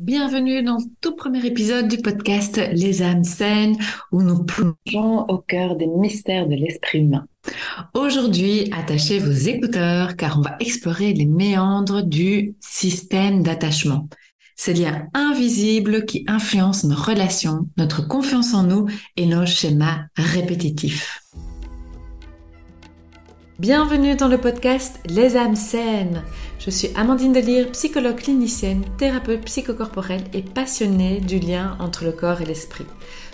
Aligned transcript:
Bienvenue 0.00 0.62
dans 0.62 0.78
le 0.78 0.84
tout 1.02 1.14
premier 1.14 1.44
épisode 1.44 1.86
du 1.86 1.98
podcast 1.98 2.58
Les 2.72 3.02
âmes 3.02 3.22
saines 3.22 3.76
où 4.12 4.22
nous 4.22 4.44
plongeons 4.44 5.26
au 5.28 5.36
cœur 5.36 5.76
des 5.76 5.88
mystères 5.88 6.48
de 6.48 6.54
l'esprit 6.54 7.00
humain. 7.00 7.26
Aujourd'hui, 7.92 8.70
attachez 8.72 9.18
vos 9.18 9.30
écouteurs 9.30 10.16
car 10.16 10.38
on 10.38 10.40
va 10.40 10.56
explorer 10.58 11.12
les 11.12 11.26
méandres 11.26 12.02
du 12.02 12.54
système 12.60 13.42
d'attachement. 13.42 14.08
Ces 14.56 14.72
liens 14.72 15.06
invisibles 15.12 16.06
qui 16.06 16.24
influencent 16.26 16.88
nos 16.88 16.96
relations, 16.96 17.68
notre 17.76 18.08
confiance 18.08 18.54
en 18.54 18.62
nous 18.62 18.86
et 19.18 19.26
nos 19.26 19.44
schémas 19.44 20.06
répétitifs. 20.16 21.20
Bienvenue 23.60 24.16
dans 24.16 24.28
le 24.28 24.38
podcast 24.38 24.98
Les 25.04 25.36
âmes 25.36 25.54
saines. 25.54 26.22
Je 26.58 26.70
suis 26.70 26.88
Amandine 26.96 27.34
Delire, 27.34 27.70
psychologue 27.72 28.16
clinicienne, 28.16 28.82
thérapeute 28.96 29.44
psychocorporelle 29.44 30.24
et 30.32 30.40
passionnée 30.40 31.20
du 31.20 31.38
lien 31.38 31.76
entre 31.78 32.04
le 32.04 32.12
corps 32.12 32.40
et 32.40 32.46
l'esprit. 32.46 32.86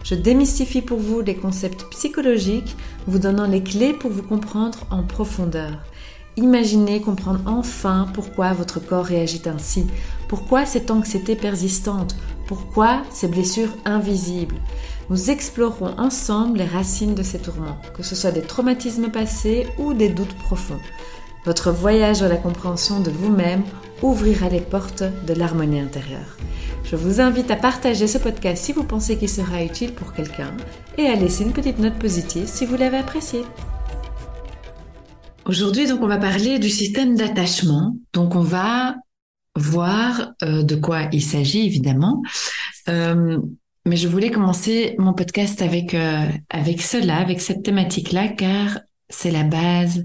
Je 0.03 0.17
démystifie 0.17 0.83
pour 0.83 0.99
vous 0.99 1.21
les 1.21 1.37
concepts 1.37 1.87
psychologiques, 1.91 2.75
vous 3.07 3.21
donnant 3.21 3.47
les 3.47 3.63
clés 3.63 3.93
pour 3.93 4.11
vous 4.11 4.25
comprendre 4.25 4.81
en 4.91 5.05
profondeur. 5.05 5.79
Imaginez 6.37 7.01
comprendre 7.01 7.43
enfin 7.47 8.09
pourquoi 8.13 8.53
votre 8.53 8.85
corps 8.85 9.05
réagit 9.05 9.43
ainsi, 9.47 9.87
pourquoi 10.27 10.67
cette 10.67 10.91
anxiété 10.91 11.37
persistante, 11.37 12.17
pourquoi 12.49 13.03
ces 13.13 13.29
blessures 13.29 13.77
invisibles. 13.85 14.57
Nous 15.09 15.31
explorerons 15.31 15.95
ensemble 15.99 16.59
les 16.59 16.65
racines 16.65 17.15
de 17.15 17.23
ces 17.23 17.39
tourments, 17.39 17.81
que 17.97 18.03
ce 18.03 18.17
soit 18.17 18.33
des 18.33 18.43
traumatismes 18.43 19.11
passés 19.11 19.69
ou 19.79 19.95
des 19.95 20.09
doutes 20.09 20.35
profonds. 20.35 20.81
Votre 21.45 21.71
voyage 21.71 22.23
à 22.23 22.29
la 22.29 22.37
compréhension 22.37 22.99
de 22.99 23.11
vous-même 23.11 23.63
ouvrira 24.03 24.49
les 24.49 24.61
portes 24.61 25.05
de 25.27 25.33
l'harmonie 25.33 25.79
intérieure. 25.79 26.37
Je 26.83 26.97
vous 26.97 27.21
invite 27.21 27.53
à 27.53 27.57
partager 27.57 28.09
ce 28.09 28.19
podcast 28.19 28.65
si 28.65 28.73
vous 28.73 28.83
pensez 28.83 29.17
qu'il 29.17 29.29
sera 29.29 29.63
utile 29.63 29.93
pour 29.93 30.13
quelqu'un 30.13 30.53
et 30.99 31.07
à 31.07 31.15
laisser 31.15 31.45
une 31.45 31.53
petite 31.53 31.79
note 31.79 31.99
positive 31.99 32.47
si 32.47 32.67
vous 32.67 32.77
l'avez 32.77 32.99
apprécié. 32.99 33.43
Aujourd'hui, 35.45 35.87
donc, 35.87 36.03
on 36.03 36.09
va 36.09 36.19
parler 36.19 36.59
du 36.59 36.69
système 36.69 37.15
d'attachement. 37.15 37.97
Donc, 38.13 38.35
on 38.35 38.41
va 38.41 38.97
voir 39.55 40.33
euh, 40.43 40.65
de 40.65 40.75
quoi 40.75 41.03
il 41.13 41.23
s'agit, 41.23 41.65
évidemment. 41.65 42.23
Euh, 42.89 43.39
mais 43.87 43.97
je 43.97 44.09
voulais 44.09 44.33
commencer 44.33 44.97
mon 44.99 45.15
podcast 45.15 45.63
avec 45.63 45.95
euh, 45.95 46.27
avec 46.51 46.83
cela, 46.83 47.19
avec 47.19 47.41
cette 47.41 47.63
thématique-là, 47.63 48.29
car 48.29 48.81
c'est 49.09 49.31
la 49.31 49.45
base, 49.45 50.05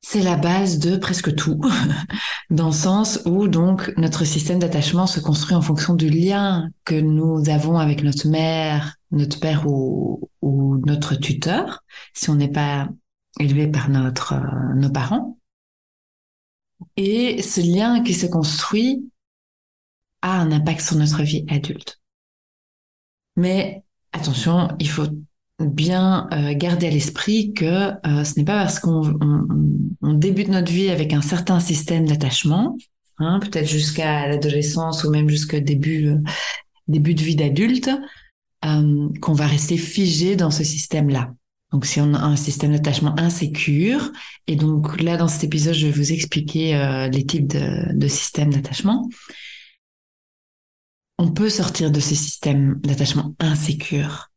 c'est 0.00 0.22
la 0.22 0.36
base 0.36 0.78
de 0.78 0.96
presque 0.96 1.34
tout, 1.34 1.60
dans 2.50 2.68
le 2.68 2.72
sens 2.72 3.20
où 3.26 3.48
donc 3.48 3.92
notre 3.98 4.24
système 4.24 4.58
d'attachement 4.58 5.06
se 5.06 5.20
construit 5.20 5.54
en 5.54 5.60
fonction 5.60 5.94
du 5.94 6.08
lien 6.08 6.70
que 6.86 6.98
nous 6.98 7.50
avons 7.50 7.78
avec 7.78 8.02
notre 8.02 8.26
mère, 8.28 8.96
notre 9.10 9.38
père 9.40 9.66
ou, 9.68 10.30
ou 10.40 10.78
notre 10.86 11.16
tuteur, 11.16 11.84
si 12.14 12.30
on 12.30 12.34
n'est 12.36 12.50
pas 12.50 12.88
élevé 13.38 13.66
par 13.66 13.90
notre 13.90 14.32
euh, 14.32 14.74
nos 14.74 14.90
parents. 14.90 15.38
Et 16.96 17.42
ce 17.42 17.60
lien 17.60 18.02
qui 18.02 18.14
se 18.14 18.26
construit 18.26 19.04
a 20.22 20.40
un 20.40 20.50
impact 20.50 20.80
sur 20.80 20.96
notre 20.96 21.22
vie 21.22 21.44
adulte. 21.48 21.97
Mais 23.38 23.84
attention, 24.12 24.68
il 24.80 24.90
faut 24.90 25.06
bien 25.60 26.28
euh, 26.32 26.54
garder 26.54 26.88
à 26.88 26.90
l'esprit 26.90 27.52
que 27.54 27.64
euh, 27.64 28.24
ce 28.24 28.36
n'est 28.36 28.44
pas 28.44 28.64
parce 28.64 28.80
qu'on 28.80 29.16
on, 30.02 30.12
débute 30.14 30.48
notre 30.48 30.72
vie 30.72 30.90
avec 30.90 31.12
un 31.12 31.22
certain 31.22 31.60
système 31.60 32.06
d'attachement, 32.06 32.76
hein, 33.18 33.38
peut-être 33.40 33.68
jusqu'à 33.68 34.26
l'adolescence 34.26 35.04
ou 35.04 35.10
même 35.10 35.28
jusqu'au 35.28 35.60
début, 35.60 36.08
euh, 36.08 36.16
début 36.88 37.14
de 37.14 37.22
vie 37.22 37.36
d'adulte, 37.36 37.90
qu'on 38.60 39.32
va 39.34 39.46
rester 39.46 39.76
figé 39.76 40.34
dans 40.34 40.50
ce 40.50 40.64
système-là. 40.64 41.32
Donc 41.72 41.86
si 41.86 42.00
on 42.00 42.12
a 42.14 42.18
un 42.18 42.34
système 42.34 42.72
d'attachement 42.72 43.16
insécure, 43.20 44.10
et 44.48 44.56
donc 44.56 45.00
là 45.00 45.16
dans 45.16 45.28
cet 45.28 45.44
épisode 45.44 45.74
je 45.74 45.86
vais 45.86 45.92
vous 45.92 46.12
expliquer 46.12 47.08
les 47.12 47.24
types 47.24 47.46
de 47.46 48.08
systèmes 48.08 48.52
d'attachement 48.52 49.08
on 51.18 51.30
peut 51.30 51.50
sortir 51.50 51.90
de 51.90 52.00
ces 52.00 52.14
systèmes 52.14 52.80
d'attachement 52.82 53.34
insécures. 53.40 54.30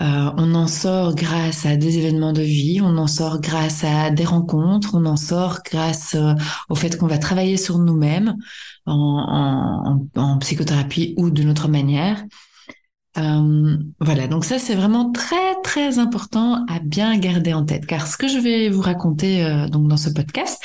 Euh, 0.00 0.30
on 0.36 0.54
en 0.54 0.68
sort 0.68 1.16
grâce 1.16 1.66
à 1.66 1.76
des 1.76 1.98
événements 1.98 2.32
de 2.32 2.42
vie, 2.42 2.80
on 2.80 2.96
en 2.98 3.08
sort 3.08 3.40
grâce 3.40 3.82
à 3.82 4.10
des 4.10 4.24
rencontres, 4.24 4.94
on 4.94 5.04
en 5.06 5.16
sort 5.16 5.58
grâce 5.64 6.14
euh, 6.14 6.34
au 6.68 6.76
fait 6.76 6.96
qu'on 6.96 7.08
va 7.08 7.18
travailler 7.18 7.56
sur 7.56 7.78
nous-mêmes 7.78 8.36
en, 8.86 9.98
psychothérapie 10.40 11.14
ou 11.16 11.30
d'une 11.30 11.50
autre 11.50 11.66
manière. 11.66 12.24
Euh, 13.16 13.76
voilà, 14.00 14.28
donc 14.28 14.44
ça 14.44 14.60
c'est 14.60 14.76
vraiment 14.76 15.10
très 15.10 15.60
très 15.64 15.98
important 15.98 16.64
à 16.68 16.78
bien 16.78 17.18
garder 17.18 17.52
en 17.52 17.64
tête, 17.64 17.84
car 17.84 18.06
ce 18.06 18.16
que 18.16 18.28
je 18.28 18.38
vais 18.38 18.68
vous 18.68 18.82
raconter 18.82 19.66
donc 19.72 19.88
dans 19.88 19.96
ce 19.96 20.10
podcast, 20.10 20.62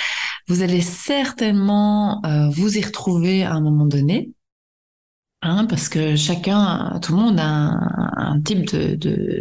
vous 0.47 0.61
allez 0.61 0.81
certainement 0.81 2.21
vous 2.51 2.77
y 2.77 2.81
retrouver 2.83 3.43
à 3.43 3.53
un 3.53 3.61
moment 3.61 3.85
donné. 3.85 4.29
Hein, 5.45 5.65
parce 5.65 5.89
que 5.89 6.15
chacun, 6.15 6.99
tout 7.01 7.11
le 7.13 7.21
monde 7.21 7.37
a 7.37 7.77
un, 8.15 8.41
type 8.41 8.73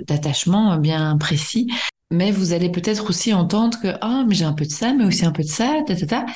d'attachement 0.07 0.77
bien 0.77 1.17
précis. 1.17 1.69
Mais 2.11 2.33
vous 2.33 2.53
allez 2.53 2.71
peut-être 2.71 3.09
aussi 3.09 3.33
entendre 3.33 3.79
que 3.81 3.89
oh 4.03 4.25
mais 4.29 4.35
j'ai 4.35 4.45
un 4.45 4.53
peu 4.53 4.65
de 4.65 4.71
ça, 4.71 4.93
mais 4.93 5.05
aussi 5.05 5.25
un 5.25 5.31
peu 5.33 5.45
de 5.45 5.49
ça, 5.49 5.81
ta, 5.87 5.95
ta, 5.95 6.07
ta. 6.07 6.27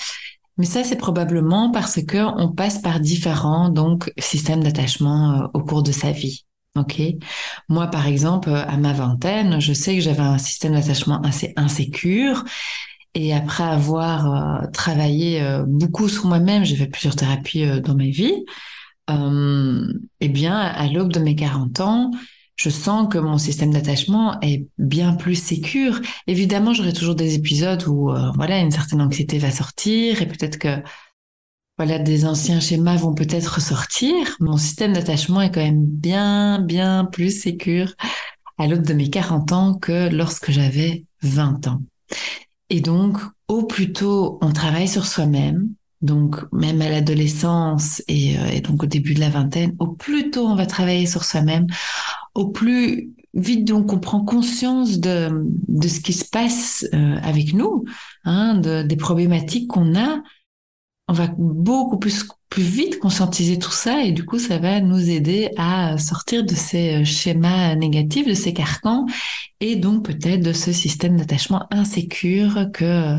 Mais 0.56 0.66
ça 0.66 0.84
c'est 0.84 0.97
probablement 0.97 1.71
parce 1.72 2.00
que 2.03 2.19
on 2.41 2.53
passe 2.53 2.78
par 2.78 3.00
différents 3.00 3.69
donc 3.69 4.12
systèmes 4.19 4.62
d'attachement 4.62 5.32
euh, 5.32 5.47
au 5.54 5.65
cours 5.65 5.83
de 5.83 5.93
sa 5.93 6.12
vie. 6.12 6.44
Ok? 6.77 7.03
Moi 7.69 7.88
par 7.88 8.06
exemple 8.06 8.50
à 8.50 8.77
ma 8.77 8.93
vingtaine, 8.93 9.60
je 9.60 9.72
sais 9.72 9.97
que 9.97 10.00
j'avais 10.00 10.21
un 10.21 10.38
système 10.38 10.75
d'attachement 10.75 11.21
assez 11.22 11.53
insécure. 11.56 12.44
Et 13.15 13.34
après 13.34 13.65
avoir 13.65 14.62
euh, 14.62 14.66
travaillé 14.72 15.43
euh, 15.43 15.65
beaucoup 15.66 16.09
sur 16.09 16.27
moi-même, 16.27 16.65
j'ai 16.65 16.77
fait 16.77 16.87
plusieurs 16.87 17.16
thérapies 17.16 17.81
dans 17.83 17.97
ma 17.97 18.04
vie 18.04 18.44
euh, 19.10 19.86
eh 20.20 20.28
bien, 20.28 20.56
à 20.56 20.86
l'aube 20.88 21.12
de 21.12 21.20
mes 21.20 21.36
40 21.36 21.80
ans, 21.80 22.10
je 22.56 22.70
sens 22.70 23.08
que 23.10 23.18
mon 23.18 23.38
système 23.38 23.72
d'attachement 23.72 24.40
est 24.40 24.66
bien 24.78 25.14
plus 25.14 25.34
sécure. 25.34 26.00
Évidemment, 26.26 26.72
j'aurai 26.72 26.92
toujours 26.92 27.14
des 27.14 27.34
épisodes 27.34 27.86
où, 27.86 28.10
euh, 28.10 28.30
voilà, 28.34 28.58
une 28.58 28.70
certaine 28.70 29.02
anxiété 29.02 29.38
va 29.38 29.50
sortir 29.50 30.22
et 30.22 30.26
peut-être 30.26 30.58
que, 30.58 30.82
voilà, 31.76 31.98
des 31.98 32.24
anciens 32.24 32.60
schémas 32.60 32.96
vont 32.96 33.14
peut-être 33.14 33.56
ressortir. 33.56 34.36
Mon 34.40 34.56
système 34.56 34.94
d'attachement 34.94 35.42
est 35.42 35.50
quand 35.50 35.62
même 35.62 35.84
bien, 35.84 36.60
bien 36.60 37.04
plus 37.04 37.38
sécure 37.42 37.92
à 38.58 38.66
l'aube 38.66 38.86
de 38.86 38.94
mes 38.94 39.10
40 39.10 39.52
ans 39.52 39.74
que 39.74 40.08
lorsque 40.08 40.50
j'avais 40.50 41.04
20 41.22 41.66
ans. 41.68 41.82
Et 42.70 42.80
donc, 42.80 43.18
au 43.48 43.64
plus 43.64 43.92
tôt 43.92 44.38
on 44.40 44.52
travaille 44.52 44.88
sur 44.88 45.06
soi-même, 45.06 45.68
donc 46.02 46.36
même 46.52 46.82
à 46.82 46.88
l'adolescence 46.88 48.02
euh, 48.10 48.46
et, 48.52 48.60
donc 48.60 48.82
au 48.82 48.86
début 48.86 49.14
de 49.14 49.20
la 49.20 49.30
vingtaine, 49.30 49.74
au 49.78 49.88
plus 49.88 50.30
tôt 50.30 50.46
on 50.46 50.54
va 50.54 50.66
travailler 50.66 51.06
sur 51.06 51.24
soi-même, 51.24 51.66
au 52.34 52.48
plus 52.48 53.10
vite 53.34 53.64
donc 53.64 53.92
on 53.92 53.98
prend 53.98 54.24
conscience 54.24 54.98
de, 54.98 55.30
de 55.68 55.88
ce 55.88 56.00
qui 56.00 56.12
se 56.12 56.24
passe 56.24 56.86
euh, 56.94 57.16
avec 57.22 57.54
nous, 57.54 57.84
hein, 58.24 58.54
de, 58.54 58.82
des 58.82 58.96
problématiques 58.96 59.68
qu'on 59.68 59.96
a, 59.96 60.22
on 61.08 61.12
va 61.12 61.28
beaucoup 61.38 61.98
plus 61.98 62.26
plus 62.48 62.62
vite 62.62 63.00
conscientiser 63.00 63.58
tout 63.58 63.72
ça 63.72 64.04
et 64.04 64.12
du 64.12 64.24
coup 64.24 64.38
ça 64.38 64.58
va 64.58 64.80
nous 64.80 65.10
aider 65.10 65.50
à 65.56 65.98
sortir 65.98 66.44
de 66.44 66.54
ces 66.54 67.02
euh, 67.02 67.04
schémas 67.04 67.74
négatifs, 67.74 68.26
de 68.26 68.34
ces 68.34 68.52
carcans 68.52 69.04
et 69.60 69.76
donc 69.76 70.04
peut-être 70.04 70.42
de 70.42 70.52
ce 70.52 70.72
système 70.72 71.16
d'attachement 71.16 71.66
insécure 71.70 72.68
que 72.72 73.16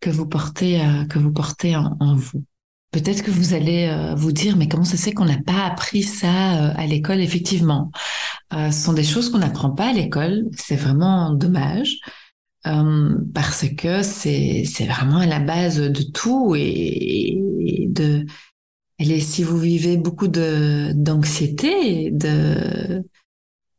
que 0.00 0.10
vous 0.10 0.26
portez, 0.26 0.80
euh, 0.80 1.04
que 1.04 1.18
vous 1.18 1.32
portez 1.32 1.76
en, 1.76 2.14
vous. 2.14 2.44
Peut-être 2.90 3.22
que 3.22 3.30
vous 3.30 3.54
allez 3.54 3.88
euh, 3.88 4.14
vous 4.14 4.32
dire, 4.32 4.56
mais 4.56 4.68
comment 4.68 4.84
ça 4.84 4.96
se 4.96 5.02
fait 5.02 5.12
qu'on 5.12 5.26
n'a 5.26 5.40
pas 5.42 5.64
appris 5.66 6.02
ça 6.02 6.68
euh, 6.68 6.72
à 6.76 6.86
l'école? 6.86 7.20
Effectivement, 7.20 7.90
ce 8.52 8.70
sont 8.70 8.94
des 8.94 9.04
choses 9.04 9.30
qu'on 9.30 9.38
n'apprend 9.38 9.70
pas 9.70 9.90
à 9.90 9.92
l'école. 9.92 10.46
C'est 10.56 10.76
vraiment 10.76 11.32
dommage 11.34 11.98
parce 13.34 13.66
que 13.78 14.02
c'est 14.02 14.64
c'est 14.66 14.84
vraiment 14.84 15.18
à 15.18 15.26
la 15.26 15.38
base 15.38 15.80
de 15.80 16.02
tout 16.02 16.54
et, 16.56 17.86
de. 17.88 18.26
Et 18.98 19.20
si 19.20 19.42
vous 19.42 19.58
vivez 19.58 19.96
beaucoup 19.96 20.28
de 20.28 20.92
d'anxiété, 20.94 22.10
de 22.10 23.02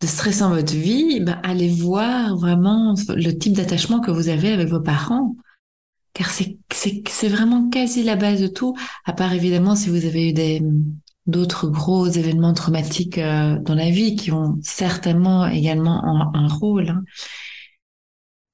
de 0.02 0.08
stress 0.08 0.42
en 0.42 0.50
votre 0.50 0.74
vie, 0.74 1.20
ben 1.20 1.40
allez 1.44 1.68
voir 1.68 2.38
vraiment 2.38 2.96
le 3.10 3.32
type 3.32 3.54
d'attachement 3.54 4.00
que 4.00 4.12
vous 4.12 4.30
avez 4.30 4.52
avec 4.52 4.70
vos 4.70 4.80
parents 4.80 5.36
car 6.20 6.30
c'est 6.32 7.30
vraiment 7.30 7.70
quasi 7.70 8.04
la 8.04 8.18
base 8.18 8.42
de 8.42 8.48
tout, 8.48 8.76
à 9.06 9.14
part 9.14 9.32
évidemment 9.32 9.74
si 9.74 9.90
vous 9.90 10.06
avez 10.06 10.32
eu 10.32 10.62
d'autres 11.28 11.70
gros 11.70 12.08
événements 12.08 12.54
traumatiques 12.54 13.18
euh, 13.18 13.58
dans 13.60 13.74
la 13.74 13.90
vie 13.90 14.18
qui 14.18 14.34
ont 14.34 14.60
certainement 14.62 15.48
également 15.48 16.04
un, 16.36 16.48
rôle. 16.50 16.90
Hein. 16.90 17.04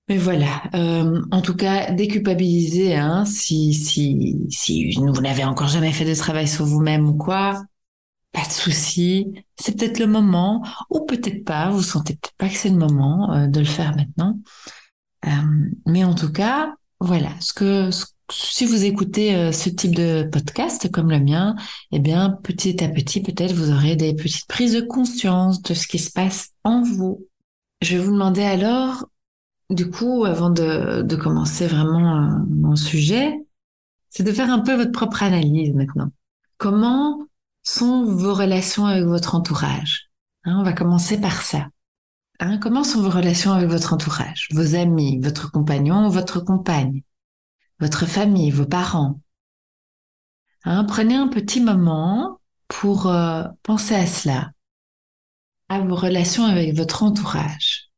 Mais 0.08 0.18
voilà, 0.18 0.62
euh, 0.76 1.20
en 1.32 1.42
tout 1.42 1.56
cas, 1.56 1.90
déculpabiliser, 1.92 2.96
hein, 2.96 3.26
si, 3.26 3.74
si, 3.74 4.38
si 4.52 4.94
vous 4.94 5.10
n'avez 5.22 5.44
encore 5.44 5.68
jamais 5.68 5.92
fait 5.92 6.06
de 6.06 6.14
travail 6.14 6.48
sur 6.48 6.66
vous-même 6.66 7.10
ou 7.10 7.16
quoi, 7.16 7.64
pas 8.32 8.46
de 8.46 8.52
souci, 8.52 9.34
c'est 9.56 9.76
peut-être 9.76 9.98
le 9.98 10.06
moment, 10.06 10.64
ou 10.92 11.04
peut-être 11.08 11.44
pas, 11.44 11.72
vous 11.72 11.82
sentez 11.82 12.14
peut-être 12.14 12.38
pas 12.38 12.50
que 12.50 12.58
c'est 12.58 12.70
le 12.70 12.78
moment 12.78 13.34
euh, 13.34 13.48
de 13.48 13.60
le 13.60 13.66
faire 13.66 13.96
maintenant. 13.96 14.38
Mais 15.88 16.04
en 16.04 16.14
tout 16.14 16.32
cas, 16.32 16.76
voilà, 17.00 17.30
ce 17.40 17.54
que 17.54 17.90
si 18.32 18.66
vous 18.66 18.86
écoutez 18.86 19.36
euh, 19.36 19.52
ce 19.52 19.70
type 19.70 19.96
de 19.96 20.28
podcast 20.32 20.92
comme 20.92 21.12
le 21.12 21.20
mien, 21.20 21.56
eh 21.92 22.00
bien, 22.00 22.32
petit 22.32 22.84
à 22.84 22.90
petit, 22.90 23.22
peut-être 23.22 23.54
vous 23.54 23.72
aurez 23.72 23.96
des 23.96 24.16
petites 24.16 24.48
prises 24.48 24.74
de 24.74 24.82
conscience 24.82 25.62
de 25.62 25.74
ce 25.74 25.88
qui 25.88 26.00
se 26.00 26.12
passe 26.12 26.50
en 26.64 26.82
vous. 26.82 27.28
Je 27.82 27.98
vais 27.98 28.04
vous 28.04 28.12
demander 28.12 28.44
alors, 28.44 29.06
du 29.70 29.90
coup, 29.90 30.26
avant 30.26 30.50
de, 30.50 31.16
commencer 31.16 31.68
vraiment 31.68 32.40
mon 32.50 32.76
sujet, 32.76 33.36
c'est 34.10 34.24
de 34.24 34.32
faire 34.32 34.50
un 34.50 34.60
peu 34.60 34.76
votre 34.76 34.92
propre 34.92 35.24
analyse 35.24 35.74
maintenant. 35.74 36.10
Comment 36.58 37.28
sont 37.64 38.06
vos 38.06 38.34
relations 38.34 38.86
avec 38.86 39.06
votre 39.06 39.36
entourage? 39.36 40.10
Hein, 40.46 40.58
On 40.60 40.64
va 40.64 40.74
commencer 40.74 41.20
par 41.20 41.42
ça. 41.42 41.68
Hein, 42.40 42.58
comment 42.58 42.84
sont 42.84 43.02
vos 43.02 43.10
relations 43.10 43.54
avec 43.54 43.70
votre 43.70 43.94
entourage 43.94 44.50
Vos 44.52 44.76
amis, 44.76 45.20
votre 45.22 45.52
compagnon, 45.52 46.10
votre 46.10 46.42
compagne, 46.42 47.02
votre 47.80 48.06
famille, 48.06 48.52
vos 48.52 48.66
parents? 48.66 49.22
Hein, 50.66 50.84
prenez 50.84 51.16
un 51.16 51.28
petit 51.28 51.62
moment 51.62 52.42
pour 52.68 53.08
euh, 53.08 53.44
penser 53.64 53.96
à 53.96 54.06
cela, 54.06 54.52
à 55.70 55.80
vos 55.80 55.96
relations 55.96 56.46
avec 56.46 56.76
votre 56.76 57.04
entourage. 57.04 57.90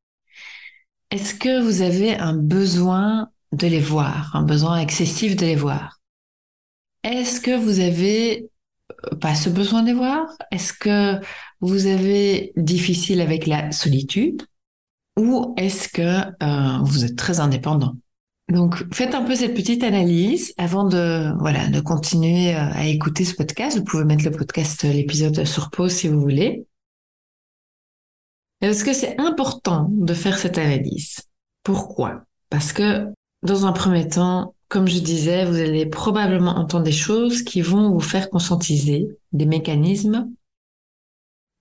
Est-ce 1.10 1.34
que 1.34 1.62
vous 1.62 1.82
avez 1.82 2.16
un 2.18 2.34
besoin 2.34 3.32
de 3.54 3.68
les 3.68 3.80
voir, 3.80 4.36
un 4.36 4.44
besoin 4.44 4.78
excessif 4.80 5.36
de 5.36 5.46
les 5.46 5.56
voir? 5.56 6.00
Est-ce 7.04 7.40
que 7.40 7.56
vous 7.56 7.80
avez 7.80 8.52
pas 9.22 9.36
ce 9.36 9.50
besoin 9.50 9.84
de 9.84 9.92
voir 9.92 10.28
Est-ce 10.52 10.74
que 10.74 11.20
vous 11.62 11.86
avez 11.86 12.54
difficile 12.56 13.22
avec 13.22 13.48
la 13.48 13.72
solitude 13.72 14.44
ou 15.18 15.54
est-ce 15.58 15.90
que 15.90 16.02
euh, 16.02 16.78
vous 16.84 17.06
êtes 17.06 17.16
très 17.16 17.40
indépendant? 17.40 17.96
Donc 18.50 18.86
faites 18.94 19.14
un 19.14 19.24
peu 19.24 19.36
cette 19.36 19.56
petite 19.56 19.84
analyse 19.84 20.54
avant 20.58 20.86
de 20.86 21.34
voilà 21.40 21.68
de 21.68 21.82
continuer 21.82 22.56
euh, 22.56 22.72
à 22.72 22.86
écouter 22.86 23.26
ce 23.26 23.36
podcast. 23.36 23.78
Vous 23.78 23.84
pouvez 23.84 24.06
mettre 24.06 24.24
le 24.24 24.32
podcast 24.32 24.84
l'épisode 24.84 25.44
sur 25.44 25.70
pause 25.70 25.92
si 25.92 26.08
vous 26.08 26.22
voulez. 26.22 26.66
Est-ce 28.62 28.84
que 28.84 28.94
c'est 28.94 29.20
important 29.20 29.90
de 29.92 30.14
faire 30.14 30.38
cette 30.38 30.58
analyse? 30.58 31.22
Pourquoi? 31.64 32.24
Parce 32.50 32.72
que 32.72 33.08
dans 33.44 33.66
un 33.66 33.72
premier 33.72 34.08
temps, 34.08 34.56
comme 34.70 34.88
je 34.88 35.00
disais, 35.00 35.46
vous 35.46 35.56
allez 35.56 35.86
probablement 35.86 36.58
entendre 36.58 36.84
des 36.84 36.92
choses 36.92 37.42
qui 37.42 37.62
vont 37.62 37.92
vous 37.92 38.00
faire 38.00 38.30
conscientiser 38.30 39.08
des 39.32 39.46
mécanismes 39.46 40.30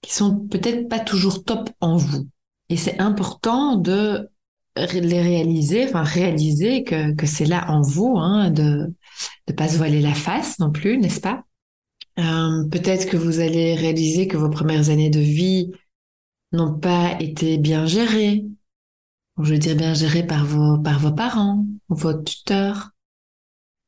qui 0.03 0.13
sont 0.13 0.41
peut-être 0.49 0.89
pas 0.89 1.01
toujours 1.01 1.45
top 1.45 1.71
en 1.81 1.97
vous. 1.97 2.29
Et 2.69 2.77
c'est 2.77 2.99
important 3.01 3.77
de 3.77 4.29
les 4.77 5.23
réaliser, 5.23 5.87
enfin 5.87 6.03
réaliser 6.03 6.85
que, 6.85 7.15
que 7.15 7.27
c'est 7.27 7.47
là 7.47 7.71
en 7.71 7.81
vous, 7.81 8.17
hein, 8.19 8.51
de 8.51 8.93
ne 9.49 9.55
pas 9.55 9.69
se 9.69 9.77
voiler 9.77 10.01
la 10.01 10.15
face 10.15 10.59
non 10.59 10.71
plus, 10.71 10.99
n'est-ce 10.99 11.21
pas? 11.21 11.45
Euh, 12.19 12.65
Peut-être 12.71 13.09
que 13.09 13.17
vous 13.17 13.41
allez 13.41 13.75
réaliser 13.75 14.27
que 14.27 14.37
vos 14.37 14.51
premières 14.51 14.91
années 14.91 15.11
de 15.11 15.21
vie 15.21 15.71
n'ont 16.53 16.79
pas 16.79 17.17
été 17.21 17.59
bien 17.59 17.87
gérées. 17.87 18.45
Je 19.39 19.53
veux 19.53 19.59
dire 19.59 19.77
bien 19.77 19.95
gérées 19.95 20.27
par 20.27 20.45
vos, 20.45 20.79
par 20.79 20.99
vos 20.99 21.13
parents, 21.13 21.67
vos 21.89 22.15
tuteurs, 22.15 22.91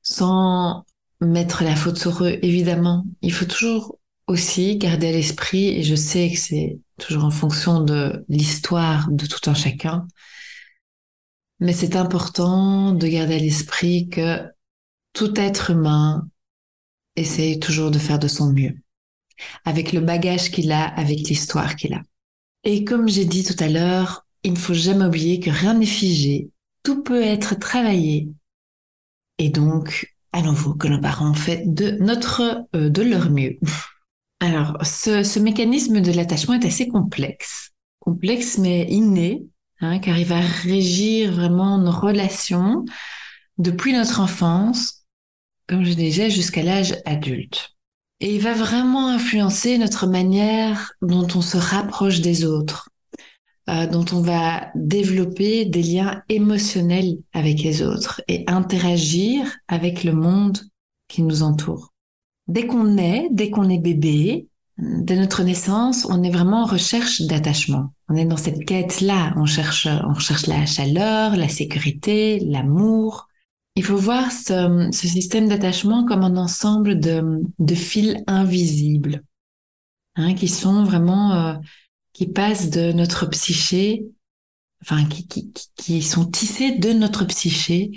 sans 0.08 0.87
mettre 1.20 1.64
la 1.64 1.76
faute 1.76 1.99
sur 1.99 2.25
eux, 2.25 2.38
évidemment. 2.43 3.05
Il 3.20 3.32
faut 3.32 3.44
toujours 3.44 3.99
aussi 4.26 4.76
garder 4.76 5.08
à 5.08 5.12
l'esprit, 5.12 5.69
et 5.69 5.82
je 5.82 5.94
sais 5.94 6.31
que 6.31 6.38
c'est 6.38 6.78
toujours 6.99 7.25
en 7.25 7.31
fonction 7.31 7.82
de 7.82 8.25
l'histoire 8.28 9.08
de 9.10 9.26
tout 9.26 9.50
un 9.50 9.55
chacun, 9.55 10.06
mais 11.60 11.72
c'est 11.72 11.96
important 11.96 12.93
de 12.93 13.06
garder 13.06 13.34
à 13.34 13.38
l'esprit 13.38 14.08
que 14.08 14.43
tout 15.12 15.38
être 15.38 15.70
humain 15.70 16.28
essaye 17.16 17.58
toujours 17.58 17.90
de 17.90 17.99
faire 17.99 18.19
de 18.19 18.28
son 18.28 18.52
mieux, 18.52 18.75
avec 19.64 19.93
le 19.93 20.00
bagage 20.00 20.50
qu'il 20.50 20.72
a, 20.72 20.84
avec 20.84 21.28
l'histoire 21.28 21.76
qu'il 21.76 21.94
a. 21.94 22.02
Et 22.64 22.84
comme 22.84 23.08
j'ai 23.08 23.25
dit 23.25 23.44
tout 23.44 23.56
à 23.62 23.69
l'heure, 23.69 24.26
il 24.43 24.52
ne 24.52 24.58
faut 24.58 24.75
jamais 24.75 25.04
oublier 25.04 25.40
que 25.40 25.50
rien 25.50 25.75
n'est 25.75 25.87
figé, 25.87 26.50
tout 26.82 27.02
peut 27.02 27.22
être 27.22 27.58
travaillé, 27.58 28.28
et 29.38 29.49
donc 29.49 30.14
à 30.32 30.43
nouveau 30.43 30.75
que 30.75 30.88
nos 30.88 31.00
parents 31.00 31.35
fait 31.35 31.62
de 31.67 31.96
notre 32.00 32.67
euh, 32.75 32.90
de 32.90 33.02
leur 33.02 33.31
mieux. 33.31 33.58
Alors, 34.40 34.76
ce, 34.85 35.25
ce 35.25 35.40
mécanisme 35.40 36.00
de 36.00 36.12
l'attachement 36.12 36.55
est 36.55 36.67
assez 36.67 36.87
complexe, 36.87 37.70
complexe 37.99 38.58
mais 38.58 38.87
inné, 38.88 39.44
hein, 39.81 39.99
car 39.99 40.17
il 40.17 40.26
va 40.26 40.40
régir 40.40 41.32
vraiment 41.32 41.79
nos 41.79 41.90
relations 41.90 42.85
depuis 43.58 43.93
notre 43.93 44.20
enfance, 44.20 45.05
comme 45.67 45.85
je 45.85 45.94
disais, 45.94 46.31
jusqu'à 46.31 46.62
l'âge 46.62 46.96
adulte. 47.05 47.70
Et 48.20 48.35
il 48.35 48.40
va 48.40 48.52
vraiment 48.52 49.08
influencer 49.08 49.79
notre 49.79 50.06
manière 50.06 50.93
dont 51.02 51.26
on 51.35 51.40
se 51.40 51.56
rapproche 51.56 52.20
des 52.20 52.44
autres, 52.44 52.90
euh, 53.68 53.86
dont 53.86 54.04
on 54.12 54.20
va 54.22 54.70
développer 54.74 55.64
des 55.64 55.82
liens 55.82 56.22
émotionnels 56.28 57.18
avec 57.32 57.62
les 57.62 57.82
autres 57.82 58.22
et 58.28 58.44
interagir 58.46 59.44
avec 59.68 60.04
le 60.04 60.12
monde 60.12 60.58
qui 61.08 61.22
nous 61.22 61.42
entoure. 61.42 61.92
Dès 62.46 62.66
qu'on 62.66 62.96
est, 62.96 63.28
dès 63.30 63.50
qu'on 63.50 63.68
est 63.68 63.78
bébé, 63.78 64.48
dès 64.78 65.16
notre 65.16 65.42
naissance, 65.42 66.06
on 66.08 66.22
est 66.22 66.30
vraiment 66.30 66.62
en 66.62 66.66
recherche 66.66 67.22
d'attachement. 67.22 67.92
On 68.08 68.14
est 68.14 68.24
dans 68.24 68.36
cette 68.36 68.64
quête-là. 68.64 69.34
On 69.36 69.44
cherche, 69.44 69.86
on 69.86 70.14
cherche 70.14 70.46
la 70.46 70.64
chaleur, 70.64 71.36
la 71.36 71.48
sécurité, 71.48 72.40
l'amour. 72.40 73.28
Il 73.74 73.84
faut 73.84 73.96
voir 73.96 74.32
ce, 74.32 74.88
ce 74.92 75.08
système 75.08 75.48
d'attachement 75.48 76.04
comme 76.04 76.22
un 76.22 76.36
ensemble 76.36 76.98
de, 77.00 77.42
de 77.58 77.74
fils 77.74 78.16
invisibles, 78.26 79.22
hein, 80.16 80.34
qui 80.34 80.48
sont 80.48 80.84
vraiment 80.84 81.32
euh, 81.34 81.54
qui 82.18 82.26
passent 82.26 82.70
de 82.70 82.90
notre 82.90 83.26
psyché, 83.26 84.04
enfin 84.82 85.04
qui, 85.04 85.28
qui, 85.28 85.52
qui 85.76 86.02
sont 86.02 86.28
tissés 86.28 86.72
de 86.76 86.92
notre 86.92 87.24
psyché 87.24 87.92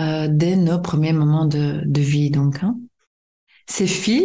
euh, 0.00 0.28
dès 0.30 0.56
nos 0.56 0.80
premiers 0.80 1.12
moments 1.12 1.44
de, 1.44 1.82
de 1.84 2.00
vie. 2.00 2.30
Donc, 2.30 2.62
hein. 2.62 2.78
ces 3.66 3.86
fils, 3.86 4.24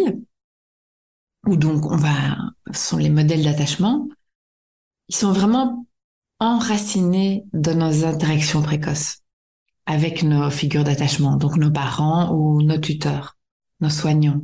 ou 1.45 1.57
donc 1.57 1.85
on 1.85 1.97
va, 1.97 2.37
sont 2.71 2.95
les 2.95 3.09
modèles 3.09 3.43
d'attachement, 3.43 4.07
ils 5.09 5.15
sont 5.17 5.33
vraiment 5.33 5.85
enracinés 6.39 7.43
dans 7.51 7.75
nos 7.75 8.05
interactions 8.05 8.61
précoces 8.61 9.17
avec 9.85 10.23
nos 10.23 10.49
figures 10.49 10.85
d'attachement, 10.85 11.35
donc 11.35 11.57
nos 11.57 11.71
parents 11.71 12.33
ou 12.33 12.61
nos 12.61 12.77
tuteurs, 12.77 13.35
nos 13.81 13.89
soignants. 13.89 14.43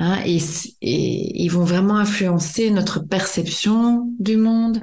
Hein, 0.00 0.20
et, 0.24 0.40
ils 0.80 1.50
vont 1.50 1.64
vraiment 1.64 1.98
influencer 1.98 2.70
notre 2.70 3.00
perception 3.00 4.12
du 4.18 4.36
monde, 4.36 4.80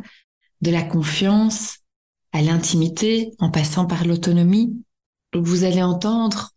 de 0.62 0.72
la 0.72 0.84
confiance 0.84 1.80
à 2.32 2.42
l'intimité, 2.42 3.32
en 3.40 3.52
passant 3.52 3.86
par 3.86 4.06
l'autonomie. 4.06 4.74
Vous 5.34 5.64
allez 5.64 5.82
entendre 5.82 6.52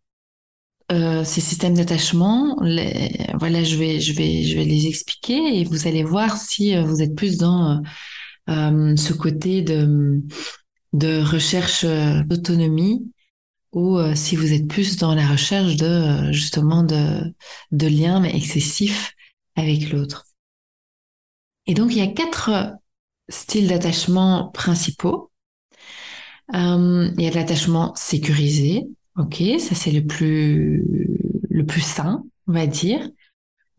euh, 0.93 1.25
ces 1.25 1.41
systèmes 1.41 1.75
d'attachement. 1.75 2.57
Voilà, 2.61 3.65
je 3.65 3.77
vais, 3.77 3.99
je 3.99 4.13
vais, 4.13 4.43
je 4.43 4.57
vais 4.57 4.65
les 4.65 4.87
expliquer 4.87 5.59
et 5.59 5.65
vous 5.65 5.89
allez 5.89 6.05
voir 6.05 6.37
si 6.37 6.77
euh, 6.77 6.83
vous 6.83 7.03
êtes 7.03 7.15
plus 7.15 7.39
dans 7.39 7.83
euh, 8.49 8.97
ce 8.97 9.13
côté 9.13 9.63
de 9.63 10.23
de 10.93 11.23
recherche 11.23 11.85
euh, 11.85 12.23
d'autonomie 12.25 13.13
ou 13.73 13.99
euh, 13.99 14.15
si 14.15 14.37
vous 14.37 14.53
êtes 14.53 14.67
plus 14.67 14.97
dans 14.97 15.15
la 15.15 15.27
recherche 15.27 15.77
de 15.77 15.87
euh, 15.87 16.33
justement 16.33 16.83
de, 16.83 17.35
de 17.71 17.87
liens 17.87 18.21
mais 18.21 18.35
excessifs 18.37 19.15
avec 19.57 19.91
l'autre. 19.91 20.27
Et 21.67 21.75
donc 21.75 21.93
il 21.93 21.99
y 21.99 22.03
a 22.03 22.07
quatre 22.09 22.75
styles 23.29 23.69
d'attachement 23.69 24.49
principaux. 24.49 25.31
Euh, 26.55 27.11
il 27.17 27.23
y 27.25 27.29
a 27.29 27.31
l'attachement 27.31 27.95
sécurisé, 27.95 28.89
ok, 29.17 29.43
ça 29.61 29.75
c'est 29.75 29.93
le 29.93 30.05
plus 30.05 30.85
le 31.49 31.65
plus 31.65 31.81
sain, 31.81 32.25
on 32.49 32.53
va 32.53 32.67
dire. 32.67 33.09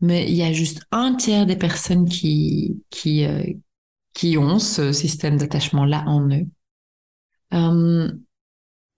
Mais 0.00 0.28
il 0.28 0.34
y 0.34 0.42
a 0.42 0.52
juste 0.52 0.82
un 0.90 1.14
tiers 1.14 1.46
des 1.46 1.56
personnes 1.56 2.08
qui 2.08 2.82
qui 2.90 3.24
euh, 3.24 3.44
qui 4.14 4.38
ont 4.38 4.58
ce 4.58 4.92
système 4.92 5.36
d'attachement 5.38 5.84
là 5.84 6.04
en 6.06 6.28
eux. 6.30 6.46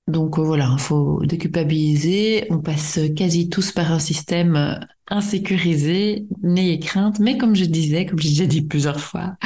Donc 0.07 0.39
euh, 0.39 0.43
voilà, 0.43 0.71
il 0.73 0.81
faut 0.81 1.25
déculpabiliser. 1.25 2.47
On 2.51 2.61
passe 2.61 3.01
quasi 3.17 3.49
tous 3.49 3.73
par 3.73 3.91
un 3.93 3.99
système 3.99 4.57
euh, 4.57 4.75
insécurisé, 5.09 6.27
n'ayez 6.43 6.79
crainte. 6.79 7.19
Mais 7.21 7.39
comme 7.39 7.57
je 7.57 7.65
disais, 7.65 8.07
comme 8.07 8.19
j'ai 8.19 8.29
déjà 8.31 8.47
dit 8.47 8.63
plusieurs 8.63 9.01
fois, 9.01 9.37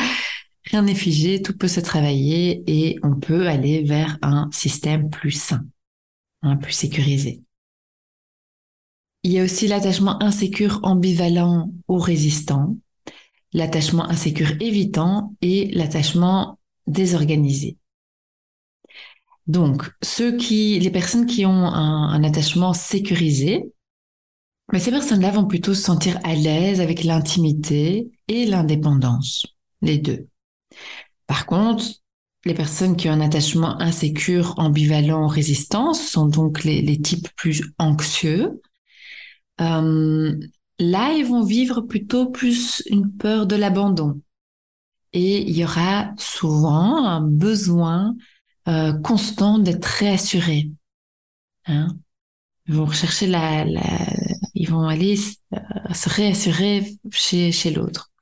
rien 0.65 0.83
n'est 0.83 0.95
figé, 0.95 1.43
tout 1.43 1.57
peut 1.57 1.69
se 1.69 1.81
travailler 1.81 2.63
et 2.67 2.99
on 3.03 3.15
peut 3.15 3.47
aller 3.49 3.83
vers 3.85 4.19
un 4.23 4.49
système 4.53 5.11
plus 5.11 5.31
sain, 5.33 5.65
un 6.43 6.57
plus 6.57 6.73
sécurisé. 6.73 7.43
Il 9.23 9.33
y 9.33 9.41
a 9.41 9.45
aussi 9.45 9.69
l'attachement 9.69 10.23
insécure, 10.23 10.81
ambivalent 10.83 11.71
ou 11.89 11.99
résistant. 11.99 12.77
l'attachement 13.53 14.09
insécure 14.09 14.53
évitant 14.61 15.35
et 15.41 15.71
l'attachement 15.75 16.59
désorganisé. 16.87 17.77
Donc, 19.49 19.91
ceux 20.03 20.37
qui, 20.37 20.79
les 20.79 20.91
personnes 20.91 21.25
qui 21.25 21.47
ont 21.47 21.65
un, 21.67 22.23
attachement 22.23 22.75
sécurisé, 22.75 23.73
mais 24.71 24.79
ces 24.79 24.91
personnes-là 24.91 25.31
vont 25.31 25.47
plutôt 25.47 25.73
se 25.73 25.81
sentir 25.81 26.21
à 26.23 26.35
l'aise 26.35 26.83
avec 26.83 27.03
l'intimité 27.03 28.11
et 28.29 28.45
l'indépendance, 28.45 29.47
les 29.81 29.97
deux. 29.97 30.29
Par 31.27 31.47
contre, 31.47 31.87
les 32.45 32.53
personnes 32.53 32.95
qui 32.95 33.09
ont 33.09 33.13
un 33.13 33.23
attachement 33.23 33.81
insécure, 33.81 34.55
ambivalent, 34.59 35.27
résistant, 35.27 35.95
sont 35.95 36.27
donc 36.27 36.65
les, 36.65 37.01
types 37.01 37.29
plus 37.35 37.73
anxieux. 37.79 38.61
Euh, 39.63 40.39
là, 40.79 41.13
ils 41.15 41.25
vont 41.25 41.43
vivre 41.43 41.81
plutôt 41.81 42.29
plus 42.29 42.83
une 42.91 43.11
peur 43.11 43.47
de 43.47 43.57
l'abandon. 43.57 44.21
Et 45.15 45.41
il 45.41 45.57
y 45.57 45.65
aura 45.65 46.11
souvent 46.19 47.07
un 47.07 47.23
besoin 47.23 48.15
euh, 48.69 48.93
constant 48.93 49.59
d'être 49.59 49.85
réassurés. 49.85 50.71
Hein 51.67 51.89
ils 52.69 52.75
vont 52.75 52.85
rechercher 52.85 53.27
la, 53.27 53.65
la, 53.65 53.83
ils 54.55 54.69
vont 54.71 54.87
aller 54.87 55.19
euh, 55.55 55.95
se 55.95 56.09
réassurer 56.11 56.99
chez, 57.11 57.51
chez 57.51 57.71
l'autre. 57.71 58.13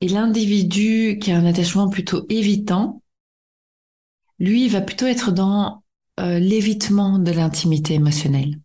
Et 0.00 0.08
l'individu 0.08 1.18
qui 1.20 1.32
a 1.32 1.38
un 1.38 1.46
attachement 1.46 1.88
plutôt 1.88 2.26
évitant, 2.28 3.02
lui, 4.38 4.68
va 4.68 4.80
plutôt 4.80 5.06
être 5.06 5.32
dans 5.32 5.82
euh, 6.20 6.38
l'évitement 6.38 7.18
de 7.18 7.32
l'intimité 7.32 7.94
émotionnelle. 7.94 8.60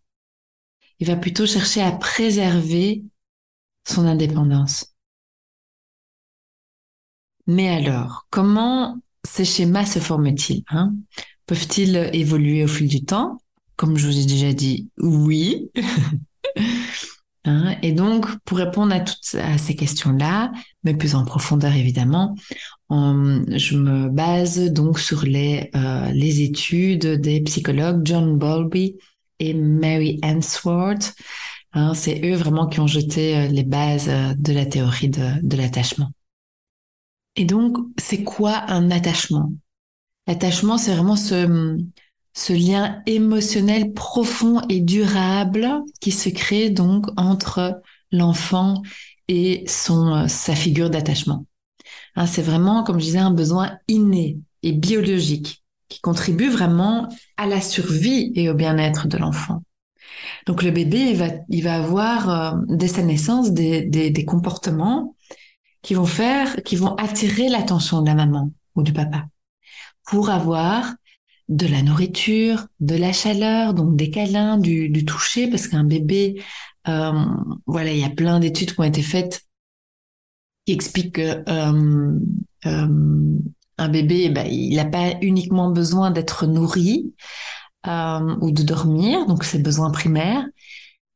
Il 1.00 1.06
va 1.06 1.16
plutôt 1.16 1.46
chercher 1.46 1.82
à 1.82 1.92
préserver 1.92 3.02
son 3.88 4.06
indépendance. 4.06 4.94
Mais 7.46 7.68
alors, 7.68 8.26
comment 8.30 9.00
ces 9.28 9.44
schémas 9.44 9.86
se 9.86 9.98
forment-ils 9.98 10.64
hein? 10.68 10.94
Peuvent-ils 11.46 12.10
évoluer 12.12 12.62
au 12.62 12.68
fil 12.68 12.88
du 12.88 13.04
temps? 13.04 13.38
Comme 13.76 13.96
je 13.96 14.06
vous 14.06 14.18
ai 14.18 14.24
déjà 14.24 14.52
dit, 14.52 14.88
oui. 14.98 15.70
hein? 17.44 17.74
Et 17.82 17.90
donc, 17.90 18.26
pour 18.44 18.58
répondre 18.58 18.94
à 18.94 19.00
toutes 19.00 19.36
ces 19.58 19.74
questions-là, 19.74 20.52
mais 20.84 20.94
plus 20.94 21.16
en 21.16 21.24
profondeur 21.24 21.74
évidemment, 21.74 22.36
je 22.90 23.76
me 23.76 24.08
base 24.08 24.58
donc 24.70 24.98
sur 24.98 25.22
les, 25.22 25.70
euh, 25.74 26.10
les 26.12 26.42
études 26.42 27.20
des 27.20 27.40
psychologues 27.42 28.02
John 28.04 28.36
Bowlby 28.36 28.96
et 29.38 29.54
Mary 29.54 30.20
Answorth. 30.22 31.14
Hein, 31.72 31.94
c'est 31.94 32.20
eux 32.24 32.34
vraiment 32.34 32.66
qui 32.66 32.80
ont 32.80 32.88
jeté 32.88 33.36
euh, 33.36 33.46
les 33.46 33.62
bases 33.62 34.08
euh, 34.08 34.34
de 34.36 34.52
la 34.52 34.66
théorie 34.66 35.08
de 35.08 35.56
l'attachement. 35.56 36.10
Et 37.36 37.44
donc, 37.44 37.76
c'est 37.98 38.24
quoi 38.24 38.64
un 38.68 38.90
attachement? 38.90 39.52
L'attachement, 40.26 40.78
c'est 40.78 40.94
vraiment 40.94 41.16
ce, 41.16 42.52
lien 42.52 43.02
émotionnel 43.06 43.92
profond 43.92 44.60
et 44.68 44.80
durable 44.80 45.68
qui 46.00 46.10
se 46.10 46.28
crée 46.28 46.70
donc 46.70 47.06
entre 47.16 47.80
l'enfant 48.12 48.82
et 49.28 49.64
son, 49.66 50.14
euh, 50.14 50.28
sa 50.28 50.54
figure 50.54 50.90
d'attachement. 50.90 51.46
Hein, 52.16 52.26
c'est 52.26 52.42
vraiment, 52.42 52.82
comme 52.82 52.98
je 52.98 53.04
disais, 53.04 53.18
un 53.18 53.30
besoin 53.30 53.78
inné 53.88 54.38
et 54.62 54.72
biologique 54.72 55.62
qui 55.88 56.00
contribue 56.00 56.48
vraiment 56.48 57.08
à 57.36 57.46
la 57.46 57.60
survie 57.60 58.32
et 58.34 58.48
au 58.50 58.54
bien-être 58.54 59.08
de 59.08 59.16
l'enfant. 59.16 59.62
Donc 60.46 60.62
le 60.62 60.70
bébé, 60.70 61.16
il 61.48 61.62
va, 61.62 61.74
avoir 61.74 62.30
euh, 62.30 62.58
dès 62.68 62.88
sa 62.88 63.02
naissance 63.02 63.52
des, 63.52 63.84
des 63.84 64.24
comportements 64.24 65.14
qui 65.82 65.94
vont 65.94 66.06
faire, 66.06 66.56
qui 66.64 66.76
vont 66.76 66.94
attirer 66.96 67.48
l'attention 67.48 68.02
de 68.02 68.06
la 68.06 68.14
maman 68.14 68.52
ou 68.74 68.82
du 68.82 68.92
papa 68.92 69.26
pour 70.06 70.30
avoir 70.30 70.94
de 71.48 71.66
la 71.66 71.82
nourriture, 71.82 72.66
de 72.78 72.94
la 72.94 73.12
chaleur, 73.12 73.74
donc 73.74 73.96
des 73.96 74.10
câlins, 74.10 74.56
du, 74.56 74.88
du 74.88 75.04
toucher, 75.04 75.48
parce 75.48 75.66
qu'un 75.66 75.84
bébé, 75.84 76.42
euh, 76.88 77.12
voilà, 77.66 77.92
il 77.92 77.98
y 77.98 78.04
a 78.04 78.10
plein 78.10 78.38
d'études 78.38 78.72
qui 78.72 78.80
ont 78.80 78.84
été 78.84 79.02
faites 79.02 79.42
qui 80.66 80.72
expliquent 80.72 81.16
que 81.16 81.42
euh, 81.48 82.18
euh, 82.66 83.38
un 83.78 83.88
bébé, 83.88 84.28
ben, 84.28 84.46
il 84.46 84.76
n'a 84.76 84.84
pas 84.84 85.14
uniquement 85.22 85.70
besoin 85.70 86.10
d'être 86.10 86.46
nourri 86.46 87.14
euh, 87.86 88.36
ou 88.40 88.50
de 88.50 88.62
dormir, 88.62 89.26
donc 89.26 89.44
c'est 89.44 89.62
besoin 89.62 89.90
primaire, 89.90 90.44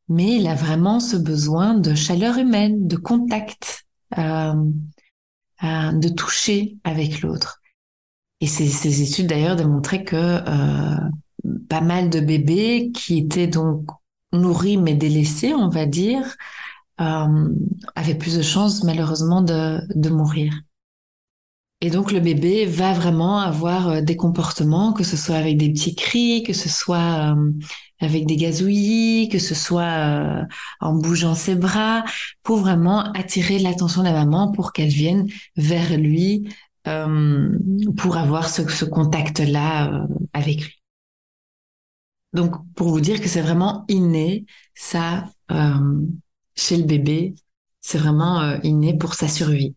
mais 0.09 0.37
il 0.37 0.47
a 0.47 0.55
vraiment 0.55 0.99
ce 1.01 1.17
besoin 1.17 1.75
de 1.75 1.95
chaleur 1.95 2.39
humaine, 2.39 2.89
de 2.89 2.97
contact, 2.97 3.84
de 4.13 6.09
toucher 6.09 6.77
avec 6.85 7.23
l'autre. 7.23 7.61
Et 8.41 8.47
ces, 8.47 9.03
études 9.03 9.29
d'ailleurs 9.29 9.57
démontraient 9.57 10.05
que 10.05 10.17
euh, 10.17 10.97
pas 11.69 11.81
mal 11.81 12.11
de 12.11 12.21
bébés 12.21 12.91
qui 12.93 13.19
étaient 13.19 13.47
donc 13.47 13.87
nourris 14.33 14.77
mais 14.77 14.95
délaissés, 14.95 15.55
on 15.55 15.69
va 15.69 15.87
dire, 15.87 16.37
euh, 17.01 17.49
avaient 17.95 18.17
plus 18.17 18.37
de 18.37 18.43
chances 18.43 18.85
malheureusement 18.85 19.43
de, 19.43 19.81
de 19.95 20.11
mourir. 20.11 20.53
Et 21.81 21.91
donc 21.91 22.13
le 22.13 22.21
bébé 22.21 22.67
va 22.67 22.93
vraiment 22.93 23.39
avoir 23.41 23.89
euh, 23.89 24.01
des 24.01 24.17
comportements, 24.17 24.93
que 24.93 25.05
ce 25.05 25.17
soit 25.17 25.37
avec 25.37 25.57
des 25.57 25.71
petits 25.71 25.95
cris, 25.95 26.43
que 26.43 26.53
ce 26.53 26.69
soit 26.69 27.35
euh, 27.35 27.53
avec 28.05 28.27
des 28.27 28.37
gazouillis, 28.37 29.29
que 29.29 29.39
ce 29.39 29.55
soit 29.55 29.83
euh, 29.83 30.43
en 30.81 30.95
bougeant 30.95 31.35
ses 31.35 31.55
bras, 31.55 32.05
pour 32.43 32.59
vraiment 32.59 33.13
attirer 33.13 33.59
l'attention 33.59 34.03
de 34.03 34.09
la 34.09 34.13
maman 34.13 34.53
pour 34.53 34.73
qu'elle 34.73 34.89
vienne 34.89 35.29
vers 35.57 35.97
lui 35.97 36.49
euh, 36.87 37.59
pour 37.97 38.17
avoir 38.17 38.49
ce, 38.49 38.85
contact-là 38.85 39.93
euh, 39.93 40.07
avec 40.33 40.63
lui. 40.63 40.83
Donc, 42.33 42.55
pour 42.75 42.89
vous 42.89 43.01
dire 43.01 43.21
que 43.21 43.29
c'est 43.29 43.43
vraiment 43.43 43.85
inné, 43.89 44.45
ça, 44.75 45.31
chez 46.57 46.77
le 46.77 46.83
bébé, 46.83 47.35
c'est 47.81 47.99
vraiment 47.99 48.59
inné 48.63 48.97
pour 48.99 49.15
sa 49.15 49.29
survie. 49.29 49.77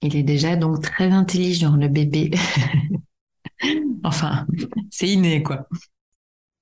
Il 0.00 0.16
est 0.16 0.24
déjà 0.24 0.56
donc 0.56 0.82
très 0.82 1.10
intelligent, 1.10 1.76
le 1.76 1.86
bébé. 1.86 2.32
enfin, 4.02 4.44
c'est 4.90 5.08
inné, 5.08 5.44
quoi. 5.44 5.68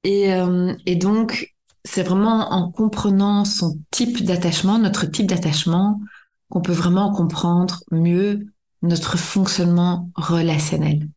Et, 0.04 0.32
euh, 0.32 0.74
et 0.86 0.96
donc, 0.96 1.54
c'est 1.84 2.02
vraiment 2.02 2.52
en 2.52 2.70
comprenant 2.70 3.44
son 3.44 3.78
type 3.90 4.24
d'attachement, 4.24 4.78
notre 4.78 5.06
type 5.06 5.26
d'attachement, 5.26 6.00
qu'on 6.48 6.62
peut 6.62 6.72
vraiment 6.72 7.12
comprendre 7.12 7.82
mieux 7.90 8.46
notre 8.82 9.18
fonctionnement 9.18 10.10
relationnel. 10.14 11.08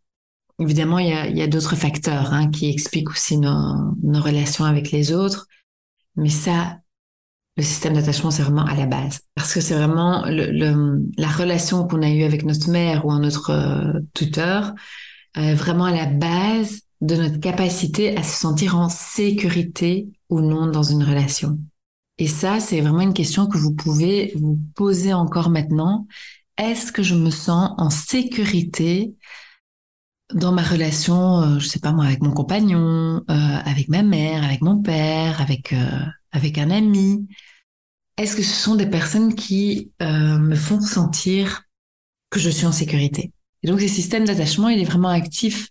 Évidemment, 0.59 0.99
il 0.99 1.09
y 1.09 1.41
a, 1.41 1.43
a 1.43 1.47
d'autres 1.47 1.75
facteurs 1.75 2.33
hein, 2.33 2.49
qui 2.49 2.69
expliquent 2.69 3.09
aussi 3.09 3.37
nos, 3.37 3.95
nos 4.03 4.21
relations 4.21 4.65
avec 4.65 4.91
les 4.91 5.11
autres, 5.11 5.47
mais 6.15 6.29
ça, 6.29 6.77
le 7.57 7.63
système 7.63 7.93
d'attachement, 7.93 8.31
c'est 8.31 8.43
vraiment 8.43 8.65
à 8.65 8.75
la 8.75 8.85
base. 8.85 9.21
Parce 9.35 9.53
que 9.53 9.61
c'est 9.61 9.75
vraiment 9.75 10.25
le, 10.25 10.51
le, 10.51 11.03
la 11.17 11.27
relation 11.27 11.87
qu'on 11.87 12.03
a 12.03 12.09
eue 12.09 12.23
avec 12.23 12.43
notre 12.43 12.69
mère 12.69 13.05
ou 13.05 13.13
notre 13.13 13.49
euh, 13.49 13.99
tuteur, 14.13 14.73
euh, 15.37 15.55
vraiment 15.55 15.85
à 15.85 15.91
la 15.91 16.05
base 16.05 16.81
de 17.03 17.17
notre 17.17 17.39
capacité 17.39 18.15
à 18.17 18.23
se 18.23 18.39
sentir 18.39 18.77
en 18.77 18.87
sécurité 18.87 20.07
ou 20.29 20.39
non 20.39 20.67
dans 20.67 20.83
une 20.83 21.03
relation. 21.03 21.59
Et 22.17 22.27
ça, 22.27 22.61
c'est 22.61 22.79
vraiment 22.79 23.01
une 23.01 23.13
question 23.13 23.47
que 23.47 23.57
vous 23.57 23.73
pouvez 23.73 24.31
vous 24.35 24.57
poser 24.73 25.13
encore 25.13 25.49
maintenant. 25.49 26.07
Est-ce 26.57 26.93
que 26.93 27.03
je 27.03 27.15
me 27.15 27.29
sens 27.29 27.71
en 27.77 27.89
sécurité 27.89 29.15
dans 30.33 30.53
ma 30.53 30.63
relation, 30.63 31.41
euh, 31.41 31.59
je 31.59 31.67
sais 31.67 31.79
pas 31.79 31.91
moi, 31.91 32.05
avec 32.05 32.21
mon 32.21 32.31
compagnon, 32.31 33.21
euh, 33.29 33.57
avec 33.65 33.89
ma 33.89 34.01
mère, 34.01 34.43
avec 34.43 34.61
mon 34.61 34.81
père, 34.81 35.41
avec 35.41 35.73
euh, 35.73 36.05
avec 36.31 36.57
un 36.57 36.71
ami? 36.71 37.27
Est-ce 38.15 38.37
que 38.37 38.43
ce 38.43 38.53
sont 38.53 38.75
des 38.75 38.85
personnes 38.85 39.35
qui 39.35 39.91
euh, 40.01 40.37
me 40.37 40.55
font 40.55 40.79
sentir 40.79 41.63
que 42.29 42.39
je 42.39 42.49
suis 42.49 42.65
en 42.65 42.71
sécurité? 42.71 43.33
Et 43.61 43.67
donc, 43.67 43.81
ce 43.81 43.87
système 43.87 44.23
d'attachement, 44.23 44.69
il 44.69 44.79
est 44.79 44.85
vraiment 44.85 45.09
actif 45.09 45.69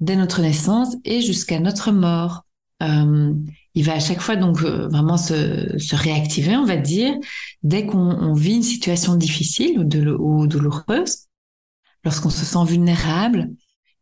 dès 0.00 0.16
notre 0.16 0.42
naissance 0.42 0.96
et 1.04 1.20
jusqu'à 1.20 1.60
notre 1.60 1.92
mort. 1.92 2.44
Euh, 2.82 3.34
il 3.74 3.84
va 3.84 3.94
à 3.94 4.00
chaque 4.00 4.20
fois 4.20 4.36
donc 4.36 4.62
euh, 4.62 4.88
vraiment 4.88 5.16
se, 5.16 5.78
se, 5.78 5.96
réactiver, 5.96 6.56
on 6.56 6.64
va 6.64 6.76
dire, 6.76 7.14
dès 7.62 7.86
qu'on 7.86 8.34
vit 8.34 8.56
une 8.56 8.62
situation 8.62 9.16
difficile 9.16 9.78
ou, 9.78 9.84
de, 9.84 10.14
ou 10.18 10.46
douloureuse, 10.46 11.26
lorsqu'on 12.04 12.30
se 12.30 12.44
sent 12.44 12.64
vulnérable, 12.66 13.50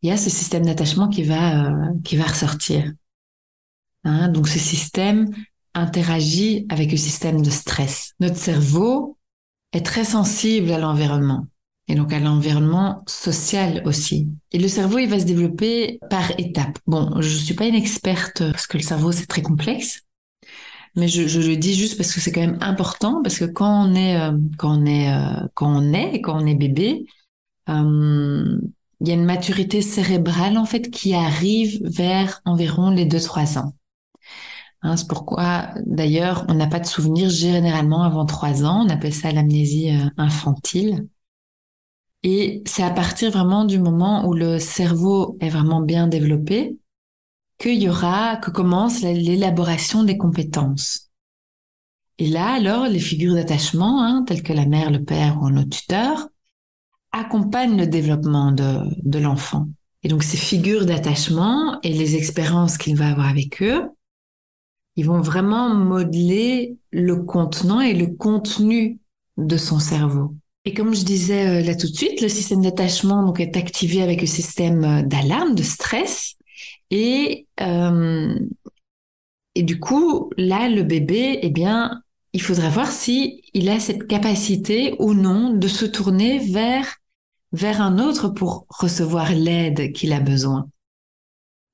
il 0.01 0.09
y 0.09 0.11
a 0.11 0.17
ce 0.17 0.29
système 0.29 0.65
d'attachement 0.65 1.07
qui 1.07 1.23
va 1.23 1.67
euh, 1.67 1.93
qui 2.03 2.17
va 2.17 2.25
ressortir. 2.25 2.91
Hein, 4.03 4.27
donc 4.27 4.47
ce 4.47 4.59
système 4.59 5.29
interagit 5.73 6.65
avec 6.69 6.91
le 6.91 6.97
système 6.97 7.41
de 7.41 7.49
stress. 7.49 8.13
Notre 8.19 8.37
cerveau 8.37 9.17
est 9.71 9.85
très 9.85 10.05
sensible 10.05 10.71
à 10.71 10.77
l'environnement 10.77 11.47
et 11.87 11.95
donc 11.95 12.13
à 12.13 12.19
l'environnement 12.19 13.03
social 13.07 13.83
aussi. 13.85 14.29
Et 14.51 14.57
le 14.57 14.67
cerveau, 14.67 14.97
il 14.97 15.09
va 15.09 15.19
se 15.19 15.25
développer 15.25 15.99
par 16.09 16.31
étapes. 16.39 16.79
Bon, 16.87 17.21
je 17.21 17.37
suis 17.37 17.53
pas 17.53 17.67
une 17.67 17.75
experte 17.75 18.39
parce 18.51 18.67
que 18.67 18.77
le 18.77 18.83
cerveau 18.83 19.11
c'est 19.11 19.27
très 19.27 19.41
complexe, 19.41 20.01
mais 20.95 21.07
je, 21.07 21.27
je, 21.27 21.39
le 21.41 21.57
dis 21.57 21.73
juste 21.73 21.97
parce 21.97 22.13
que 22.13 22.21
c'est 22.21 22.31
quand 22.31 22.41
même 22.41 22.57
important 22.61 23.21
parce 23.21 23.37
que 23.37 23.45
quand 23.45 23.89
on 23.89 23.95
est 23.95 24.19
euh, 24.19 24.31
quand 24.57 24.81
on 24.81 24.85
est 24.85 25.11
euh, 25.13 25.47
quand 25.53 25.69
on 25.69 25.93
est 25.93 26.21
quand 26.21 26.41
on 26.41 26.45
est 26.45 26.55
bébé, 26.55 27.05
euh, 27.69 28.59
il 29.01 29.07
y 29.07 29.11
a 29.11 29.13
une 29.13 29.25
maturité 29.25 29.81
cérébrale 29.81 30.57
en 30.57 30.65
fait 30.65 30.89
qui 30.89 31.13
arrive 31.13 31.81
vers 31.83 32.41
environ 32.45 32.91
les 32.91 33.05
2-3 33.05 33.59
ans. 33.59 33.73
Hein, 34.81 34.97
c'est 34.97 35.07
pourquoi 35.07 35.69
d'ailleurs 35.85 36.45
on 36.47 36.53
n'a 36.53 36.67
pas 36.67 36.79
de 36.79 36.85
souvenirs 36.85 37.29
généralement 37.29 38.03
avant 38.03 38.25
3 38.25 38.63
ans, 38.63 38.85
on 38.85 38.89
appelle 38.89 39.13
ça 39.13 39.31
l'amnésie 39.31 39.91
infantile. 40.17 41.07
Et 42.27 42.63
c'est 42.65 42.81
à 42.81 42.89
partir 42.89 43.29
vraiment 43.29 43.65
du 43.65 43.77
moment 43.77 44.27
où 44.27 44.33
le 44.33 44.57
cerveau 44.57 45.37
est 45.41 45.49
vraiment 45.49 45.79
bien 45.79 46.07
développé 46.07 46.75
qu'il 47.59 47.79
y 47.79 47.87
aura, 47.87 48.37
que 48.37 48.49
commence 48.49 49.01
l'élaboration 49.01 50.03
des 50.03 50.17
compétences. 50.17 51.11
Et 52.17 52.27
là, 52.27 52.55
alors, 52.55 52.87
les 52.87 52.99
figures 52.99 53.35
d'attachement, 53.35 54.03
hein, 54.03 54.23
telles 54.27 54.41
que 54.41 54.53
la 54.53 54.65
mère, 54.65 54.89
le 54.89 55.03
père 55.03 55.39
ou 55.39 55.51
nos 55.51 55.65
tuteurs, 55.65 56.27
accompagnent 57.11 57.77
le 57.77 57.85
développement 57.85 58.51
de, 58.51 58.79
de 59.03 59.19
l'enfant. 59.19 59.67
Et 60.01 60.07
donc, 60.07 60.23
ces 60.23 60.35
figures 60.35 60.87
d'attachement 60.87 61.79
et 61.83 61.93
les 61.93 62.15
expériences 62.15 62.79
qu'il 62.79 62.97
va 62.97 63.09
avoir 63.09 63.27
avec 63.27 63.61
eux, 63.61 63.83
ils 64.95 65.05
vont 65.05 65.21
vraiment 65.21 65.69
modeler 65.75 66.79
le 66.89 67.21
contenant 67.21 67.81
et 67.81 67.93
le 67.93 68.07
contenu 68.07 68.99
de 69.37 69.57
son 69.57 69.77
cerveau. 69.77 70.33
Et 70.65 70.73
comme 70.73 70.95
je 70.95 71.03
disais 71.03 71.47
euh, 71.47 71.61
là 71.61 71.75
tout 71.75 71.87
de 71.87 71.95
suite, 71.95 72.21
le 72.21 72.29
système 72.29 72.61
d'attachement 72.61 73.23
donc 73.23 73.39
est 73.39 73.55
activé 73.55 74.01
avec 74.01 74.21
le 74.21 74.27
système 74.27 74.83
euh, 74.83 75.01
d'alarme, 75.03 75.55
de 75.55 75.63
stress, 75.63 76.35
et, 76.91 77.47
euh, 77.61 78.37
et 79.55 79.63
du 79.63 79.79
coup, 79.79 80.31
là, 80.37 80.69
le 80.69 80.83
bébé, 80.83 81.39
eh 81.41 81.49
bien, 81.49 82.01
il 82.33 82.41
faudra 82.41 82.69
voir 82.69 82.91
si 82.91 83.41
il 83.53 83.69
a 83.69 83.79
cette 83.79 84.07
capacité 84.07 84.95
ou 84.99 85.13
non 85.13 85.53
de 85.53 85.67
se 85.67 85.85
tourner 85.85 86.39
vers, 86.39 86.97
vers 87.51 87.81
un 87.81 87.99
autre 87.99 88.29
pour 88.29 88.65
recevoir 88.69 89.31
l'aide 89.31 89.93
qu'il 89.93 90.13
a 90.13 90.19
besoin 90.19 90.69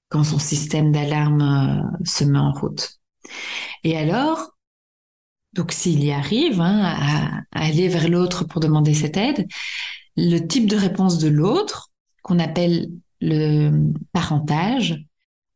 quand 0.09 0.23
son 0.25 0.39
système 0.39 0.91
d'alarme 0.91 1.41
euh, 1.41 2.05
se 2.05 2.25
met 2.25 2.37
en 2.37 2.51
route. 2.51 2.99
Et 3.83 3.97
alors, 3.97 4.50
donc 5.53 5.71
s'il 5.71 6.03
y 6.03 6.11
arrive 6.11 6.61
hein, 6.61 6.81
à, 6.83 7.41
aller 7.51 7.87
vers 7.87 8.09
l'autre 8.09 8.45
pour 8.45 8.61
demander 8.61 8.93
cette 8.93 9.17
aide, 9.17 9.47
le 10.15 10.39
type 10.39 10.67
de 10.67 10.75
réponse 10.75 11.17
de 11.17 11.27
l'autre, 11.27 11.91
qu'on 12.23 12.39
appelle 12.39 12.89
le 13.19 13.91
parentage 14.13 15.05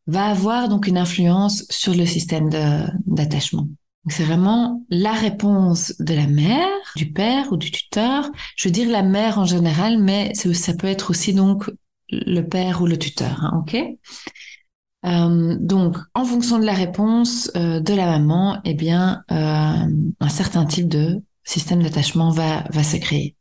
va 0.07 0.27
avoir 0.27 0.69
donc 0.69 0.87
une 0.87 0.97
influence 0.97 1.65
sur 1.69 1.95
le 1.95 2.05
système 2.05 2.49
d'attachement. 3.05 3.67
C'est 4.07 4.23
vraiment 4.23 4.85
la 4.89 5.13
réponse 5.13 5.95
de 5.99 6.13
la 6.13 6.27
mère, 6.27 6.67
du 6.95 7.11
père 7.11 7.51
ou 7.51 7.57
du 7.57 7.71
tuteur. 7.71 8.29
Je 8.55 8.67
veux 8.67 8.71
dire 8.71 8.87
la 8.87 9.01
mère 9.01 9.39
en 9.39 9.45
général, 9.45 9.97
mais 9.97 10.33
ça 10.35 10.73
peut 10.75 10.87
être 10.87 11.09
aussi 11.09 11.33
donc 11.33 11.71
le 12.11 12.41
père 12.41 12.83
ou 12.83 12.85
le 12.85 12.99
tuteur, 12.99 13.43
hein, 13.43 13.63
ok? 13.65 13.75
Euh, 15.05 15.55
donc, 15.59 15.97
en 16.13 16.25
fonction 16.25 16.57
de 16.57 16.65
la 16.65 16.73
réponse 16.73 17.51
euh, 17.55 17.79
de 17.79 17.93
la 17.93 18.05
maman, 18.05 18.59
eh 18.65 18.73
bien, 18.73 19.23
euh, 19.31 19.35
un 20.19 20.29
certain 20.29 20.65
type 20.65 20.87
de 20.87 21.21
système 21.43 21.83
d'attachement 21.83 22.31
va 22.31 22.63
va 22.71 22.83
se 22.83 22.97
créer. 22.97 23.35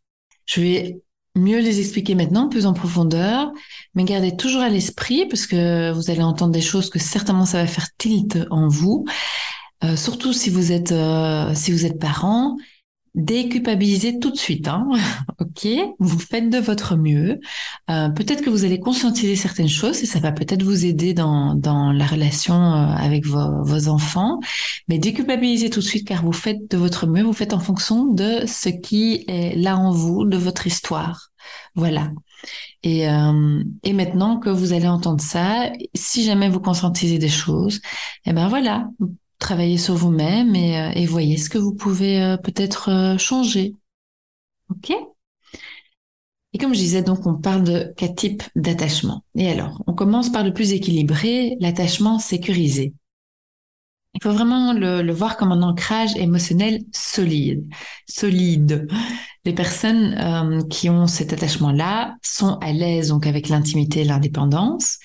Je 0.44 0.60
vais 0.60 1.00
mieux 1.36 1.60
les 1.60 1.80
expliquer 1.80 2.14
maintenant, 2.14 2.48
plus 2.48 2.66
en 2.66 2.74
profondeur, 2.74 3.50
mais 3.94 4.04
gardez 4.04 4.36
toujours 4.36 4.62
à 4.62 4.68
l'esprit, 4.68 5.26
parce 5.26 5.46
que 5.46 5.90
vous 5.92 6.10
allez 6.10 6.22
entendre 6.22 6.52
des 6.52 6.60
choses 6.60 6.90
que 6.90 6.98
certainement 6.98 7.46
ça 7.46 7.62
va 7.62 7.66
faire 7.66 7.88
tilt 7.98 8.38
en 8.50 8.68
vous, 8.68 9.04
surtout 9.96 10.32
si 10.32 10.50
vous 10.50 10.70
êtes 10.70 10.94
si 11.54 11.72
vous 11.72 11.86
êtes 11.86 11.98
parent 11.98 12.56
déculpabilisez 13.14 14.18
tout 14.18 14.30
de 14.30 14.36
suite. 14.36 14.68
Hein 14.68 14.88
ok, 15.40 15.68
vous 15.98 16.18
faites 16.18 16.50
de 16.50 16.58
votre 16.58 16.96
mieux. 16.96 17.40
Euh, 17.90 18.08
peut-être 18.10 18.42
que 18.42 18.50
vous 18.50 18.64
allez 18.64 18.80
conscientiser 18.80 19.36
certaines 19.36 19.68
choses 19.68 20.02
et 20.02 20.06
ça 20.06 20.18
va 20.18 20.32
peut-être 20.32 20.62
vous 20.62 20.84
aider 20.84 21.14
dans, 21.14 21.54
dans 21.54 21.92
la 21.92 22.06
relation 22.06 22.54
euh, 22.54 22.86
avec 22.86 23.26
vos, 23.26 23.62
vos 23.62 23.88
enfants. 23.88 24.40
Mais 24.88 24.98
déculpabilisez 24.98 25.70
tout 25.70 25.80
de 25.80 25.84
suite 25.84 26.06
car 26.06 26.24
vous 26.24 26.32
faites 26.32 26.70
de 26.70 26.76
votre 26.76 27.06
mieux. 27.06 27.22
Vous 27.22 27.32
faites 27.32 27.52
en 27.52 27.60
fonction 27.60 28.06
de 28.06 28.46
ce 28.46 28.68
qui 28.68 29.24
est 29.28 29.56
là 29.56 29.76
en 29.76 29.92
vous, 29.92 30.24
de 30.24 30.36
votre 30.36 30.66
histoire. 30.66 31.30
Voilà. 31.74 32.10
Et, 32.82 33.08
euh, 33.08 33.62
et 33.82 33.92
maintenant 33.92 34.38
que 34.38 34.50
vous 34.50 34.72
allez 34.72 34.88
entendre 34.88 35.22
ça, 35.22 35.70
si 35.94 36.24
jamais 36.24 36.48
vous 36.48 36.60
conscientisez 36.60 37.18
des 37.18 37.28
choses, 37.28 37.80
eh 38.26 38.32
ben 38.32 38.48
voilà, 38.48 38.88
travaillez 39.44 39.78
sur 39.78 39.94
vous-même 39.94 40.56
et, 40.56 40.78
euh, 40.78 40.90
et, 40.94 41.06
voyez 41.06 41.36
ce 41.36 41.50
que 41.50 41.58
vous 41.58 41.74
pouvez 41.74 42.22
euh, 42.22 42.36
peut-être 42.38 42.90
euh, 42.90 43.18
changer. 43.18 43.74
Ok? 44.70 44.92
Et 46.52 46.58
comme 46.58 46.72
je 46.72 46.78
disais, 46.78 47.02
donc 47.02 47.26
on 47.26 47.34
parle 47.34 47.64
de 47.64 47.92
quatre 47.96 48.14
types 48.14 48.42
d'attachement. 48.56 49.24
Et 49.34 49.50
alors, 49.50 49.82
on 49.86 49.92
commence 49.92 50.30
par 50.30 50.44
le 50.44 50.54
plus 50.54 50.72
équilibré, 50.72 51.56
l'attachement 51.60 52.18
sécurisé. 52.18 52.94
Il 54.14 54.22
faut 54.22 54.32
vraiment 54.32 54.72
le, 54.72 55.02
le, 55.02 55.12
voir 55.12 55.36
comme 55.36 55.50
un 55.50 55.62
ancrage 55.62 56.16
émotionnel 56.16 56.82
solide. 56.92 57.68
Solide. 58.08 58.86
Les 59.44 59.52
personnes 59.52 60.14
euh, 60.18 60.62
qui 60.68 60.88
ont 60.88 61.08
cet 61.08 61.32
attachement-là 61.32 62.14
sont 62.22 62.56
à 62.60 62.72
l'aise 62.72 63.08
donc 63.08 63.26
avec 63.26 63.48
l'intimité 63.48 64.02
et 64.02 64.04
l'indépendance 64.04 64.98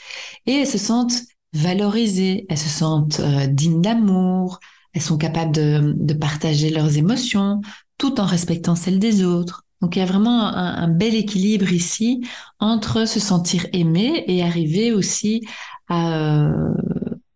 et 0.46 0.54
elles 0.62 0.68
se 0.68 0.78
sentent 0.78 1.24
valorisées, 1.54 2.46
elles 2.50 2.58
se 2.58 2.70
sentent 2.70 3.20
euh, 3.20 3.48
dignes 3.48 3.82
d'amour, 3.82 4.60
elles 4.94 5.02
sont 5.02 5.18
capables 5.18 5.52
de, 5.52 6.14
partager 6.14 6.70
leurs 6.70 6.98
émotions 6.98 7.62
tout 7.98 8.20
en 8.20 8.26
respectant 8.26 8.76
celles 8.76 9.00
des 9.00 9.24
autres. 9.24 9.64
Donc 9.82 9.96
il 9.96 10.00
y 10.00 10.02
a 10.02 10.06
vraiment 10.06 10.48
un, 10.48 10.76
un 10.76 10.88
bel 10.88 11.16
équilibre 11.16 11.72
ici 11.72 12.22
entre 12.60 13.06
se 13.08 13.20
sentir 13.20 13.66
aimé 13.72 14.24
et 14.28 14.44
arriver 14.44 14.92
aussi 14.92 15.42
à, 15.88 16.18
euh, 16.18 16.74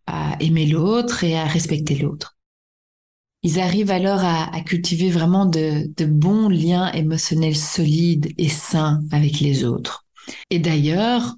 à 0.07 0.35
aimer 0.41 0.65
l'autre 0.65 1.23
et 1.23 1.37
à 1.37 1.45
respecter 1.45 1.95
l'autre. 1.95 2.35
Ils 3.43 3.59
arrivent 3.59 3.91
alors 3.91 4.23
à, 4.23 4.55
à 4.55 4.61
cultiver 4.61 5.09
vraiment 5.09 5.45
de, 5.45 5.91
de, 5.97 6.05
bons 6.05 6.47
liens 6.47 6.91
émotionnels 6.93 7.57
solides 7.57 8.33
et 8.37 8.47
sains 8.47 9.01
avec 9.11 9.41
les 9.41 9.65
autres. 9.65 10.05
Et 10.49 10.59
d'ailleurs, 10.59 11.35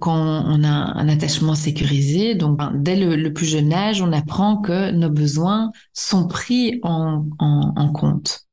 quand 0.00 0.44
on 0.46 0.64
a 0.64 0.68
un 0.68 1.08
attachement 1.08 1.54
sécurisé, 1.54 2.34
donc 2.34 2.58
ben, 2.58 2.72
dès 2.74 2.96
le, 2.96 3.16
le, 3.16 3.32
plus 3.32 3.46
jeune 3.46 3.72
âge, 3.72 4.00
on 4.00 4.12
apprend 4.12 4.56
que 4.56 4.90
nos 4.90 5.10
besoins 5.10 5.70
sont 5.92 6.26
pris 6.26 6.80
en, 6.82 7.26
en, 7.38 7.72
en, 7.76 7.92
compte. 7.92 8.46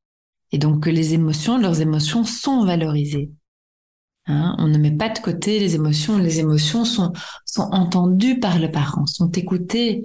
Et 0.52 0.58
donc 0.58 0.84
que 0.84 0.90
les 0.90 1.14
émotions, 1.14 1.58
leurs 1.58 1.82
émotions 1.82 2.24
sont 2.24 2.66
valorisées. 2.66 3.32
Hein 4.28 4.56
on 4.60 4.68
ne 4.68 4.78
met 4.78 4.92
pas 4.92 5.10
de 5.10 5.20
côté 5.20 5.60
les 5.60 5.76
émotions. 5.76 6.18
Les 6.18 6.40
émotions 6.40 6.86
sont, 6.86 7.14
sont 7.46 7.70
entendues 7.72 8.40
par 8.40 8.60
le 8.60 8.70
parent, 8.70 9.06
sont 9.06 9.32
écoutées. 9.32 10.04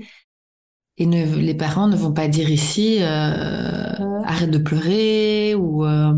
Et 0.97 1.07
ne, 1.07 1.37
les 1.37 1.55
parents 1.55 1.89
ne 1.89 1.97
vont 1.97 2.13
pas 2.13 2.29
dire 2.29 2.49
ici 2.49 2.99
euh, 3.01 4.23
arrête 4.25 4.51
de 4.51 4.59
pleurer 4.59 5.57
ou 5.57 5.85
euh, 5.85 6.15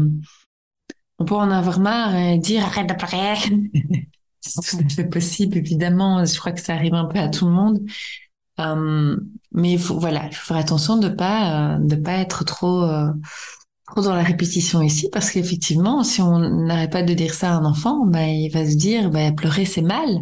on 1.19 1.25
peut 1.25 1.35
en 1.35 1.51
avoir 1.51 1.81
marre 1.81 2.15
et 2.15 2.39
dire 2.39 2.65
arrête 2.65 2.89
de 2.89 2.95
pleurer. 2.95 3.39
tout 4.55 4.77
à 4.85 4.89
fait 4.89 5.05
possible, 5.05 5.57
évidemment. 5.57 6.25
Je 6.25 6.39
crois 6.39 6.53
que 6.53 6.61
ça 6.61 6.75
arrive 6.75 6.95
un 6.95 7.07
peu 7.07 7.19
à 7.19 7.29
tout 7.29 7.47
le 7.47 7.53
monde. 7.53 7.81
Euh, 8.61 9.17
mais 9.53 9.73
il 9.73 9.79
faut, 9.79 9.99
voilà, 9.99 10.27
il 10.27 10.35
faut 10.35 10.47
faire 10.47 10.57
attention 10.57 10.97
de 10.97 11.09
pas, 11.09 11.77
euh, 11.77 11.79
de 11.79 11.97
pas 11.97 12.13
être 12.13 12.45
trop, 12.45 12.83
euh, 12.85 13.13
trop 13.87 14.01
dans 14.03 14.15
la 14.15 14.23
répétition 14.23 14.83
ici, 14.83 15.09
parce 15.13 15.31
qu'effectivement, 15.31 16.03
si 16.05 16.23
on 16.23 16.39
n'arrête 16.39 16.93
pas 16.93 17.03
de 17.03 17.15
dire 17.15 17.35
ça 17.35 17.53
à 17.53 17.57
un 17.57 17.65
enfant, 17.65 18.07
bah, 18.07 18.27
il 18.27 18.51
va 18.51 18.69
se 18.69 18.77
dire, 18.77 19.11
bah, 19.11 19.33
pleurer 19.33 19.65
c'est 19.65 19.83
mal. 19.83 20.21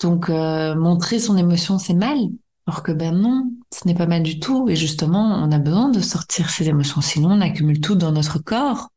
Donc, 0.00 0.30
montrer 0.30 1.18
son 1.18 1.36
émotion 1.36 1.78
c'est 1.78 1.94
mal. 1.94 2.18
Alors 2.66 2.82
que 2.82 2.92
ben 2.92 3.14
non, 3.14 3.52
ce 3.74 3.86
n'est 3.86 3.94
pas 3.94 4.06
mal 4.06 4.22
du 4.22 4.38
tout. 4.38 4.68
Et 4.68 4.76
justement, 4.76 5.42
on 5.44 5.52
a 5.52 5.58
besoin 5.58 5.88
de 5.90 6.00
sortir 6.00 6.50
ces 6.50 6.68
émotions, 6.68 7.00
sinon 7.00 7.32
on 7.32 7.40
accumule 7.40 7.80
tout 7.80 7.96
dans 7.96 8.12
notre 8.12 8.38
corps. 8.38 8.90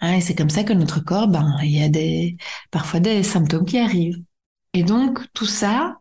Hein, 0.00 0.14
et 0.14 0.20
c'est 0.20 0.34
comme 0.34 0.50
ça 0.50 0.64
que 0.64 0.72
notre 0.72 1.00
corps, 1.00 1.28
ben, 1.28 1.56
il 1.62 1.70
y 1.76 1.82
a 1.82 1.88
des, 1.88 2.36
parfois 2.70 3.00
des 3.00 3.22
symptômes 3.22 3.66
qui 3.66 3.78
arrivent. 3.78 4.22
Et 4.72 4.82
donc, 4.82 5.20
tout 5.34 5.46
ça, 5.46 5.96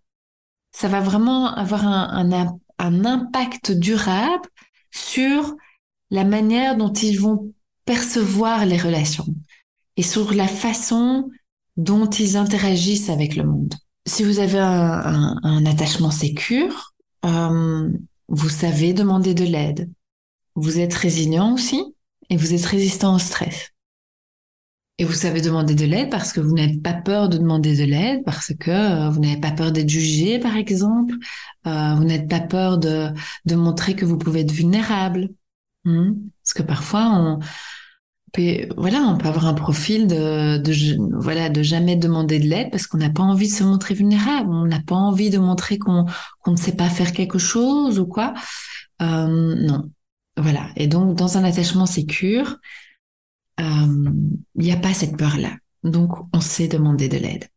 ça 0.72 0.88
va 0.88 1.02
vraiment 1.02 1.54
avoir 1.54 1.86
un, 1.86 2.32
un, 2.32 2.60
un 2.78 3.06
impact 3.06 3.72
durable 3.72 4.48
sur 4.92 5.56
la 6.12 6.24
manière 6.24 6.78
dont 6.78 6.94
ils 6.94 7.20
vont 7.20 7.54
percevoir 7.86 8.66
les 8.66 8.78
relations 8.78 9.28
et 9.98 10.04
sur 10.04 10.34
la 10.34 10.48
façon 10.48 11.30
dont 11.78 12.10
ils 12.10 12.38
interagissent 12.38 13.10
avec 13.10 13.36
le 13.36 13.44
monde. 13.44 13.74
Si 14.06 14.24
vous 14.24 14.40
avez 14.40 14.60
un, 14.60 14.66
un, 14.66 15.40
un 15.44 15.66
attachement 15.66 16.12
sécure, 16.12 16.94
euh, 17.26 17.90
vous 18.28 18.50
savez 18.50 18.94
demander 18.94 19.34
de 19.34 19.44
l'aide. 19.44 19.90
Vous 20.56 20.80
êtes 20.80 20.94
résilient 20.94 21.54
aussi 21.54 21.84
et 22.30 22.38
vous 22.38 22.54
êtes 22.54 22.66
résistant 22.66 23.16
au 23.16 23.20
stress. 23.20 23.72
Et 25.00 25.06
vous 25.06 25.14
savez 25.14 25.40
demander 25.40 25.76
de 25.76 25.86
l'aide 25.86 26.10
parce 26.10 26.34
que 26.34 26.42
vous 26.42 26.54
n'avez 26.54 26.78
pas 26.78 26.94
peur 26.94 27.30
de 27.30 27.38
demander 27.38 27.78
de 27.78 27.86
l'aide, 27.86 28.22
parce 28.26 28.54
que 28.54 28.70
euh, 28.70 29.10
vous 29.10 29.22
n'avez 29.22 29.40
pas 29.40 29.52
peur 29.52 29.72
d'être 29.72 29.88
jugé, 29.88 30.40
par 30.40 30.58
exemple. 30.58 31.16
Euh, 31.66 31.96
vous 31.96 32.04
n'êtes 32.04 32.28
pas 32.28 32.42
peur 32.42 32.78
de, 32.78 33.08
de 33.46 33.56
montrer 33.56 33.96
que 33.96 34.04
vous 34.04 34.18
pouvez 34.18 34.42
être 34.42 34.52
vulnérable. 34.52 35.30
Hmm? 35.86 36.16
Parce 36.44 36.54
que 36.54 36.64
parfois, 36.64 37.06
on 37.14 37.40
peut, 38.34 38.68
voilà, 38.76 39.00
on 39.04 39.18
peut 39.18 39.30
avoir 39.30 39.48
un 39.48 39.54
profil 39.54 40.06
de, 40.06 40.62
voilà, 41.18 41.48
de 41.48 41.64
jamais 41.64 41.96
demander 41.96 42.38
de 42.38 42.48
l'aide 42.48 42.70
parce 42.70 42.86
qu'on 42.86 42.98
n'a 42.98 43.10
pas 43.10 43.24
envie 43.24 43.48
de 43.48 43.54
se 43.54 43.64
montrer 43.64 43.94
vulnérable. 43.94 44.50
On 44.52 44.66
n'a 44.66 44.82
pas 44.82 44.96
envie 44.96 45.30
de 45.30 45.38
montrer 45.38 45.78
qu'on 45.78 46.08
qu'on 46.42 46.52
ne 46.52 46.58
sait 46.58 46.76
pas 46.76 46.90
faire 46.90 47.14
quelque 47.14 47.40
chose 47.40 48.00
ou 48.00 48.06
quoi. 48.06 48.34
Euh, 49.02 49.56
non. 49.56 49.90
Voilà. 50.36 50.72
Et 50.76 50.88
donc, 50.88 51.16
dans 51.16 51.38
un 51.38 51.46
attachement 51.46 51.86
sécure, 51.86 52.58
il 53.60 54.64
n'y 54.64 54.72
a 54.72 54.78
pas 54.78 54.94
cette 54.94 55.18
peur-là. 55.18 55.56
Donc, 55.84 56.12
on 56.34 56.42
sait 56.42 56.68
demander 56.68 57.08
de 57.10 57.18
l'aide. 57.18 57.48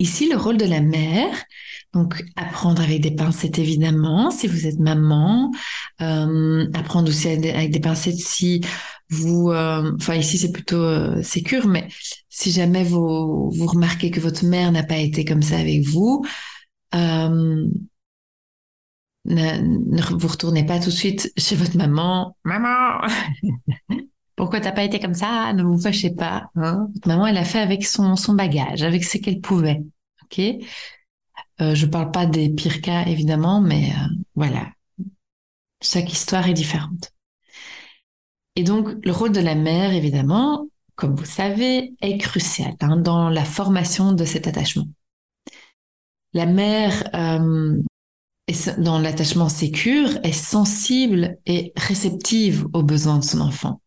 Ici, 0.00 0.30
le 0.30 0.36
rôle 0.36 0.56
de 0.56 0.64
la 0.64 0.80
mère, 0.80 1.36
donc 1.92 2.24
apprendre 2.34 2.80
avec 2.80 3.02
des 3.02 3.10
pincettes 3.10 3.58
évidemment, 3.58 4.30
si 4.30 4.46
vous 4.46 4.66
êtes 4.66 4.78
maman, 4.78 5.50
euh, 6.00 6.66
apprendre 6.72 7.10
aussi 7.10 7.28
avec 7.28 7.70
des 7.70 7.80
pincettes 7.80 8.16
si 8.16 8.62
vous, 9.10 9.50
euh, 9.50 9.92
enfin 9.96 10.14
ici 10.14 10.38
c'est 10.38 10.52
plutôt 10.52 10.82
euh, 10.82 11.22
mais 11.66 11.88
si 12.30 12.50
jamais 12.50 12.82
vous 12.82 13.50
vous 13.50 13.66
remarquez 13.66 14.10
que 14.10 14.20
votre 14.20 14.46
mère 14.46 14.72
n'a 14.72 14.84
pas 14.84 14.96
été 14.96 15.26
comme 15.26 15.42
ça 15.42 15.58
avec 15.58 15.82
vous, 15.82 16.24
euh, 16.94 17.66
ne 19.26 20.16
vous 20.16 20.28
retournez 20.28 20.64
pas 20.64 20.78
tout 20.78 20.86
de 20.86 20.94
suite 20.94 21.30
chez 21.36 21.56
votre 21.56 21.76
maman, 21.76 22.36
maman. 22.44 23.06
Pourquoi 24.40 24.60
t'as 24.60 24.72
pas 24.72 24.84
été 24.84 24.98
comme 24.98 25.12
ça? 25.12 25.52
Ne 25.52 25.62
vous 25.62 25.78
fâchez 25.78 26.08
pas. 26.14 26.48
Hein 26.56 26.88
Maman, 27.04 27.26
elle 27.26 27.36
a 27.36 27.44
fait 27.44 27.58
avec 27.58 27.84
son, 27.84 28.16
son 28.16 28.32
bagage, 28.32 28.82
avec 28.82 29.04
ce 29.04 29.18
qu'elle 29.18 29.42
pouvait. 29.42 29.82
Ok? 30.22 30.40
Euh, 31.60 31.74
Je 31.74 31.84
parle 31.84 32.10
pas 32.10 32.24
des 32.24 32.48
pires 32.48 32.80
cas, 32.80 33.04
évidemment, 33.04 33.60
mais 33.60 33.90
euh, 33.90 34.14
voilà. 34.34 34.68
Chaque 35.82 36.10
histoire 36.10 36.48
est 36.48 36.54
différente. 36.54 37.10
Et 38.56 38.64
donc, 38.64 38.88
le 39.04 39.12
rôle 39.12 39.32
de 39.32 39.40
la 39.40 39.54
mère, 39.54 39.92
évidemment, 39.92 40.70
comme 40.94 41.16
vous 41.16 41.26
savez, 41.26 41.92
est 42.00 42.16
crucial 42.16 42.72
hein, 42.80 42.96
dans 42.96 43.28
la 43.28 43.44
formation 43.44 44.14
de 44.14 44.24
cet 44.24 44.48
attachement. 44.48 44.88
La 46.32 46.46
mère, 46.46 47.10
euh, 47.14 47.78
dans 48.78 48.98
l'attachement 49.00 49.50
sécure, 49.50 50.08
est 50.22 50.32
sensible 50.32 51.36
et 51.44 51.74
réceptive 51.76 52.66
aux 52.72 52.82
besoins 52.82 53.18
de 53.18 53.24
son 53.24 53.42
enfant 53.42 53.82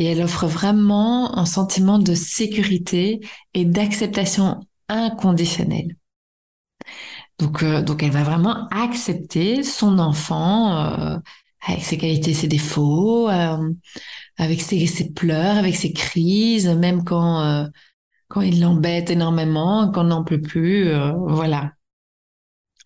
et 0.00 0.06
elle 0.06 0.22
offre 0.22 0.46
vraiment 0.46 1.38
un 1.38 1.44
sentiment 1.44 1.98
de 1.98 2.14
sécurité 2.14 3.20
et 3.52 3.66
d'acceptation 3.66 4.60
inconditionnelle. 4.88 5.94
Donc, 7.38 7.62
euh, 7.62 7.82
donc 7.82 8.02
elle 8.02 8.10
va 8.10 8.22
vraiment 8.22 8.66
accepter 8.70 9.62
son 9.62 9.98
enfant 9.98 10.74
euh, 10.78 11.18
avec 11.66 11.84
ses 11.84 11.98
qualités, 11.98 12.32
ses 12.32 12.48
défauts, 12.48 13.28
euh, 13.28 13.70
avec 14.38 14.62
ses, 14.62 15.12
pleurs, 15.14 15.58
avec 15.58 15.76
ses 15.76 15.92
crises, 15.92 16.68
même 16.68 17.04
quand 17.04 17.68
quand 18.28 18.40
il 18.40 18.60
l'embête 18.60 19.10
énormément, 19.10 19.90
quand 19.90 20.02
on 20.02 20.08
n'en 20.08 20.24
peut 20.24 20.40
plus, 20.40 20.88
voilà. 21.26 21.72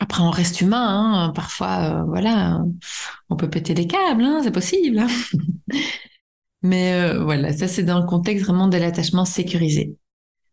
Après, 0.01 0.23
on 0.23 0.31
reste 0.31 0.61
humain, 0.63 1.27
hein, 1.27 1.33
parfois, 1.35 2.03
voilà, 2.09 2.63
on 3.29 3.37
peut 3.37 3.49
péter 3.49 3.75
des 3.75 3.87
câbles, 3.87 4.25
hein, 4.25 4.41
c'est 4.43 4.51
possible. 4.51 5.05
Mais 6.65 6.95
euh, 6.95 7.23
voilà, 7.23 7.53
ça 7.53 7.69
c'est 7.69 7.85
dans 7.85 8.01
le 8.01 8.07
contexte 8.07 8.45
vraiment 8.47 8.69
de 8.69 8.79
l'attachement 8.79 9.27
sécurisé. 9.27 9.97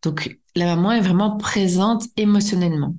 Donc 0.04 0.38
la 0.56 0.66
maman 0.66 0.92
est 0.92 1.02
vraiment 1.02 1.38
présente 1.38 2.04
émotionnellement 2.18 2.96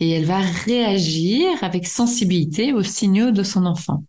et 0.00 0.10
elle 0.10 0.24
va 0.24 0.38
réagir 0.38 1.48
avec 1.62 1.86
sensibilité 1.86 2.72
aux 2.72 2.82
signaux 2.82 3.32
de 3.32 3.42
son 3.42 3.66
enfant. 3.66 4.04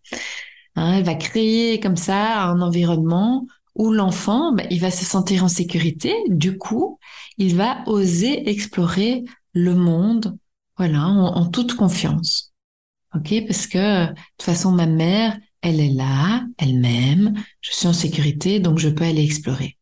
Hein, 0.76 0.94
elle 0.98 1.04
va 1.04 1.16
créer 1.16 1.80
comme 1.80 1.98
ça 1.98 2.44
un 2.44 2.62
environnement 2.62 3.48
où 3.76 3.92
l'enfant, 3.92 4.54
bah, 4.54 4.64
il 4.70 4.80
va 4.80 4.92
se 4.92 5.06
sentir 5.06 5.44
en 5.44 5.48
sécurité. 5.48 6.16
Du 6.28 6.58
coup, 6.58 7.00
il 7.38 7.56
va 7.56 7.84
oser 7.88 8.50
explorer 8.50 9.24
le 9.54 9.76
monde, 9.76 10.38
voilà, 10.78 11.08
en, 11.08 11.36
en 11.36 11.46
toute 11.48 11.76
confiance. 11.76 12.54
Ok, 13.16 13.34
parce 13.48 13.68
que 13.68 14.08
de 14.08 14.14
toute 14.14 14.44
façon, 14.46 14.72
ma 14.72 14.86
mère, 14.86 15.38
elle 15.66 15.80
est 15.80 15.90
là, 15.90 16.46
elle 16.60 16.80
m'aime, 16.80 17.34
je 17.60 17.72
suis 17.74 17.88
en 17.88 17.94
sécurité, 17.94 18.60
donc 18.60 18.78
je 18.78 18.88
peux 18.88 19.04
aller 19.04 19.24
explorer. 19.24 19.78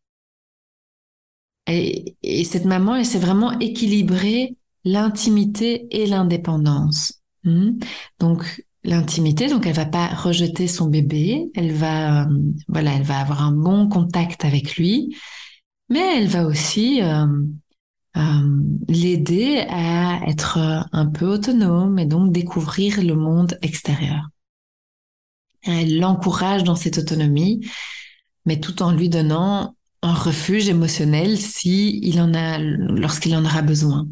Et, 1.67 2.15
cette 2.46 2.63
maman, 2.63 2.96
elle 2.96 3.06
s'est 3.06 3.19
vraiment 3.19 3.60
équilibrée 3.60 4.56
l'intimité 4.86 5.88
et 5.91 6.06
l'indépendance. 6.06 7.22
Hmm? 7.43 7.72
Donc 8.19 8.63
l'intimité, 8.86 9.50
donc 9.50 9.65
elle 9.67 9.76
va 9.76 9.86
pas 9.86 10.08
rejeter 10.08 10.67
son 10.69 10.88
bébé, 10.88 11.52
elle 11.54 11.74
va, 11.74 12.24
euh, 12.24 12.38
voilà, 12.69 12.93
elle 12.93 13.04
va 13.04 13.19
avoir 13.19 13.43
un 13.43 13.52
bon 13.52 13.89
contact 13.89 14.46
avec 14.46 14.78
lui, 14.78 15.17
mais 15.89 16.17
elle 16.17 16.28
va 16.28 16.46
aussi 16.46 17.02
euh, 17.02 17.26
euh, 18.15 18.62
l'aider 18.88 19.65
à 19.69 20.22
être 20.30 20.88
un 20.93 21.06
peu 21.08 21.26
autonome 21.26 22.00
et 22.00 22.06
donc 22.06 22.32
découvrir 22.32 23.04
le 23.04 23.15
monde 23.15 23.58
extérieur. 23.62 24.30
Elle 25.63 25.99
l'encourage 25.99 26.63
dans 26.63 26.76
cette 26.76 26.97
autonomie, 26.97 27.67
mais 28.45 28.60
tout 28.60 28.82
en 28.84 28.91
lui 28.91 29.10
donnant 29.10 29.76
un 30.02 30.13
refuge 30.13 30.67
émotionnel 30.67 31.39
si 31.39 31.99
il 32.04 32.19
en 32.19 32.34
a, 32.34 32.60
lorsqu'il 32.60 33.36
en 33.36 33.45
aura 33.45 33.62
besoin. 33.62 34.08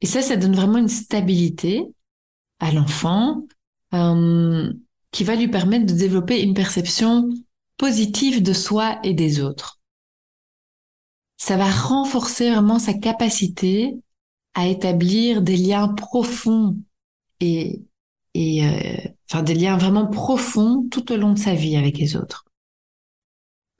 Et 0.00 0.06
ça, 0.06 0.22
ça 0.22 0.36
donne 0.36 0.54
vraiment 0.54 0.78
une 0.78 0.88
stabilité 0.88 1.84
à 2.60 2.72
l'enfant 2.72 3.46
euh, 3.94 4.72
qui 5.10 5.24
va 5.24 5.36
lui 5.36 5.48
permettre 5.48 5.86
de 5.86 5.98
développer 5.98 6.42
une 6.42 6.54
perception 6.54 7.28
positive 7.76 8.42
de 8.42 8.52
soi 8.52 8.98
et 9.04 9.14
des 9.14 9.40
autres. 9.40 9.80
Ça 11.36 11.56
va 11.56 11.70
renforcer 11.70 12.50
vraiment 12.50 12.78
sa 12.78 12.94
capacité 12.94 13.94
à 14.54 14.66
établir 14.66 15.42
des 15.42 15.56
liens 15.56 15.88
profonds 15.88 16.76
et, 17.40 17.82
et 18.38 18.64
euh, 18.64 19.42
des 19.42 19.54
liens 19.54 19.76
vraiment 19.76 20.06
profonds 20.06 20.86
tout 20.90 21.12
au 21.12 21.16
long 21.16 21.32
de 21.32 21.38
sa 21.38 21.54
vie 21.54 21.76
avec 21.76 21.98
les 21.98 22.16
autres. 22.16 22.44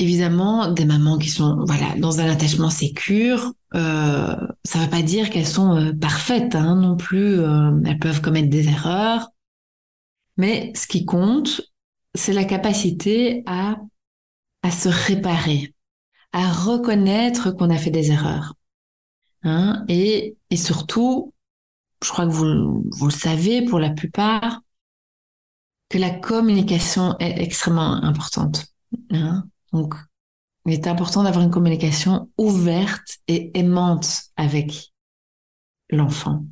Évidemment, 0.00 0.70
des 0.70 0.84
mamans 0.84 1.16
qui 1.16 1.28
sont 1.28 1.64
voilà 1.64 1.94
dans 1.96 2.20
un 2.20 2.28
attachement 2.28 2.70
sécure, 2.70 3.52
euh, 3.74 4.36
ça 4.64 4.78
ne 4.78 4.84
veut 4.84 4.90
pas 4.90 5.02
dire 5.02 5.30
qu'elles 5.30 5.46
sont 5.46 5.76
euh, 5.76 5.92
parfaites 5.92 6.56
hein, 6.56 6.74
non 6.76 6.96
plus. 6.96 7.38
Euh, 7.38 7.70
elles 7.86 7.98
peuvent 8.00 8.20
commettre 8.20 8.48
des 8.48 8.68
erreurs, 8.68 9.28
mais 10.36 10.72
ce 10.74 10.88
qui 10.88 11.04
compte, 11.04 11.60
c'est 12.14 12.32
la 12.32 12.44
capacité 12.44 13.44
à 13.46 13.76
à 14.62 14.72
se 14.72 14.88
réparer, 14.88 15.72
à 16.32 16.50
reconnaître 16.50 17.52
qu'on 17.52 17.70
a 17.70 17.78
fait 17.78 17.90
des 17.90 18.10
erreurs, 18.10 18.54
hein, 19.44 19.84
et 19.88 20.36
et 20.50 20.56
surtout, 20.56 21.32
je 22.04 22.10
crois 22.10 22.26
que 22.26 22.32
vous 22.32 22.84
vous 22.90 23.06
le 23.06 23.12
savez 23.12 23.64
pour 23.64 23.78
la 23.78 23.90
plupart, 23.90 24.60
que 25.88 25.98
la 25.98 26.10
communication 26.10 27.16
est 27.18 27.42
extrêmement 27.42 27.94
importante. 28.04 28.66
Hein. 29.10 29.44
Donc, 29.72 29.94
il 30.66 30.74
est 30.74 30.86
important 30.86 31.22
d'avoir 31.22 31.44
une 31.44 31.50
communication 31.50 32.30
ouverte 32.36 33.18
et 33.26 33.50
aimante 33.58 34.24
avec 34.36 34.92
l'enfant. 35.90 36.44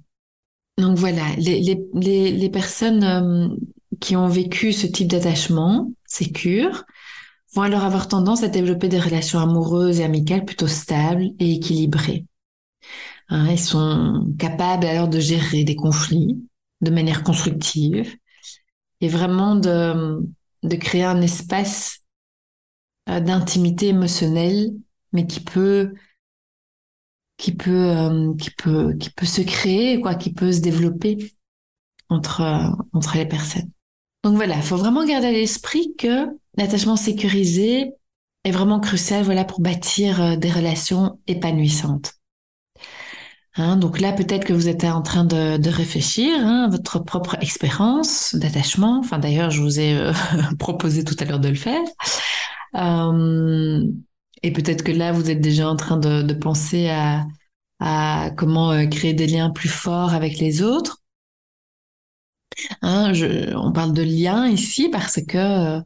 Donc 0.79 0.97
voilà, 0.99 1.25
les, 1.37 1.61
les, 1.95 2.33
les, 2.33 2.51
personnes 2.51 3.05
euh, 3.05 3.49
qui 4.01 4.17
ont 4.17 4.29
vécu 4.29 4.73
ce 4.73 4.87
type 4.87 5.09
d'attachement 5.09 5.91
sécure 6.05 6.85
vont 7.55 7.63
alors 7.63 7.85
avoir 7.85 8.09
tendance 8.09 8.43
à 8.43 8.49
développer 8.49 8.89
des 8.89 9.01
relations 9.01 9.39
amoureuses 9.39 10.01
et 10.01 10.05
amicales 10.05 10.45
plutôt 10.45 10.67
stables 10.67 11.31
et 11.39 11.55
équilibrées. 11.55 12.27
Hein, 13.29 13.49
ils 13.51 13.59
sont 13.59 14.35
capables 14.39 14.87
alors 14.87 15.09
de 15.09 15.19
gérer 15.19 15.65
des 15.65 15.77
conflits 15.77 16.47
de 16.81 16.91
manière 16.91 17.25
constructive 17.25 18.17
et 19.01 19.09
vraiment 19.09 19.57
de, 19.57 20.21
de 20.63 20.77
créer 20.77 21.05
un 21.05 21.21
espace 21.21 22.01
euh, 23.09 23.21
d'intimité 23.21 23.89
émotionnelle, 23.89 24.73
mais 25.13 25.27
qui 25.27 25.41
peut 25.41 25.95
qui 27.37 27.53
peut 27.53 27.91
euh, 27.91 28.35
qui 28.35 28.51
peut 28.51 28.95
qui 28.95 29.11
peut 29.11 29.27
se 29.27 29.43
créer 29.43 30.01
quoi, 30.01 30.15
qui 30.15 30.33
peut 30.33 30.53
se 30.53 30.61
développer 30.61 31.35
entre 32.09 32.43
entre 32.93 33.17
les 33.17 33.27
personnes. 33.27 33.71
Donc 34.25 34.37
voilà, 34.37 34.57
il 34.57 34.63
faut 34.63 34.77
vraiment 34.77 35.05
garder 35.05 35.29
à 35.29 35.33
l'esprit 35.33 35.95
que 35.97 36.27
l'attachement 36.57 36.97
sécurisé 36.97 37.93
est 38.45 38.51
vraiment 38.51 38.81
crucial 38.81 39.25
voilà 39.25 39.45
pour 39.45 39.61
bâtir 39.61 40.23
euh, 40.23 40.37
des 40.37 40.51
relations 40.51 41.21
épanouissantes. 41.27 42.15
Hein, 43.59 43.77
donc 43.77 44.01
là, 44.01 44.13
peut-être 44.13 44.45
que 44.45 44.53
vous 44.53 44.69
êtes 44.69 44.85
en 44.85 45.01
train 45.01 45.25
de, 45.25 45.69
réfléchir 45.71 46.31
hein, 46.41 46.65
à 46.67 46.69
votre 46.69 46.99
propre 46.99 47.37
expérience 47.41 48.35
d'attachement. 48.35 48.99
Enfin, 48.99 49.19
d'ailleurs, 49.19 49.51
je 49.51 49.63
vous 49.63 49.81
ai 49.81 49.95
euh, 49.95 50.13
proposé 50.59 51.05
tout 51.05 51.17
à 51.21 51.25
l'heure 51.25 51.41
de 51.41 51.49
le 51.49 51.55
faire. 51.55 51.83
Euh, 52.75 53.83
Et 54.43 54.53
peut-être 54.53 54.85
que 54.85 54.93
là, 54.93 55.13
vous 55.13 55.31
êtes 55.31 55.41
déjà 55.41 55.69
en 55.69 55.77
train 55.77 55.97
de, 55.97 56.33
penser 56.35 56.91
à, 56.91 58.31
comment 58.37 58.73
euh, 58.73 58.87
créer 58.87 59.15
des 59.15 59.27
liens 59.27 59.51
plus 59.51 59.69
forts 59.69 60.13
avec 60.13 60.39
les 60.39 60.63
autres. 60.63 61.03
Hein, 62.83 63.13
on 63.55 63.73
parle 63.73 63.93
de 63.93 64.03
liens 64.03 64.49
ici 64.49 64.89
parce 64.91 65.21
que 65.23 65.81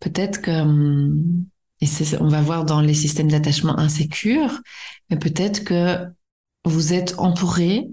peut-être 0.00 0.40
que, 0.42 0.50
hum, 0.50 1.46
et 1.80 1.88
on 2.20 2.28
va 2.28 2.40
voir 2.40 2.64
dans 2.64 2.80
les 2.80 2.94
systèmes 2.94 3.30
d'attachement 3.30 3.78
insécures, 3.78 4.60
mais 5.10 5.18
peut-être 5.18 5.64
que 5.64 6.06
vous 6.66 6.92
êtes 6.92 7.14
entouré, 7.18 7.88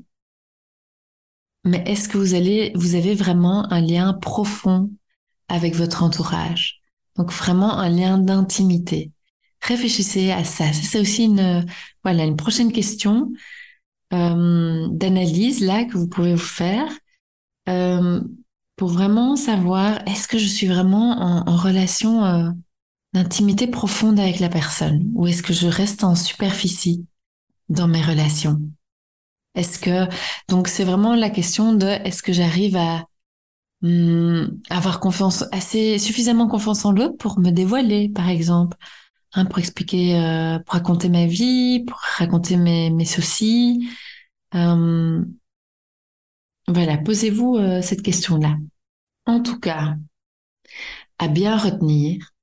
mais 1.64 1.84
est-ce 1.86 2.10
que 2.10 2.18
vous 2.18 2.34
allez, 2.34 2.72
vous 2.76 2.96
avez 2.96 3.14
vraiment 3.14 3.72
un 3.72 3.82
lien 3.82 4.14
profond 4.14 4.92
avec 5.48 5.76
votre 5.76 6.04
entourage? 6.04 6.82
Donc 7.16 7.32
vraiment 7.32 7.78
un 7.78 7.90
lien 7.90 8.18
d'intimité. 8.18 9.12
Réfléchissez 9.62 10.32
à 10.32 10.44
ça. 10.44 10.74
C'est 10.74 11.00
aussi 11.00 11.26
une, 11.26 11.66
voilà, 12.04 12.26
une 12.26 12.36
prochaine 12.36 12.72
question 12.72 13.32
euh, 14.12 14.88
d'analyse 14.90 15.64
là 15.64 15.86
que 15.86 15.98
vous 15.98 16.08
pouvez 16.08 16.34
vous 16.34 16.40
faire 16.40 16.92
euh, 17.70 18.20
pour 18.76 18.90
vraiment 18.90 19.36
savoir 19.36 20.06
est-ce 20.08 20.28
que 20.28 20.38
je 20.38 20.48
suis 20.48 20.68
vraiment 20.68 21.46
en, 21.48 21.56
relation 21.56 22.26
euh, 22.26 22.50
d'intimité 23.14 23.68
profonde 23.68 24.20
avec 24.20 24.40
la 24.40 24.50
personne? 24.50 25.12
Ou 25.14 25.28
est-ce 25.28 25.44
que 25.44 25.54
je 25.54 25.68
reste 25.68 26.04
en 26.04 26.16
superficie? 26.16 27.06
Dans 27.70 27.88
mes 27.88 28.02
relations. 28.02 28.60
Est-ce 29.56 29.80
que 29.80 30.08
donc 30.50 30.68
c'est 30.68 30.84
vraiment 30.84 31.16
la 31.16 31.30
question 31.30 31.74
de 31.74 31.86
est-ce 31.86 32.24
que 32.24 32.34
j'arrive 32.34 32.76
à 32.76 33.06
hum, 33.84 34.60
avoir 34.70 35.00
confiance 35.00 35.46
assez 35.52 36.00
suffisamment 36.00 36.48
confiance 36.48 36.86
en 36.86 36.92
l'autre 36.92 37.18
pour 37.18 37.40
me 37.40 37.52
dévoiler 37.52 38.10
par 38.10 38.30
exemple 38.30 38.78
hein, 39.34 39.46
pour 39.46 39.60
expliquer 39.60 40.18
euh, 40.18 40.60
pour 40.60 40.74
raconter 40.74 41.10
ma 41.10 41.28
vie 41.28 41.84
pour 41.86 42.00
raconter 42.18 42.58
mes, 42.58 42.90
mes 42.90 43.06
soucis 43.06 43.88
euh, 44.56 45.24
voilà 46.68 46.98
posez-vous 46.98 47.58
euh, 47.58 47.82
cette 47.84 48.02
question 48.02 48.38
là 48.38 48.58
en 49.28 49.40
tout 49.42 49.60
cas 49.60 49.96
à 51.20 51.28
bien 51.28 51.58
retenir 51.58 52.34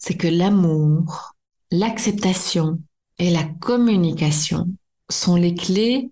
c'est 0.00 0.16
que 0.16 0.26
l'amour, 0.26 1.36
l'acceptation 1.70 2.82
et 3.20 3.30
la 3.30 3.44
communication 3.44 4.66
sont 5.10 5.36
les 5.36 5.54
clés 5.54 6.10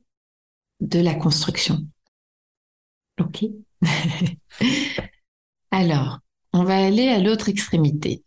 de 0.80 1.00
la 1.00 1.14
construction. 1.14 1.80
Ok 3.18 3.46
Alors, 5.70 6.18
on 6.52 6.64
va 6.64 6.76
aller 6.76 7.08
à 7.08 7.18
l'autre 7.18 7.48
extrémité. 7.48 8.22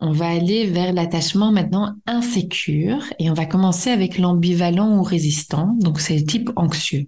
On 0.00 0.10
va 0.10 0.28
aller 0.28 0.66
vers 0.66 0.92
l'attachement 0.94 1.52
maintenant 1.52 1.94
insécure 2.06 3.04
et 3.18 3.30
on 3.30 3.34
va 3.34 3.46
commencer 3.46 3.90
avec 3.90 4.18
l'ambivalent 4.18 4.98
ou 4.98 5.02
résistant, 5.02 5.76
donc 5.78 6.00
c'est 6.00 6.18
le 6.18 6.24
type 6.24 6.50
anxieux. 6.56 7.06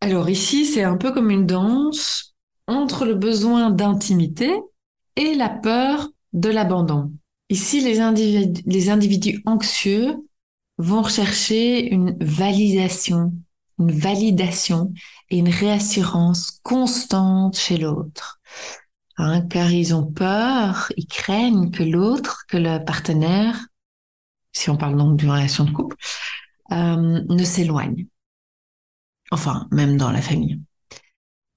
Alors 0.00 0.30
ici, 0.30 0.64
c'est 0.64 0.84
un 0.84 0.96
peu 0.96 1.12
comme 1.12 1.30
une 1.30 1.46
danse 1.46 2.36
entre 2.68 3.04
le 3.04 3.16
besoin 3.16 3.70
d'intimité 3.70 4.50
et 5.16 5.34
la 5.34 5.48
peur 5.48 6.08
de 6.32 6.48
l'abandon. 6.50 7.12
Ici, 7.50 7.80
les 7.80 8.88
individus, 8.90 9.42
anxieux 9.44 10.16
vont 10.78 11.02
rechercher 11.02 11.92
une 11.92 12.16
validation, 12.20 13.34
une 13.78 13.90
validation 13.90 14.94
et 15.28 15.38
une 15.38 15.48
réassurance 15.48 16.60
constante 16.62 17.58
chez 17.58 17.76
l'autre. 17.76 18.40
Hein, 19.16 19.42
car 19.42 19.70
ils 19.72 19.94
ont 19.94 20.06
peur, 20.06 20.92
ils 20.96 21.06
craignent 21.06 21.70
que 21.72 21.82
l'autre, 21.82 22.44
que 22.48 22.56
le 22.56 22.82
partenaire, 22.84 23.66
si 24.52 24.70
on 24.70 24.76
parle 24.76 24.96
donc 24.96 25.18
d'une 25.18 25.30
relation 25.30 25.64
de 25.64 25.72
couple, 25.72 25.96
euh, 26.72 27.20
ne 27.28 27.44
s'éloigne. 27.44 28.06
Enfin, 29.32 29.66
même 29.72 29.96
dans 29.96 30.12
la 30.12 30.22
famille. 30.22 30.60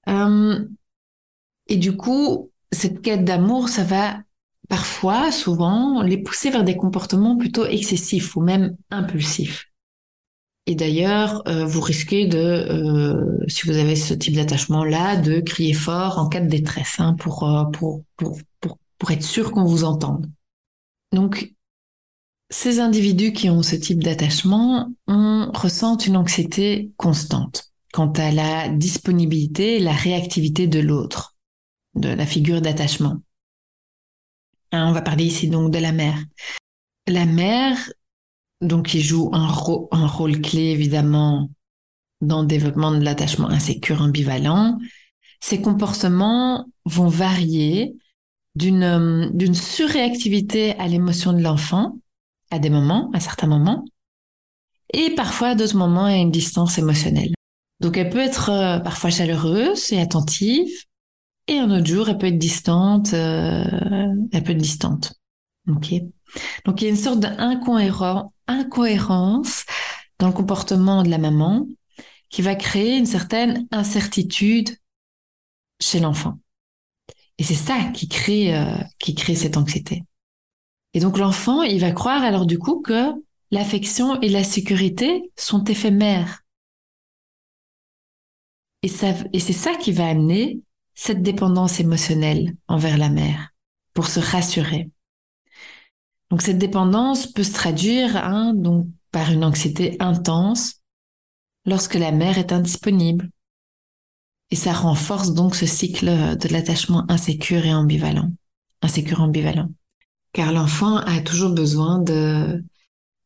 Euh, 0.08 0.68
et 1.68 1.76
du 1.76 1.96
coup, 1.96 2.50
cette 2.72 3.00
quête 3.00 3.24
d'amour, 3.24 3.68
ça 3.68 3.84
va 3.84 4.18
parfois, 4.68 5.30
souvent, 5.32 6.02
les 6.02 6.18
pousser 6.18 6.50
vers 6.50 6.64
des 6.64 6.76
comportements 6.76 7.36
plutôt 7.36 7.66
excessifs 7.66 8.36
ou 8.36 8.40
même 8.40 8.76
impulsifs. 8.90 9.66
Et 10.66 10.74
d'ailleurs, 10.74 11.46
euh, 11.46 11.66
vous 11.66 11.82
risquez 11.82 12.26
de, 12.26 12.38
euh, 12.38 13.44
si 13.48 13.66
vous 13.66 13.76
avez 13.76 13.96
ce 13.96 14.14
type 14.14 14.34
d'attachement-là, 14.34 15.16
de 15.16 15.40
crier 15.40 15.74
fort 15.74 16.18
en 16.18 16.28
cas 16.28 16.40
de 16.40 16.48
détresse, 16.48 16.96
hein, 16.98 17.14
pour, 17.14 17.44
euh, 17.44 17.64
pour, 17.64 18.02
pour, 18.16 18.38
pour, 18.60 18.78
pour 18.98 19.10
être 19.10 19.22
sûr 19.22 19.52
qu'on 19.52 19.64
vous 19.64 19.84
entende. 19.84 20.30
Donc, 21.12 21.52
ces 22.50 22.80
individus 22.80 23.32
qui 23.32 23.50
ont 23.50 23.62
ce 23.62 23.76
type 23.76 24.02
d'attachement 24.02 24.90
ressentent 25.06 26.06
une 26.06 26.16
anxiété 26.16 26.92
constante 26.96 27.72
quant 27.92 28.12
à 28.12 28.30
la 28.32 28.68
disponibilité 28.68 29.76
et 29.76 29.80
la 29.80 29.92
réactivité 29.92 30.66
de 30.66 30.80
l'autre, 30.80 31.36
de 31.94 32.08
la 32.08 32.26
figure 32.26 32.60
d'attachement. 32.60 33.20
Hein, 34.74 34.88
on 34.88 34.92
va 34.92 35.02
parler 35.02 35.24
ici 35.24 35.48
donc 35.48 35.70
de 35.70 35.78
la 35.78 35.92
mère. 35.92 36.18
La 37.06 37.26
mère, 37.26 37.78
donc, 38.60 38.88
qui 38.88 39.00
joue 39.00 39.30
un, 39.32 39.46
rôle 39.46 40.40
clé 40.40 40.70
évidemment 40.70 41.50
dans 42.20 42.42
le 42.42 42.46
développement 42.46 42.92
de 42.92 43.04
l'attachement 43.04 43.48
insécure 43.48 44.00
ambivalent. 44.00 44.78
Ses 45.40 45.60
comportements 45.60 46.66
vont 46.86 47.08
varier 47.08 47.94
d'une 48.54 49.30
d'une 49.34 49.54
surréactivité 49.54 50.78
à 50.78 50.86
l'émotion 50.86 51.32
de 51.32 51.42
l'enfant 51.42 51.98
à 52.50 52.58
des 52.58 52.70
moments, 52.70 53.10
à 53.12 53.20
certains 53.20 53.48
moments, 53.48 53.84
et 54.92 55.10
parfois 55.10 55.48
à 55.48 55.54
d'autres 55.54 55.76
moments 55.76 56.04
à 56.04 56.16
une 56.16 56.30
distance 56.30 56.78
émotionnelle. 56.78 57.34
Donc 57.80 57.98
elle 57.98 58.10
peut 58.10 58.20
être 58.20 58.50
euh, 58.50 58.78
parfois 58.78 59.10
chaleureuse 59.10 59.92
et 59.92 60.00
attentive, 60.00 60.70
et 61.46 61.58
un 61.58 61.70
autre 61.70 61.86
jour, 61.86 62.08
elle 62.08 62.18
peut 62.18 62.28
être 62.28 62.38
distante, 62.38 63.12
euh, 63.12 63.64
elle 64.32 64.42
peut 64.42 64.52
être 64.52 64.58
distante. 64.58 65.14
Ok. 65.68 65.92
Donc 66.64 66.80
il 66.80 66.84
y 66.84 66.86
a 66.86 66.90
une 66.90 66.96
sorte 66.96 67.20
d'incohérence 67.20 69.64
dans 70.18 70.28
le 70.28 70.32
comportement 70.32 71.02
de 71.02 71.10
la 71.10 71.18
maman 71.18 71.66
qui 72.30 72.42
va 72.42 72.54
créer 72.54 72.96
une 72.96 73.06
certaine 73.06 73.66
incertitude 73.70 74.70
chez 75.80 76.00
l'enfant. 76.00 76.38
Et 77.38 77.44
c'est 77.44 77.54
ça 77.54 77.78
qui 77.94 78.08
crée 78.08 78.56
euh, 78.56 78.76
qui 78.98 79.14
crée 79.14 79.34
cette 79.34 79.56
anxiété. 79.56 80.04
Et 80.94 81.00
donc 81.00 81.18
l'enfant, 81.18 81.62
il 81.62 81.80
va 81.80 81.92
croire 81.92 82.22
alors 82.22 82.46
du 82.46 82.58
coup 82.58 82.80
que 82.80 83.12
l'affection 83.50 84.20
et 84.20 84.28
la 84.28 84.44
sécurité 84.44 85.30
sont 85.36 85.64
éphémères. 85.64 86.42
Et 88.82 88.90
et 89.32 89.40
c'est 89.40 89.52
ça 89.52 89.74
qui 89.76 89.92
va 89.92 90.06
amener 90.06 90.60
cette 90.94 91.22
dépendance 91.22 91.80
émotionnelle 91.80 92.56
envers 92.68 92.98
la 92.98 93.10
mère 93.10 93.52
pour 93.92 94.06
se 94.06 94.20
rassurer. 94.20 94.90
Donc 96.30 96.42
cette 96.42 96.58
dépendance 96.58 97.26
peut 97.26 97.44
se 97.44 97.52
traduire 97.52 98.16
hein, 98.16 98.54
donc 98.54 98.88
par 99.10 99.30
une 99.30 99.44
anxiété 99.44 99.96
intense 100.00 100.80
lorsque 101.66 101.94
la 101.94 102.12
mère 102.12 102.38
est 102.38 102.52
indisponible. 102.52 103.30
Et 104.50 104.56
ça 104.56 104.72
renforce 104.72 105.32
donc 105.32 105.54
ce 105.54 105.66
cycle 105.66 106.06
de 106.36 106.48
l'attachement 106.48 107.04
insécure 107.08 107.64
et 107.64 107.74
ambivalent. 107.74 108.30
Insécure 108.82 109.20
ambivalent. 109.20 109.70
Car 110.32 110.52
l'enfant 110.52 110.96
a 110.96 111.20
toujours 111.20 111.54
besoin 111.54 111.98
de 112.00 112.62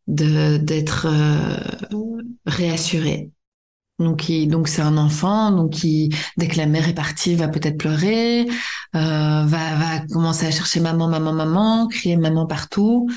d'être 0.06 1.06
euh, 1.06 1.58
réassuré. 2.46 3.30
Donc, 3.98 4.30
donc 4.46 4.68
c'est 4.68 4.82
un 4.82 4.96
enfant, 4.96 5.50
donc 5.50 5.72
qui, 5.72 6.10
dès 6.36 6.46
que 6.46 6.56
la 6.56 6.66
mère 6.66 6.88
est 6.88 6.94
partie, 6.94 7.34
va 7.34 7.48
peut-être 7.48 7.78
pleurer, 7.78 8.42
euh, 8.94 9.44
va, 9.44 9.44
va 9.44 10.00
commencer 10.12 10.46
à 10.46 10.50
chercher 10.52 10.80
maman, 10.80 11.08
maman, 11.08 11.32
maman, 11.32 11.88
crier 11.88 12.16
maman 12.16 12.46
partout. 12.46 13.08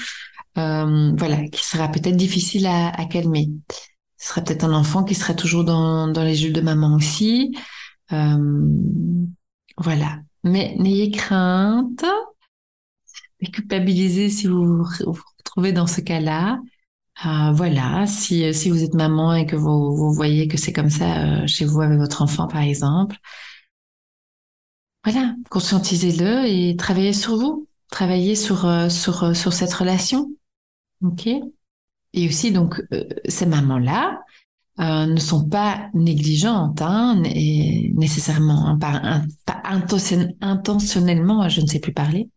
Euh, 0.57 1.13
voilà, 1.15 1.47
qui 1.47 1.65
sera 1.65 1.87
peut-être 1.87 2.17
difficile 2.17 2.65
à, 2.65 2.89
à, 2.89 3.05
calmer. 3.05 3.49
Ce 4.17 4.29
sera 4.29 4.41
peut-être 4.41 4.65
un 4.65 4.73
enfant 4.73 5.03
qui 5.03 5.15
sera 5.15 5.33
toujours 5.33 5.63
dans, 5.63 6.07
dans 6.07 6.23
les 6.23 6.35
jeux 6.35 6.51
de 6.51 6.61
maman 6.61 6.95
aussi. 6.95 7.55
Euh, 8.11 8.67
voilà. 9.77 10.19
Mais 10.43 10.75
n'ayez 10.77 11.11
crainte, 11.11 12.03
culpabilisez 13.53 14.29
si 14.29 14.47
vous 14.47 14.83
vous 14.83 15.23
retrouvez 15.37 15.71
dans 15.71 15.87
ce 15.87 16.01
cas-là. 16.01 16.59
Euh, 17.25 17.51
voilà, 17.51 18.07
si, 18.07 18.51
si 18.53 18.69
vous 18.71 18.83
êtes 18.83 18.95
maman 18.95 19.35
et 19.35 19.45
que 19.45 19.55
vous, 19.55 19.95
vous 19.95 20.11
voyez 20.13 20.47
que 20.47 20.57
c'est 20.57 20.73
comme 20.73 20.89
ça 20.89 21.43
euh, 21.43 21.47
chez 21.47 21.65
vous 21.65 21.81
avec 21.81 21.99
votre 21.99 22.21
enfant, 22.23 22.47
par 22.47 22.61
exemple, 22.61 23.17
voilà, 25.03 25.35
conscientisez-le 25.49 26.45
et 26.47 26.75
travaillez 26.75 27.13
sur 27.13 27.35
vous, 27.37 27.67
travaillez 27.91 28.35
sur 28.35 28.65
euh, 28.65 28.89
sur 28.89 29.35
sur 29.35 29.53
cette 29.53 29.73
relation, 29.73 30.31
ok? 31.03 31.27
Et 32.13 32.27
aussi 32.27 32.51
donc 32.51 32.81
ces 33.27 33.45
mamans-là 33.45 34.21
ne 34.77 35.19
sont 35.19 35.47
pas 35.47 35.89
négligentes, 35.93 36.81
hein, 36.81 37.21
et 37.25 37.91
nécessairement, 37.95 38.67
hein, 38.67 38.77
pas 39.45 39.61
intentionnellement, 40.41 41.47
je 41.49 41.61
ne 41.61 41.67
sais 41.67 41.79
plus 41.79 41.93
parler, 41.93 42.29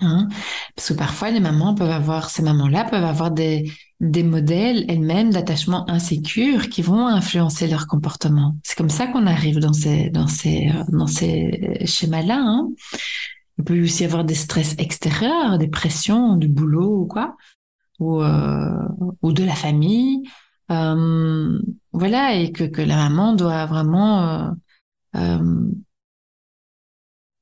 Hein 0.00 0.28
Parce 0.76 0.90
que 0.90 0.94
parfois, 0.94 1.30
les 1.30 1.40
mamans 1.40 1.74
peuvent 1.74 1.90
avoir, 1.90 2.30
ces 2.30 2.42
mamans-là 2.42 2.84
peuvent 2.84 3.04
avoir 3.04 3.32
des, 3.32 3.70
des 4.00 4.22
modèles 4.22 4.84
elles-mêmes 4.88 5.30
d'attachement 5.30 5.90
insécure 5.90 6.68
qui 6.68 6.82
vont 6.82 7.06
influencer 7.06 7.66
leur 7.66 7.86
comportement. 7.88 8.56
C'est 8.62 8.76
comme 8.76 8.90
ça 8.90 9.08
qu'on 9.08 9.26
arrive 9.26 9.58
dans 9.58 9.72
ces, 9.72 10.10
dans 10.10 10.28
ces, 10.28 10.70
dans 10.88 11.08
ces 11.08 11.80
schémas-là. 11.84 12.40
Hein 12.40 12.68
Il 13.58 13.64
peut 13.64 13.82
aussi 13.82 14.02
y 14.04 14.06
avoir 14.06 14.24
des 14.24 14.36
stress 14.36 14.76
extérieurs, 14.78 15.58
des 15.58 15.68
pressions 15.68 16.36
du 16.36 16.46
boulot 16.46 17.00
ou 17.02 17.06
quoi, 17.06 17.36
ou, 17.98 18.22
euh, 18.22 18.88
ou 19.22 19.32
de 19.32 19.42
la 19.42 19.54
famille. 19.56 20.22
Euh, 20.70 21.58
voilà, 21.92 22.34
et 22.34 22.52
que, 22.52 22.64
que 22.64 22.82
la 22.82 22.96
maman 22.96 23.34
doit 23.34 23.66
vraiment 23.66 24.28
euh, 24.28 24.50
euh, 25.16 25.72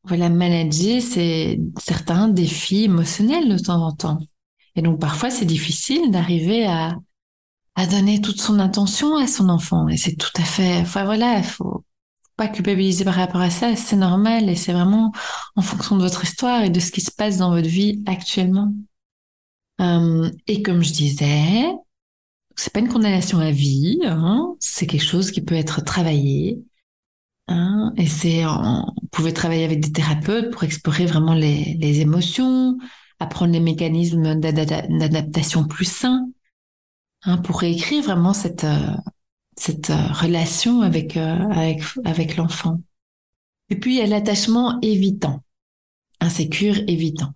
voilà, 0.07 0.29
manager 0.29 1.03
c'est 1.03 1.59
certains 1.79 2.29
défis 2.29 2.85
émotionnels 2.85 3.49
de 3.49 3.59
temps 3.59 3.83
en 3.85 3.93
temps. 3.93 4.19
Et 4.75 4.83
donc 4.83 5.01
parfois 5.01 5.31
c'est 5.31 5.45
difficile 5.47 6.11
d'arriver 6.11 6.67
à, 6.67 6.97
donner 7.91 8.21
toute 8.23 8.41
son 8.41 8.59
attention 8.59 9.17
à 9.17 9.27
son 9.27 9.49
enfant. 9.49 9.89
Et 9.89 9.97
c'est 9.97 10.17
tout 10.17 10.31
à 10.37 10.45
fait, 10.45 10.79
enfin 10.81 11.05
voilà, 11.05 11.39
il 11.39 11.45
faut 11.45 11.85
pas 12.37 12.49
culpabiliser 12.49 13.05
par 13.05 13.15
rapport 13.15 13.41
à 13.41 13.51
ça, 13.51 13.77
c'est 13.77 13.97
normal 13.97 14.49
et 14.49 14.57
c'est 14.57 14.73
vraiment 14.73 15.13
en 15.57 15.63
fonction 15.63 15.97
de 15.97 16.03
votre 16.03 16.25
histoire 16.25 16.63
et 16.63 16.71
de 16.71 16.81
ce 16.81 16.91
qui 16.91 17.01
se 17.01 17.11
passe 17.11 17.39
dans 17.39 17.51
votre 17.51 17.69
vie 17.69 18.03
actuellement. 18.07 18.73
Euh, 19.81 20.31
et 20.47 20.63
comme 20.63 20.83
je 20.83 20.93
disais, 20.93 21.67
c'est 22.57 22.73
pas 22.73 22.81
une 22.81 22.89
condamnation 22.89 23.39
à 23.39 23.51
vie, 23.51 24.01
hein, 24.05 24.55
c'est 24.61 24.87
quelque 24.87 25.05
chose 25.05 25.31
qui 25.31 25.43
peut 25.43 25.55
être 25.55 25.83
travaillé, 25.85 26.63
Hein, 27.49 27.93
et 27.97 28.07
c'est, 28.07 28.45
on 28.45 28.93
pouvait 29.13 29.33
travailler 29.33 29.65
avec 29.65 29.81
des 29.81 29.93
thérapeutes 29.93 30.51
pour 30.51 30.65
explorer 30.65 31.07
vraiment 31.07 31.35
les, 31.35 31.77
les 31.81 32.01
émotions, 32.01 32.77
apprendre 33.21 33.53
les 33.53 33.61
mécanismes 33.61 34.35
d'adaptation 34.35 35.65
plus 35.65 35.85
sains, 35.85 36.29
hein, 37.25 37.39
pour 37.39 37.61
réécrire 37.61 38.03
vraiment 38.03 38.33
cette, 38.33 38.65
euh, 38.65 38.95
cette 39.57 39.91
euh, 39.91 40.13
relation 40.13 40.83
avec, 40.83 41.17
euh, 41.17 41.49
avec, 41.51 41.83
avec 42.05 42.37
l'enfant. 42.37 42.81
Et 43.71 43.77
puis, 43.77 43.95
il 43.95 43.99
y 43.99 44.03
a 44.03 44.07
l'attachement 44.07 44.79
évitant, 44.81 45.43
insécure 46.21 46.77
évitant. 46.87 47.33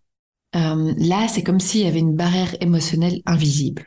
Là, 0.52 1.28
c'est 1.28 1.44
comme 1.44 1.60
s'il 1.60 1.82
y 1.82 1.86
avait 1.86 2.00
une 2.00 2.16
barrière 2.16 2.56
émotionnelle 2.60 3.20
invisible. 3.26 3.86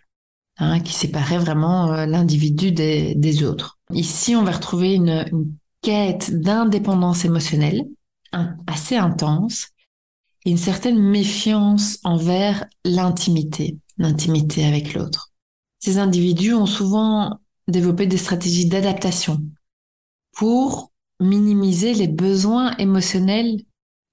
Hein, 0.58 0.82
qui 0.82 0.94
séparait 0.94 1.40
vraiment 1.40 2.06
l'individu 2.06 2.72
des, 2.72 3.16
des, 3.16 3.44
autres. 3.44 3.80
Ici, 3.92 4.36
on 4.36 4.44
va 4.44 4.52
retrouver 4.52 4.94
une 4.94 5.56
quête 5.84 6.42
d'indépendance 6.42 7.26
émotionnelle 7.26 7.86
assez 8.66 8.96
intense 8.96 9.68
et 10.46 10.50
une 10.50 10.58
certaine 10.58 11.00
méfiance 11.00 12.00
envers 12.04 12.66
l'intimité, 12.84 13.78
l'intimité 13.98 14.66
avec 14.66 14.96
l'autre. 14.96 15.32
Ces 15.80 16.00
individus 16.00 16.54
ont 16.54 16.66
souvent 16.66 17.40
développé 17.68 18.08
des 18.08 18.18
stratégies 18.18 18.66
d'adaptation 18.66 19.40
pour 20.32 20.92
minimiser 21.20 21.94
les 21.94 22.08
besoins 22.08 22.76
émotionnels 22.78 23.62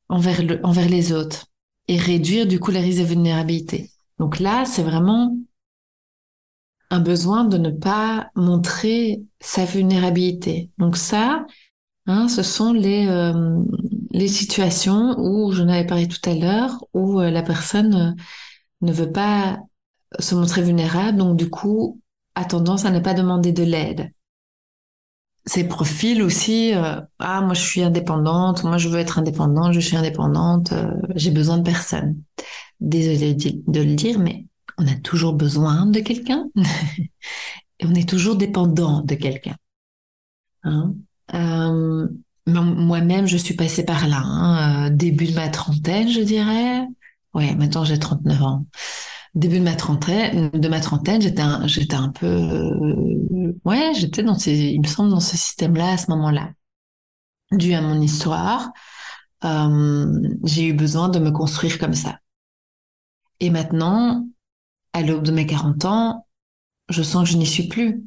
envers, 0.09 0.43
envers 0.63 0.89
les 0.89 1.13
autres 1.13 1.47
et 1.89 1.97
réduire 1.97 2.47
du 2.47 2.61
coup 2.61 2.71
les 2.71 2.81
risques 2.81 3.01
de 3.01 3.05
vulnérabilité. 3.05 3.91
Donc 4.19 4.39
là, 4.39 4.65
c'est 4.67 4.83
vraiment 4.83 5.37
un 6.91 7.01
besoin 7.01 7.45
de 7.45 7.57
ne 7.57 7.71
pas 7.71 8.31
montrer 8.35 9.23
sa 9.41 9.65
vulnérabilité. 9.65 10.71
Donc 10.79 10.97
ça, 10.97 11.47
hein, 12.07 12.29
ce 12.29 12.43
sont 12.43 12.73
les, 12.73 13.07
euh, 13.07 13.63
les 14.11 14.29
situations 14.29 15.17
où, 15.19 15.53
j'en 15.53 15.69
avais 15.69 15.87
parlé 15.87 16.09
tout 16.09 16.29
à 16.29 16.35
l'heure, 16.35 16.85
où 16.93 17.21
euh, 17.21 17.31
la 17.31 17.43
personne 17.43 17.95
euh, 17.95 18.23
ne 18.83 18.93
veut 18.93 19.13
pas 19.13 19.59
se 20.19 20.35
montrer 20.35 20.63
vulnérable, 20.63 21.19
donc 21.19 21.37
du 21.37 21.49
coup 21.49 22.01
a 22.35 22.45
tendance 22.45 22.85
à 22.85 22.91
ne 22.91 22.99
pas 22.99 23.15
demander 23.15 23.53
de 23.53 23.63
l'aide. 23.63 24.11
Ces 25.47 25.65
profils 25.65 26.23
aussi, 26.23 26.73
ah 26.75 27.41
moi 27.41 27.55
je 27.55 27.63
suis 27.63 27.83
indépendante, 27.83 28.63
moi 28.63 28.77
je 28.77 28.89
veux 28.89 28.99
être 28.99 29.19
indépendante, 29.19 29.73
je 29.73 29.81
suis 29.81 29.97
indépendante, 29.97 30.73
j'ai 31.15 31.31
besoin 31.31 31.59
de 31.59 31.63
personne. 31.63 32.23
Désolée 32.81 33.35
de 33.35 33.81
le 33.81 33.95
dire, 33.95 34.19
mais 34.19 34.47
on 34.81 34.87
a 34.87 34.95
toujours 34.95 35.35
besoin 35.35 35.87
de 35.87 36.01
quelqu'un 36.01 36.47
et 37.79 37.87
on 37.87 37.95
est 37.95 38.09
toujours 38.09 38.37
dépendant 38.37 39.03
de 39.03 39.15
quelqu'un. 39.15 39.57
Hein 40.63 40.95
euh, 41.35 42.09
Moi-même, 42.47 43.27
je 43.27 43.37
suis 43.37 43.55
passée 43.55 43.85
par 43.85 44.09
là, 44.09 44.23
hein, 44.25 44.87
euh, 44.87 44.91
début 44.91 45.27
de 45.27 45.35
ma 45.35 45.49
trentaine, 45.49 46.09
je 46.09 46.23
dirais. 46.23 46.87
Ouais, 47.35 47.55
maintenant 47.55 47.85
j'ai 47.85 47.99
39 47.99 48.43
ans. 48.43 48.67
Début 49.35 49.61
de 49.61 49.65
ma 49.65 49.77
trentaine, 49.77 50.51
de 50.51 50.69
ma 50.69 50.81
trentaine, 50.81 51.23
j'étais 51.23 51.43
un, 51.43 51.67
j'étais 51.67 51.95
un 51.95 52.09
peu, 52.09 52.27
euh, 52.27 53.53
ouais, 53.65 53.93
j'étais 53.95 54.25
dans 54.25 54.37
ces, 54.37 54.57
il 54.57 54.81
me 54.81 54.87
semble 54.87 55.11
dans 55.11 55.21
ce 55.21 55.37
système-là 55.37 55.93
à 55.93 55.97
ce 55.99 56.11
moment-là. 56.11 56.51
Dû 57.53 57.75
à 57.75 57.83
mon 57.83 58.01
histoire, 58.01 58.71
euh, 59.45 60.23
j'ai 60.45 60.67
eu 60.67 60.73
besoin 60.73 61.09
de 61.09 61.19
me 61.19 61.31
construire 61.31 61.79
comme 61.79 61.95
ça. 61.95 62.19
Et 63.41 63.51
maintenant, 63.51 64.27
à 64.93 65.03
l'aube 65.03 65.25
de 65.25 65.33
mes 65.33 65.47
40 65.47 65.85
ans, 65.85 66.27
je 66.89 67.03
sens 67.03 67.25
que 67.25 67.31
je 67.31 67.39
n'y 67.39 67.47
suis 67.47 67.69
plus. 67.69 68.05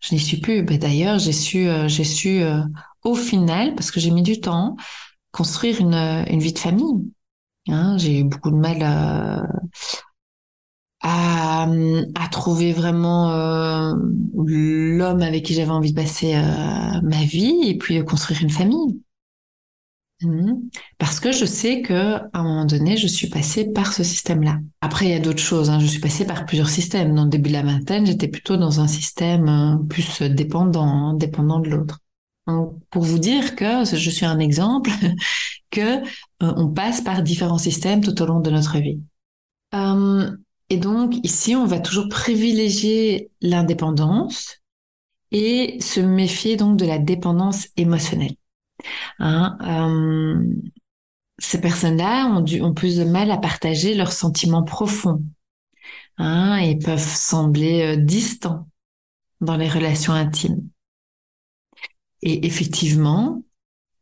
Je 0.00 0.14
n'y 0.14 0.20
suis 0.20 0.38
plus. 0.38 0.62
Ben, 0.64 0.78
D'ailleurs, 0.78 1.18
j'ai 1.18 1.32
su, 1.32 1.68
euh, 1.68 1.88
j'ai 1.88 2.04
su 2.04 2.42
euh, 2.42 2.62
au 3.04 3.14
final, 3.14 3.74
parce 3.74 3.90
que 3.90 4.00
j'ai 4.00 4.10
mis 4.10 4.22
du 4.22 4.40
temps, 4.40 4.76
construire 5.32 5.80
une, 5.80 5.94
une 5.94 6.40
vie 6.40 6.52
de 6.54 6.60
famille. 6.60 7.12
Hein, 7.68 7.98
j'ai 7.98 8.20
eu 8.20 8.24
beaucoup 8.24 8.50
de 8.50 8.56
mal 8.56 8.82
à, 8.82 9.44
à, 11.00 11.66
à 12.14 12.28
trouver 12.28 12.72
vraiment 12.72 13.30
euh, 13.32 13.94
l'homme 14.46 15.22
avec 15.22 15.44
qui 15.44 15.54
j'avais 15.54 15.70
envie 15.70 15.92
de 15.92 16.00
passer 16.00 16.34
ma 17.02 17.24
vie 17.24 17.60
et 17.68 17.76
puis 17.78 18.04
construire 18.04 18.42
une 18.42 18.50
famille. 18.50 19.00
Mhm. 20.22 20.70
Parce 20.98 21.20
que 21.20 21.32
je 21.32 21.44
sais 21.44 21.82
que 21.82 22.16
à 22.16 22.30
un 22.34 22.42
moment 22.42 22.64
donné, 22.64 22.96
je 22.96 23.06
suis 23.06 23.28
passée 23.28 23.72
par 23.72 23.92
ce 23.92 24.04
système-là. 24.04 24.58
Après, 24.80 25.06
il 25.06 25.10
y 25.10 25.14
a 25.14 25.18
d'autres 25.20 25.42
choses. 25.42 25.70
Hein. 25.70 25.80
Je 25.80 25.86
suis 25.86 26.00
passée 26.00 26.24
par 26.26 26.46
plusieurs 26.46 26.68
systèmes. 26.68 27.14
Dans 27.14 27.24
le 27.24 27.30
début 27.30 27.48
de 27.48 27.54
la 27.54 27.62
vingtaine, 27.62 28.06
j'étais 28.06 28.28
plutôt 28.28 28.56
dans 28.56 28.80
un 28.80 28.86
système 28.88 29.48
euh, 29.48 29.76
plus 29.88 30.22
dépendant, 30.22 30.86
hein, 30.86 31.14
dépendant 31.14 31.58
de 31.60 31.70
l'autre. 31.70 31.98
Pour 32.90 33.02
vous 33.02 33.18
dire 33.18 33.54
que 33.54 33.84
je 33.84 34.10
suis 34.10 34.26
un 34.26 34.38
exemple, 34.38 34.90
que 35.70 35.98
euh, 36.00 36.00
on 36.40 36.68
passe 36.68 37.00
par 37.00 37.22
différents 37.22 37.58
systèmes 37.58 38.02
tout 38.02 38.20
au 38.20 38.26
long 38.26 38.40
de 38.40 38.50
notre 38.50 38.78
vie. 38.78 39.00
Euh, 39.74 40.30
et 40.68 40.76
donc 40.76 41.14
ici, 41.24 41.54
on 41.56 41.66
va 41.66 41.78
toujours 41.80 42.08
privilégier 42.08 43.30
l'indépendance 43.40 44.58
et 45.30 45.78
se 45.80 46.00
méfier 46.00 46.56
donc 46.56 46.76
de 46.76 46.84
la 46.84 46.98
dépendance 46.98 47.68
émotionnelle. 47.76 48.34
Hein, 49.18 49.58
euh, 49.62 50.44
ces 51.38 51.60
personnes-là 51.60 52.26
ont, 52.26 52.44
ont 52.64 52.74
plus 52.74 52.96
de 52.96 53.04
mal 53.04 53.30
à 53.30 53.38
partager 53.38 53.94
leurs 53.94 54.12
sentiments 54.12 54.62
profonds 54.62 55.22
hein, 56.18 56.56
et 56.56 56.78
peuvent 56.78 56.98
sembler 56.98 57.82
euh, 57.82 57.96
distants 57.96 58.68
dans 59.40 59.56
les 59.56 59.68
relations 59.68 60.12
intimes. 60.12 60.68
Et 62.22 62.46
effectivement, 62.46 63.42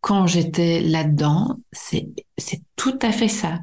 quand 0.00 0.26
j'étais 0.26 0.80
là-dedans, 0.80 1.58
c'est 1.72 2.10
c'est 2.38 2.62
tout 2.76 2.98
à 3.02 3.12
fait 3.12 3.28
ça. 3.28 3.60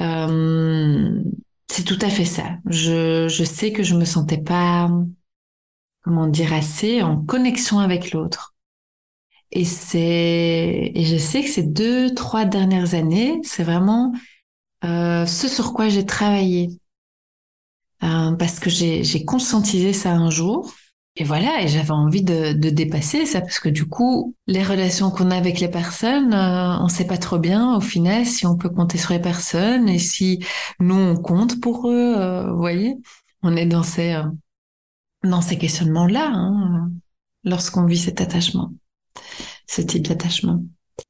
Euh, 0.00 1.22
c'est 1.68 1.84
tout 1.84 1.98
à 2.00 2.10
fait 2.10 2.24
ça. 2.24 2.58
Je, 2.66 3.28
je 3.28 3.44
sais 3.44 3.72
que 3.72 3.82
je 3.82 3.94
me 3.94 4.04
sentais 4.04 4.38
pas, 4.38 4.90
comment 6.02 6.26
dire, 6.26 6.52
assez 6.52 7.02
en 7.02 7.22
connexion 7.24 7.78
avec 7.78 8.12
l'autre. 8.12 8.55
Et 9.52 9.64
c'est, 9.64 10.92
et 10.94 11.04
je 11.04 11.16
sais 11.16 11.42
que 11.42 11.50
ces 11.50 11.62
deux, 11.62 12.14
trois 12.14 12.44
dernières 12.44 12.94
années, 12.94 13.40
c'est 13.42 13.62
vraiment 13.64 14.12
euh, 14.84 15.26
ce 15.26 15.48
sur 15.48 15.72
quoi 15.72 15.88
j'ai 15.88 16.06
travaillé. 16.06 16.70
Euh, 18.02 18.32
parce 18.32 18.58
que 18.60 18.70
j'ai, 18.70 19.24
conscientisé 19.24 19.92
ça 19.92 20.12
un 20.12 20.30
jour. 20.30 20.72
Et 21.18 21.24
voilà, 21.24 21.62
et 21.62 21.68
j'avais 21.68 21.92
envie 21.92 22.22
de, 22.22 22.52
de, 22.52 22.68
dépasser 22.68 23.24
ça 23.24 23.40
parce 23.40 23.58
que 23.58 23.70
du 23.70 23.86
coup, 23.88 24.34
les 24.46 24.62
relations 24.62 25.10
qu'on 25.10 25.30
a 25.30 25.36
avec 25.36 25.60
les 25.60 25.70
personnes, 25.70 26.34
euh, 26.34 26.78
on 26.80 26.88
sait 26.88 27.06
pas 27.06 27.16
trop 27.16 27.38
bien 27.38 27.74
au 27.74 27.80
final 27.80 28.26
si 28.26 28.46
on 28.46 28.56
peut 28.56 28.68
compter 28.68 28.98
sur 28.98 29.12
les 29.14 29.18
personnes 29.18 29.88
et 29.88 29.98
si 29.98 30.44
nous 30.78 30.94
on 30.94 31.16
compte 31.16 31.58
pour 31.60 31.88
eux. 31.88 32.14
Euh, 32.18 32.52
vous 32.52 32.58
voyez, 32.58 32.96
on 33.42 33.56
est 33.56 33.64
dans 33.64 33.82
ces 33.82 34.12
euh, 34.12 34.24
dans 35.24 35.40
ces 35.40 35.56
questionnements 35.58 36.06
là 36.06 36.30
hein, 36.34 36.90
lorsqu'on 37.44 37.86
vit 37.86 37.98
cet 37.98 38.20
attachement 38.20 38.72
ce 39.66 39.82
type 39.82 40.08
d'attachement. 40.08 40.62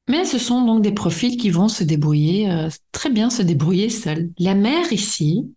Mais 0.09 0.25
ce 0.25 0.39
sont 0.39 0.65
donc 0.65 0.83
des 0.83 0.93
profils 0.93 1.37
qui 1.37 1.51
vont 1.51 1.69
se 1.69 1.85
débrouiller, 1.85 2.51
euh, 2.51 2.69
très 2.93 3.11
bien 3.11 3.31
se 3.31 3.43
débrouiller 3.43 3.91
seuls. 3.91 4.31
La 4.39 4.55
mère 4.55 4.93
ici, 4.93 5.53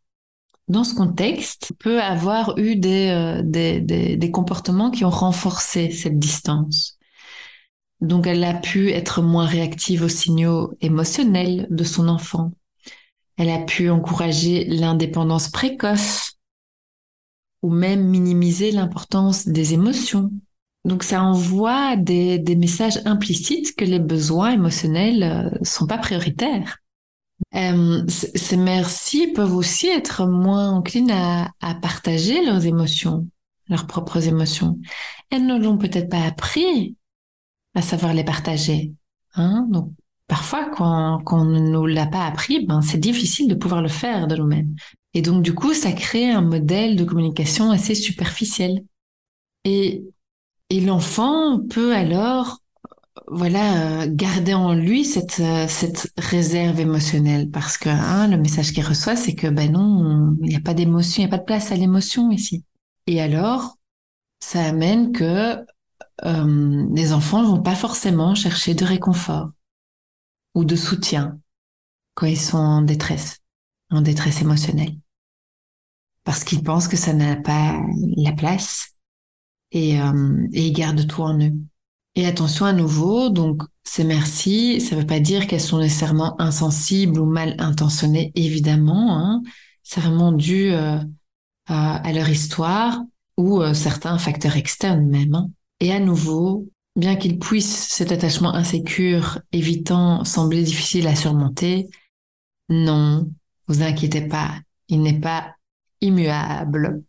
dans 0.67 0.83
ce 0.83 0.93
contexte, 0.93 1.73
peut 1.79 2.01
avoir 2.01 2.57
eu 2.57 2.75
des, 2.75 3.09
euh, 3.09 3.41
des, 3.43 3.81
des, 3.81 4.17
des, 4.17 4.31
comportements 4.31 4.91
qui 4.91 5.03
ont 5.03 5.09
renforcé 5.09 5.89
cette 5.89 6.19
distance. 6.19 6.97
Donc 8.01 8.27
elle 8.27 8.43
a 8.43 8.53
pu 8.53 8.91
être 8.91 9.21
moins 9.21 9.45
réactive 9.45 10.03
aux 10.03 10.09
signaux 10.09 10.73
émotionnels 10.79 11.67
de 11.69 11.83
son 11.83 12.07
enfant. 12.07 12.51
Elle 13.37 13.49
a 13.49 13.59
pu 13.59 13.89
encourager 13.89 14.65
l'indépendance 14.65 15.49
précoce 15.49 16.33
ou 17.61 17.69
même 17.69 18.05
minimiser 18.05 18.71
l'importance 18.71 19.47
des 19.47 19.73
émotions. 19.73 20.31
Donc 20.85 21.03
ça 21.03 21.23
envoie 21.23 21.95
des, 21.97 22.39
des, 22.39 22.55
messages 22.55 23.01
implicites 23.05 23.75
que 23.75 23.83
les 23.83 23.99
besoins 23.99 24.51
émotionnels 24.51 25.23
euh, 25.23 25.49
sont 25.61 25.87
pas 25.87 25.97
prioritaires. 25.97 26.77
Euh, 27.55 28.05
ces 28.07 28.57
mères-ci 28.57 29.27
peuvent 29.27 29.55
aussi 29.55 29.87
être 29.87 30.25
moins 30.25 30.71
enclines 30.71 31.11
à, 31.11 31.51
à, 31.61 31.75
partager 31.75 32.43
leurs 32.45 32.65
émotions, 32.65 33.27
leurs 33.67 33.87
propres 33.87 34.27
émotions. 34.27 34.79
Elles 35.29 35.45
ne 35.45 35.57
l'ont 35.57 35.77
peut-être 35.77 36.09
pas 36.09 36.25
appris 36.25 36.95
à 37.75 37.81
savoir 37.81 38.13
les 38.13 38.23
partager. 38.23 38.93
Hein 39.35 39.67
Donc 39.69 39.91
parfois, 40.27 40.69
quand, 40.75 41.21
quand 41.23 41.41
on 41.41 41.45
ne 41.45 41.59
nous 41.59 41.85
l'a 41.85 42.07
pas 42.07 42.25
appris, 42.25 42.65
ben 42.65 42.81
c'est 42.81 42.99
difficile 42.99 43.47
de 43.47 43.55
pouvoir 43.55 43.81
le 43.81 43.89
faire 43.89 44.27
de 44.27 44.35
nous-mêmes. 44.35 44.75
Et 45.13 45.21
donc 45.21 45.43
du 45.43 45.53
coup, 45.53 45.73
ça 45.73 45.91
crée 45.91 46.29
un 46.29 46.41
modèle 46.41 46.95
de 46.95 47.03
communication 47.03 47.71
assez 47.71 47.95
superficiel. 47.95 48.83
Et 49.65 50.03
et 50.69 50.81
l'enfant 50.81 51.59
peut 51.67 51.95
alors, 51.95 52.59
voilà, 53.27 54.07
garder 54.07 54.53
en 54.53 54.73
lui 54.73 55.03
cette, 55.05 55.41
réserve 56.17 56.79
émotionnelle 56.79 57.49
parce 57.49 57.77
que 57.77 57.89
hein, 57.89 58.27
le 58.27 58.37
message 58.37 58.71
qu'il 58.71 58.85
reçoit, 58.85 59.15
c'est 59.15 59.35
que 59.35 59.47
ben 59.47 59.71
non, 59.71 60.35
il 60.41 60.49
n'y 60.49 60.55
a 60.55 60.61
pas 60.61 60.73
d'émotion, 60.73 61.23
il 61.23 61.27
n'y 61.27 61.33
a 61.33 61.35
pas 61.35 61.41
de 61.41 61.45
place 61.45 61.71
à 61.71 61.75
l'émotion 61.75 62.31
ici. 62.31 62.63
Et 63.07 63.21
alors, 63.21 63.77
ça 64.39 64.63
amène 64.63 65.11
que 65.11 65.57
euh, 66.25 66.87
les 66.93 67.13
enfants 67.13 67.41
ne 67.41 67.47
vont 67.47 67.61
pas 67.61 67.75
forcément 67.75 68.35
chercher 68.35 68.73
de 68.73 68.85
réconfort 68.85 69.51
ou 70.55 70.65
de 70.65 70.75
soutien 70.75 71.39
quand 72.13 72.27
ils 72.27 72.39
sont 72.39 72.57
en 72.57 72.81
détresse, 72.81 73.39
en 73.89 74.01
détresse 74.01 74.41
émotionnelle. 74.41 74.97
Parce 76.23 76.43
qu'ils 76.43 76.63
pensent 76.63 76.87
que 76.87 76.97
ça 76.97 77.13
n'a 77.13 77.35
pas 77.37 77.81
la 78.17 78.33
place 78.33 78.98
et, 79.71 80.01
euh, 80.01 80.47
et 80.53 80.67
ils 80.67 80.73
gardent 80.73 81.07
tout 81.07 81.21
en 81.21 81.39
eux. 81.39 81.53
Et 82.15 82.25
attention 82.25 82.65
à 82.65 82.73
nouveau, 82.73 83.29
donc 83.29 83.63
ces 83.83 84.03
merci, 84.03 84.81
ça 84.81 84.95
ne 84.95 85.01
veut 85.01 85.07
pas 85.07 85.19
dire 85.19 85.47
qu'elles 85.47 85.61
sont 85.61 85.79
nécessairement 85.79 86.39
insensibles 86.41 87.19
ou 87.19 87.25
mal 87.25 87.55
intentionnées, 87.59 88.31
évidemment. 88.35 89.17
Hein. 89.17 89.41
C'est 89.83 90.01
vraiment 90.01 90.31
dû 90.31 90.71
euh, 90.71 90.99
à, 91.67 92.11
leur 92.13 92.29
histoire 92.29 93.01
ou 93.37 93.61
euh, 93.61 93.73
certains 93.73 94.17
facteurs 94.17 94.57
externes 94.57 95.07
même. 95.07 95.33
Hein. 95.33 95.49
Et 95.79 95.93
à 95.93 95.99
nouveau, 95.99 96.67
bien 96.95 97.15
qu'ils 97.15 97.39
puissent 97.39 97.87
cet 97.89 98.11
attachement 98.11 98.53
insécure, 98.53 99.39
évitant, 99.51 100.23
sembler 100.25 100.63
difficile 100.63 101.07
à 101.07 101.15
surmonter, 101.15 101.87
non, 102.69 103.31
vous 103.67 103.81
inquiétez 103.81 104.27
pas, 104.27 104.51
il 104.87 105.01
n'est 105.01 105.19
pas 105.19 105.55
immuable 106.01 107.03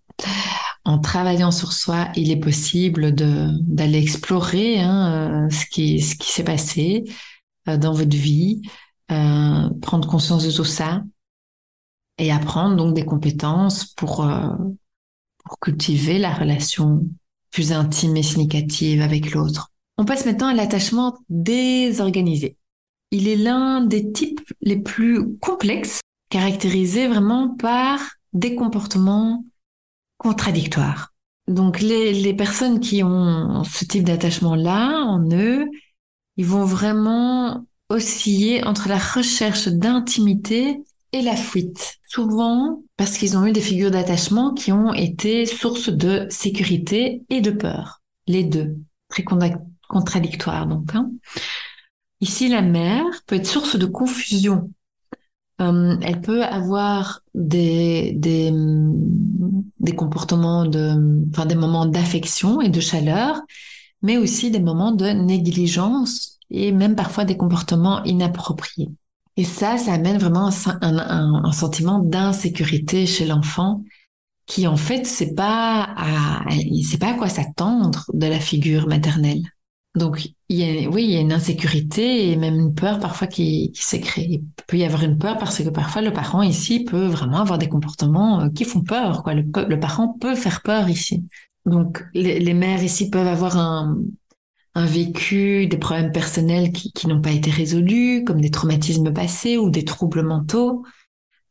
en 0.84 0.98
travaillant 0.98 1.50
sur 1.50 1.72
soi, 1.72 2.08
il 2.16 2.30
est 2.30 2.40
possible 2.40 3.14
d'aller 3.14 3.98
explorer 3.98 4.80
hein, 4.80 5.46
euh, 5.46 5.50
ce 5.50 5.66
qui 5.66 6.00
ce 6.00 6.14
qui 6.16 6.30
s'est 6.30 6.44
passé 6.44 7.04
euh, 7.68 7.76
dans 7.76 7.92
votre 7.92 8.16
vie, 8.16 8.62
euh, 9.10 9.68
prendre 9.82 10.08
conscience 10.08 10.44
de 10.44 10.50
tout 10.50 10.64
ça 10.64 11.02
et 12.18 12.32
apprendre 12.32 12.76
donc 12.76 12.94
des 12.94 13.04
compétences 13.04 13.86
pour 13.86 14.26
pour 15.44 15.58
cultiver 15.58 16.18
la 16.18 16.32
relation 16.32 17.06
plus 17.50 17.72
intime 17.72 18.16
et 18.16 18.22
significative 18.22 19.02
avec 19.02 19.32
l'autre. 19.32 19.72
On 19.98 20.04
passe 20.04 20.24
maintenant 20.24 20.48
à 20.48 20.54
l'attachement 20.54 21.18
désorganisé. 21.28 22.56
Il 23.10 23.28
est 23.28 23.36
l'un 23.36 23.82
des 23.82 24.12
types 24.12 24.40
les 24.60 24.78
plus 24.78 25.36
complexes, 25.38 26.00
caractérisé 26.30 27.08
vraiment 27.08 27.54
par 27.56 27.98
des 28.32 28.54
comportements 28.54 29.44
contradictoire. 30.20 31.14
Donc 31.48 31.80
les, 31.80 32.12
les 32.12 32.34
personnes 32.34 32.78
qui 32.78 33.02
ont 33.02 33.64
ce 33.64 33.86
type 33.86 34.04
d'attachement-là 34.04 35.02
en 35.06 35.26
eux, 35.32 35.66
ils 36.36 36.44
vont 36.44 36.66
vraiment 36.66 37.66
osciller 37.88 38.62
entre 38.64 38.88
la 38.88 38.98
recherche 38.98 39.68
d'intimité 39.68 40.78
et 41.12 41.22
la 41.22 41.36
fuite. 41.36 41.96
Souvent 42.06 42.82
parce 42.98 43.16
qu'ils 43.16 43.38
ont 43.38 43.46
eu 43.46 43.52
des 43.52 43.62
figures 43.62 43.90
d'attachement 43.90 44.52
qui 44.52 44.72
ont 44.72 44.92
été 44.92 45.46
source 45.46 45.88
de 45.88 46.26
sécurité 46.28 47.22
et 47.30 47.40
de 47.40 47.50
peur. 47.50 48.02
Les 48.26 48.44
deux. 48.44 48.76
Très 49.08 49.24
contradictoires 49.88 50.66
donc. 50.66 50.94
Hein. 50.94 51.10
Ici, 52.20 52.48
la 52.48 52.60
mère 52.60 53.06
peut 53.26 53.36
être 53.36 53.46
source 53.46 53.76
de 53.76 53.86
confusion 53.86 54.70
euh, 55.61 55.96
elle 56.02 56.20
peut 56.20 56.42
avoir 56.44 57.20
des, 57.34 58.12
des, 58.16 58.52
des 59.80 59.94
comportements 59.94 60.64
de, 60.64 61.28
enfin 61.30 61.46
des 61.46 61.54
moments 61.54 61.86
d'affection 61.86 62.61
et 62.61 62.68
de 62.68 62.80
chaleur, 62.80 63.40
mais 64.02 64.16
aussi 64.16 64.50
des 64.50 64.61
moments 64.61 64.92
de 64.92 65.06
négligence 65.06 66.38
et 66.50 66.72
même 66.72 66.96
parfois 66.96 67.24
des 67.24 67.36
comportements 67.36 68.02
inappropriés. 68.04 68.90
Et 69.36 69.44
ça, 69.44 69.78
ça 69.78 69.92
amène 69.92 70.18
vraiment 70.18 70.50
un, 70.82 71.44
un, 71.44 71.52
sentiment 71.52 72.00
d'insécurité 72.00 73.06
chez 73.06 73.26
l'enfant 73.26 73.84
qui 74.46 74.66
en 74.66 74.76
fait 74.76 75.06
sait 75.06 75.34
pas 75.34 75.94
pas 76.98 77.11
à 77.11 77.14
quoi 77.14 77.28
s'attendre 77.28 78.04
de 78.12 78.26
la 78.26 78.40
figure 78.40 78.88
maternelle. 78.88 79.42
Donc, 79.97 80.28
il 80.49 80.57
y 80.57 80.86
a, 80.86 80.88
oui, 80.88 81.05
il 81.05 81.11
y 81.11 81.16
a 81.16 81.20
une 81.20 81.32
insécurité 81.32 82.30
et 82.30 82.36
même 82.36 82.55
une 82.55 82.74
peur 82.74 83.01
parfois 83.01 83.26
qui, 83.26 83.72
qui 83.72 83.82
s'est 83.82 84.01
créée. 84.01 84.41
Il 84.43 84.64
peut 84.68 84.76
y 84.76 84.84
avoir 84.84 85.03
une 85.03 85.18
peur 85.18 85.36
parce 85.36 85.59
que 85.62 85.68
parfois 85.68 86.01
le 86.01 86.12
parent 86.12 86.43
ici 86.43 86.84
peut 86.84 87.07
vraiment 87.07 87.41
avoir 87.41 87.59
des 87.59 87.68
comportements 87.68 88.43
euh, 88.43 88.49
qui 88.51 88.64
font 88.64 88.82
peur. 88.82 89.24
Quoi. 89.24 89.34
Le, 89.34 89.43
le 89.43 89.80
parent 89.80 90.16
peut 90.20 90.36
faire 90.36 90.62
peur 90.62 90.88
ici. 90.88 91.24
Donc, 91.66 92.05
les, 92.14 92.38
les 92.38 92.55
mères 92.55 92.82
ici 92.84 93.11
peuvent 93.11 93.26
avoir 93.26 93.57
un, 93.59 93.99
un 94.74 94.86
vécu, 94.86 95.66
des 95.66 95.76
problèmes 95.78 96.12
personnels 96.12 96.72
qui, 96.72 96.93
qui 96.93 97.09
n'ont 97.09 97.20
pas 97.20 97.32
été 97.32 97.51
résolus, 97.51 98.24
comme 98.24 98.41
des 98.41 98.51
traumatismes 98.51 99.12
passés 99.12 99.59
ou 99.59 99.70
des 99.70 99.84
troubles 99.84 100.22
mentaux. 100.22 100.84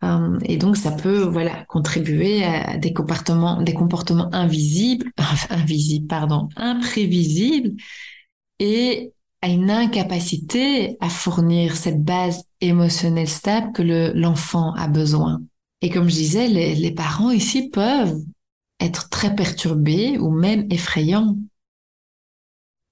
Euh, 0.04 0.38
et 0.46 0.58
donc, 0.58 0.78
ça 0.78 0.92
peut, 0.92 1.24
voilà, 1.24 1.66
contribuer 1.68 2.44
à 2.46 2.78
des 2.78 2.94
comportements, 2.94 3.62
des 3.62 3.74
comportements 3.74 4.34
invisibles, 4.34 5.12
invisibles, 5.50 6.08
pardon, 6.08 6.48
imprévisibles, 6.56 7.76
et 8.60 9.14
à 9.42 9.48
une 9.48 9.72
incapacité 9.72 10.98
à 11.00 11.10
fournir 11.10 11.76
cette 11.76 12.04
base 12.04 12.44
émotionnelle 12.62 13.30
stable 13.30 13.72
que 13.72 14.12
l'enfant 14.14 14.74
a 14.74 14.88
besoin. 14.88 15.42
Et 15.82 15.90
comme 15.90 16.10
je 16.10 16.16
disais, 16.16 16.48
les, 16.48 16.92
parents 16.92 17.32
ici 17.32 17.70
peuvent 17.70 18.20
être 18.82 19.10
très 19.10 19.34
perturbés 19.34 20.18
ou 20.18 20.30
même 20.30 20.68
effrayants. 20.70 21.38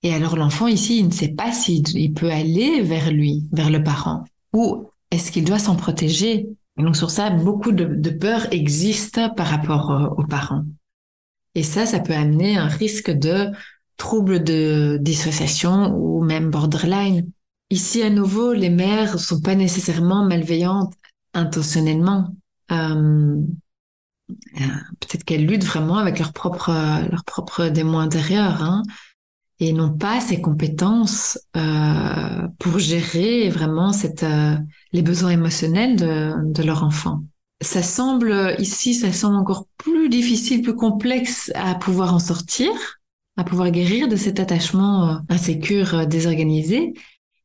Et 0.03 0.13
alors 0.13 0.38
l'enfant 0.38 0.68
ici, 0.68 0.99
il 0.99 1.07
ne 1.07 1.13
sait 1.13 1.34
pas 1.34 1.51
s'il 1.51 2.13
peut 2.13 2.32
aller 2.32 2.82
vers 2.82 3.11
lui, 3.11 3.49
vers 3.51 3.70
le 3.70 3.84
parent, 3.84 4.24
ou 4.53 4.89
est-ce 5.11 5.32
qu'il 5.32 5.43
doit 5.43 5.59
s'en 5.59 5.76
protéger? 5.76 6.47
Et 6.80 6.84
donc 6.84 6.95
sur 6.95 7.09
ça, 7.09 7.30
beaucoup 7.30 7.72
de, 7.72 7.86
de 7.86 8.09
peurs 8.09 8.53
existent 8.53 9.30
par 9.32 9.47
rapport 9.47 9.91
euh, 9.91 10.07
aux 10.18 10.26
parents. 10.26 10.63
Et 11.55 11.63
ça, 11.63 11.86
ça 11.86 11.99
peut 11.99 12.13
amener 12.13 12.55
un 12.55 12.68
risque 12.68 13.09
de 13.09 13.49
troubles 13.98 14.43
de 14.43 14.98
dissociation 15.02 15.93
ou 15.95 16.24
même 16.24 16.50
borderline. 16.50 17.30
Ici, 17.70 18.02
à 18.02 18.10
nouveau, 18.10 18.54
les 18.54 18.70
mères 18.70 19.20
sont 19.20 19.41
pas 19.41 19.56
nécessairement 19.56 20.24
malveillantes 20.24 20.93
intentionnellement. 21.34 22.34
Euh, 22.72 23.41
euh, 24.30 24.66
peut-être 25.00 25.24
qu'elles 25.24 25.45
luttent 25.45 25.66
vraiment 25.66 25.98
avec 25.98 26.20
leur 26.20 26.34
propre 26.34 26.72
leur 27.10 27.24
propre 27.24 27.68
démon 27.68 28.00
intérieur 28.00 28.62
hein, 28.62 28.84
et 29.60 29.72
n'ont 29.72 29.98
pas 29.98 30.20
ces 30.20 30.41
compétences 30.41 31.39
euh, 31.56 32.48
pour 32.60 32.78
gérer 32.78 33.50
vraiment 33.50 33.93
cette 33.93 34.24
euh, 34.24 34.56
les 34.91 35.02
besoins 35.02 35.32
émotionnels 35.32 35.95
de, 35.95 36.52
de 36.52 36.64
leur 36.64 36.84
enfant. 36.84 37.24
Ça 37.62 37.82
semble 37.82 38.56
ici, 38.60 38.93
ça 38.93 39.12
semble 39.12 39.38
encore 39.38 39.68
plus 39.78 40.10
difficile, 40.10 40.62
plus 40.62 40.76
complexe 40.76 41.52
à 41.56 41.74
pouvoir 41.76 42.14
en 42.14 42.20
sortir 42.20 42.70
à 43.38 43.43
pouvoir 43.43 43.71
guérir 43.71 44.07
de 44.07 44.15
cet 44.15 44.39
attachement 44.39 45.09
euh, 45.09 45.15
insécure, 45.29 45.93
euh, 45.93 46.05
désorganisé. 46.05 46.93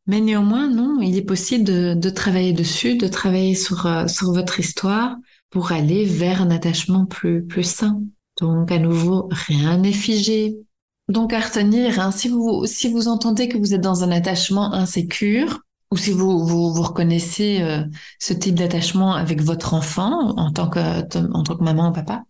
Mais 0.06 0.20
néanmoins, 0.20 0.68
non, 0.68 1.00
il 1.00 1.16
est 1.16 1.22
possible 1.22 1.64
de, 1.64 1.94
de 1.94 2.10
travailler 2.10 2.52
dessus, 2.52 2.96
de 2.96 3.06
travailler 3.06 3.54
sur, 3.54 3.86
euh, 3.86 4.08
sur 4.08 4.32
votre 4.32 4.58
histoire 4.58 5.16
pour 5.50 5.70
aller 5.70 6.04
vers 6.04 6.42
un 6.42 6.50
attachement 6.50 7.04
plus, 7.04 7.44
plus 7.44 7.62
sain. 7.62 8.00
Donc, 8.40 8.72
à 8.72 8.78
nouveau, 8.78 9.28
rien 9.30 9.76
n'est 9.76 9.92
figé. 9.92 10.56
Donc, 11.08 11.32
à 11.32 11.40
retenir, 11.40 12.00
hein, 12.00 12.10
si 12.10 12.28
vous, 12.28 12.64
si 12.64 12.90
vous 12.90 13.06
entendez 13.06 13.48
que 13.48 13.58
vous 13.58 13.74
êtes 13.74 13.80
dans 13.80 14.02
un 14.02 14.10
attachement 14.10 14.72
insécure, 14.72 15.60
ou 15.92 15.96
si 15.98 16.10
vous 16.10 16.46
vous, 16.46 16.72
vous 16.72 16.82
reconnaissez 16.82 17.60
euh, 17.60 17.84
ce 18.18 18.32
type 18.32 18.54
d'attachement 18.54 19.14
avec 19.14 19.42
votre 19.42 19.74
enfant 19.74 20.30
en 20.38 20.50
tant 20.50 20.68
que 20.68 20.78
en 21.34 21.42
tant 21.42 21.56
que 21.56 21.62
maman 21.62 21.90
ou 21.90 21.92
papa, 21.92 22.22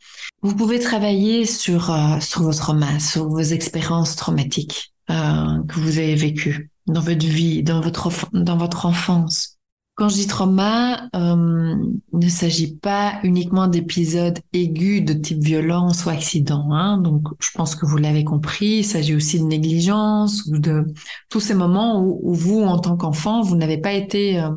vous 0.42 0.56
pouvez 0.56 0.80
travailler 0.80 1.46
sur 1.46 1.92
euh, 1.92 2.18
sur 2.18 2.42
votre 2.42 2.58
trauma, 2.58 2.98
sur 2.98 3.28
vos 3.28 3.38
expériences 3.38 4.16
traumatiques 4.16 4.92
euh, 5.10 5.62
que 5.68 5.78
vous 5.78 5.98
avez 5.98 6.16
vécues 6.16 6.70
dans 6.88 7.00
votre 7.00 7.24
vie, 7.24 7.62
dans 7.62 7.80
votre 7.80 8.10
dans 8.32 8.56
votre 8.56 8.84
enfance. 8.84 9.58
Quand 9.94 10.08
je 10.08 10.14
dis 10.14 10.26
trauma, 10.26 11.08
euh, 11.14 11.76
il 12.14 12.18
ne 12.18 12.28
s'agit 12.30 12.76
pas 12.76 13.20
uniquement 13.24 13.68
d'épisodes 13.68 14.38
aigus 14.54 15.04
de 15.04 15.12
type 15.12 15.42
violence 15.42 16.06
ou 16.06 16.08
accident. 16.08 16.72
Hein. 16.72 16.96
Donc, 16.96 17.26
je 17.40 17.50
pense 17.54 17.74
que 17.74 17.84
vous 17.84 17.98
l'avez 17.98 18.24
compris, 18.24 18.78
il 18.78 18.84
s'agit 18.84 19.14
aussi 19.14 19.38
de 19.38 19.44
négligence 19.44 20.46
ou 20.46 20.58
de 20.58 20.86
tous 21.28 21.40
ces 21.40 21.52
moments 21.52 22.02
où, 22.02 22.32
vous, 22.32 22.62
en 22.62 22.78
tant 22.78 22.96
qu'enfant, 22.96 23.42
vous 23.42 23.54
n'avez 23.54 23.76
pas 23.76 23.92
été 23.92 24.40
euh, 24.40 24.50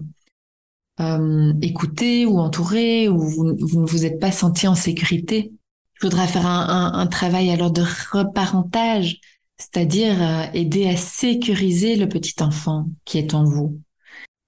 euh, 1.02 1.54
écouté 1.62 2.26
ou 2.26 2.40
entouré, 2.40 3.10
ou 3.10 3.20
vous, 3.20 3.44
ne 3.44 3.86
vous 3.86 4.06
êtes 4.06 4.22
pas 4.22 4.32
senti 4.32 4.70
en 4.70 4.76
sécurité. 4.76 5.52
Il 5.52 6.00
faudra 6.00 6.28
faire 6.28 6.48
un, 6.48 6.70
un, 6.70 6.94
un 6.94 7.08
travail 7.08 7.52
alors 7.52 7.72
de 7.72 7.84
reparentage, 8.14 9.20
c'est-à-dire 9.58 10.16
euh, 10.22 10.46
aider 10.54 10.88
à 10.88 10.96
sécuriser 10.96 11.98
le 11.98 12.08
petit 12.08 12.42
enfant 12.42 12.88
qui 13.04 13.18
est 13.18 13.34
en 13.34 13.44
vous 13.44 13.82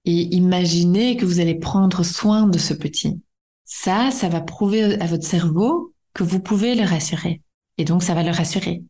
et 0.08 0.34
imaginez 0.34 1.18
que 1.18 1.26
vous 1.26 1.38
allez 1.38 1.56
prendre 1.56 2.02
soin 2.02 2.46
de 2.46 2.56
ce 2.56 2.72
petit. 2.72 3.20
Ça, 3.66 4.10
ça 4.10 4.30
va 4.30 4.40
prouver 4.40 4.98
à 5.02 5.06
votre 5.06 5.26
cerveau 5.26 5.92
que 6.14 6.22
vous 6.22 6.40
pouvez 6.40 6.74
le 6.74 6.84
rassurer. 6.84 7.42
Et 7.76 7.84
donc, 7.84 8.02
ça 8.02 8.14
va 8.14 8.22
le 8.22 8.30
rassurer. 8.30 8.82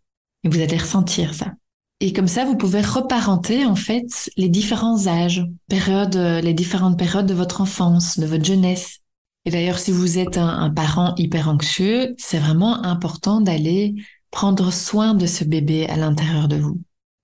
Et 0.45 0.49
vous 0.49 0.61
allez 0.61 0.77
ressentir 0.77 1.35
ça. 1.35 1.55
Et 1.99 2.13
comme 2.13 2.29
ça, 2.29 2.45
vous 2.45 2.57
pouvez 2.57 2.83
reparenter, 2.83 3.65
en 3.65 3.75
fait, 3.75 4.31
les 4.37 4.49
différents 4.49 5.09
âges, 5.09 5.45
périodes, 5.69 6.15
les 6.15 6.55
différentes 6.55 6.97
périodes 6.97 7.27
de 7.27 7.35
votre 7.35 7.63
enfance, 7.63 8.21
de 8.21 8.27
votre 8.27 8.45
jeunesse. 8.45 9.01
Et 9.45 9.51
d'ailleurs, 9.51 9.81
si 9.81 9.91
vous 9.91 10.19
êtes 10.19 10.39
un, 10.39 10.47
un 10.47 10.71
parent 10.71 11.17
hyper 11.17 11.49
anxieux, 11.49 12.15
c'est 12.17 12.39
vraiment 12.39 12.85
important 12.85 13.41
d'aller 13.41 13.97
prendre 14.31 14.73
soin 14.73 15.15
de 15.15 15.27
ce 15.27 15.43
bébé 15.43 15.89
à 15.89 15.97
l'intérieur 15.97 16.47
de 16.47 16.59
vous. 16.59 16.81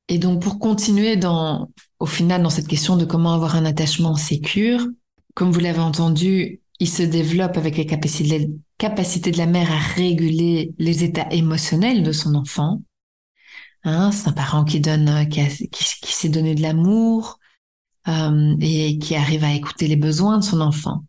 Et 0.09 0.18
donc, 0.18 0.42
pour 0.42 0.59
continuer 0.59 1.14
dans, 1.16 1.70
au 2.05 2.07
final, 2.07 2.43
dans 2.43 2.51
cette 2.51 2.69
question 2.69 2.99
de 2.99 3.07
comment 3.07 3.33
avoir 3.33 3.57
un 3.57 3.65
attachement 3.65 4.15
sécure, 4.15 4.87
comme 5.33 5.51
vous 5.51 5.61
l'avez 5.61 5.79
entendu, 5.79 6.61
il 6.79 6.89
se 6.91 7.03
développe 7.03 7.57
avec 7.57 7.77
capacités, 7.89 8.51
capacités 8.77 9.31
de 9.31 9.39
la 9.39 9.47
mère 9.47 9.73
à 9.73 9.79
réguler 9.79 10.75
les 10.77 11.03
états 11.03 11.33
émotionnels 11.33 12.03
de 12.03 12.13
son 12.13 12.35
enfant. 12.35 12.83
Hein, 13.85 14.13
c'est 14.13 14.29
un 14.29 14.33
parent 14.33 14.65
qui 14.65 14.81
donne, 14.81 15.27
qui, 15.31 15.41
qui, 15.71 16.13
s'est 16.13 16.29
donné 16.29 16.55
de 16.55 16.61
l'amour 16.61 17.39
euh, 18.09 18.55
et 18.61 18.99
qui 18.99 19.15
arrive 19.15 19.43
à 19.43 19.55
écouter 19.55 19.89
les 19.89 19.97
besoins 19.97 20.37
de 20.37 20.45
son 20.45 20.61
enfant. 20.61 21.07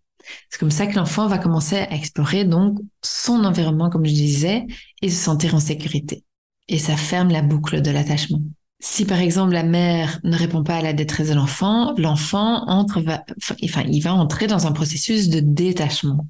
C'est 0.49 0.61
comme 0.61 0.71
ça 0.71 0.87
que 0.87 0.95
l'enfant 0.95 1.27
va 1.27 1.39
commencer 1.39 1.75
à 1.75 1.93
explorer 1.93 2.45
donc 2.45 2.79
son 3.03 3.43
environnement, 3.43 3.89
comme 3.89 4.05
je 4.05 4.13
disais, 4.13 4.65
et 5.01 5.09
se 5.09 5.21
sentir 5.21 5.55
en 5.55 5.59
sécurité. 5.59 6.23
Et 6.69 6.79
ça 6.79 6.95
ferme 6.95 7.31
la 7.31 7.41
boucle 7.41 7.81
de 7.81 7.91
l'attachement. 7.91 8.39
Si 8.79 9.05
par 9.05 9.19
exemple 9.19 9.53
la 9.53 9.63
mère 9.63 10.19
ne 10.23 10.35
répond 10.35 10.63
pas 10.63 10.75
à 10.75 10.81
la 10.81 10.93
détresse 10.93 11.29
de 11.29 11.33
l'enfant, 11.33 11.93
l'enfant 11.97 12.67
entre, 12.67 13.01
va, 13.01 13.23
enfin, 13.63 13.83
il 13.87 14.01
va 14.01 14.13
entrer 14.13 14.47
dans 14.47 14.67
un 14.67 14.71
processus 14.71 15.29
de 15.29 15.39
détachement. 15.39 16.27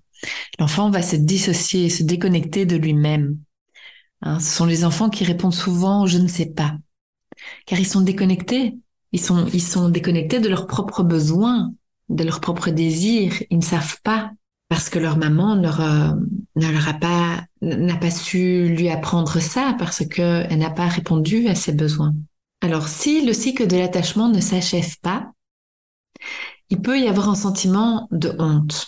L'enfant 0.60 0.90
va 0.90 1.02
se 1.02 1.16
dissocier, 1.16 1.90
se 1.90 2.04
déconnecter 2.04 2.66
de 2.66 2.76
lui-même. 2.76 3.38
Hein, 4.22 4.40
ce 4.40 4.56
sont 4.56 4.66
les 4.66 4.86
enfants 4.86 5.10
qui 5.10 5.24
répondent 5.24 5.54
souvent 5.54 6.06
je 6.06 6.18
ne 6.18 6.28
sais 6.28 6.48
pas, 6.48 6.78
car 7.66 7.80
ils 7.80 7.88
sont 7.88 8.02
déconnectés. 8.02 8.76
Ils 9.12 9.22
sont, 9.22 9.48
ils 9.54 9.62
sont 9.62 9.90
déconnectés 9.90 10.40
de 10.40 10.50
leurs 10.50 10.68
propres 10.68 11.04
besoins, 11.04 11.74
de 12.10 12.24
leurs 12.24 12.42
propres 12.42 12.70
désirs. 12.70 13.34
Ils 13.50 13.60
ne 13.60 13.64
savent 13.64 14.02
pas 14.04 14.32
parce 14.68 14.90
que 14.90 15.00
leur 15.00 15.18
maman 15.18 15.56
ne 15.56 15.62
leur 15.62 16.90
a 16.90 16.94
pas, 16.94 17.46
n'a 17.62 17.96
pas 17.96 18.12
su 18.12 18.68
lui 18.68 18.90
apprendre 18.90 19.40
ça 19.40 19.76
parce 19.80 20.06
qu'elle 20.06 20.58
n'a 20.58 20.70
pas 20.70 20.88
répondu 20.88 21.48
à 21.48 21.56
ses 21.56 21.72
besoins. 21.72 22.14
Alors, 22.62 22.88
si 22.88 23.26
le 23.26 23.34
cycle 23.34 23.68
de 23.68 23.78
l'attachement 23.78 24.30
ne 24.30 24.40
s'achève 24.40 24.98
pas, 25.02 25.32
il 26.70 26.82
peut 26.82 27.00
y 27.00 27.08
avoir 27.08 27.30
un 27.30 27.36
sentiment 27.36 28.08
de 28.12 28.36
honte. 28.40 28.88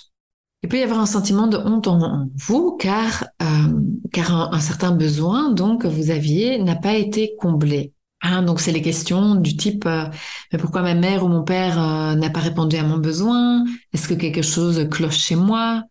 Il 0.63 0.69
peut 0.69 0.79
y 0.79 0.83
avoir 0.83 0.99
un 0.99 1.05
sentiment 1.05 1.47
de 1.47 1.57
honte 1.57 1.87
en, 1.87 2.29
vous 2.35 2.75
car, 2.77 3.25
euh, 3.41 3.79
car 4.11 4.53
un, 4.53 4.59
certain 4.59 4.91
besoin 4.91 5.51
donc 5.51 5.83
que 5.83 5.87
vous 5.87 6.09
aviez 6.09 6.61
n'a 6.61 6.75
pas 6.75 6.95
été 6.95 7.35
comblé. 7.39 7.93
Hein, 8.23 8.41
donc 8.41 8.59
c'est 8.59 8.71
les 8.71 8.81
questions 8.81 9.35
du 9.35 9.55
type 9.55 9.85
euh, 9.85 10.05
mais 10.51 10.57
pourquoi 10.57 10.81
ma 10.81 10.95
mère 10.95 11.23
ou 11.23 11.27
mon 11.27 11.43
père 11.43 11.79
euh, 11.79 12.15
n'a 12.15 12.31
pas 12.31 12.39
répondu 12.39 12.75
à 12.75 12.83
mon 12.83 12.97
besoin? 12.97 13.63
Est-ce 13.93 14.07
que 14.07 14.15
quelque 14.15 14.41
chose 14.41 14.87
cloche 14.89 15.19
chez 15.19 15.35
moi? 15.35 15.83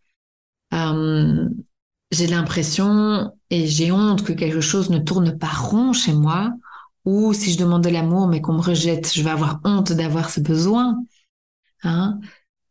J'ai 2.13 2.27
l'impression 2.27 3.33
et 3.51 3.67
j'ai 3.67 3.91
honte 3.93 4.25
que 4.25 4.33
quelque 4.33 4.61
chose 4.61 4.91
ne 4.91 4.99
tourne 4.99 5.39
pas 5.39 5.49
rond 5.49 5.93
chez 5.93 6.13
moi 6.13 6.53
ou 7.07 7.33
si 7.33 7.53
je 7.53 7.59
demande 7.59 7.85
de 7.85 7.89
l'amour 7.89 8.27
mais 8.27 8.43
qu'on 8.43 8.53
me 8.53 8.61
rejette, 8.61 9.13
je 9.15 9.23
vais 9.23 9.31
avoir 9.31 9.61
honte 9.65 9.93
d'avoir 9.93 10.29
ce 10.29 10.41
besoin. 10.41 10.99
Hein. 11.83 12.21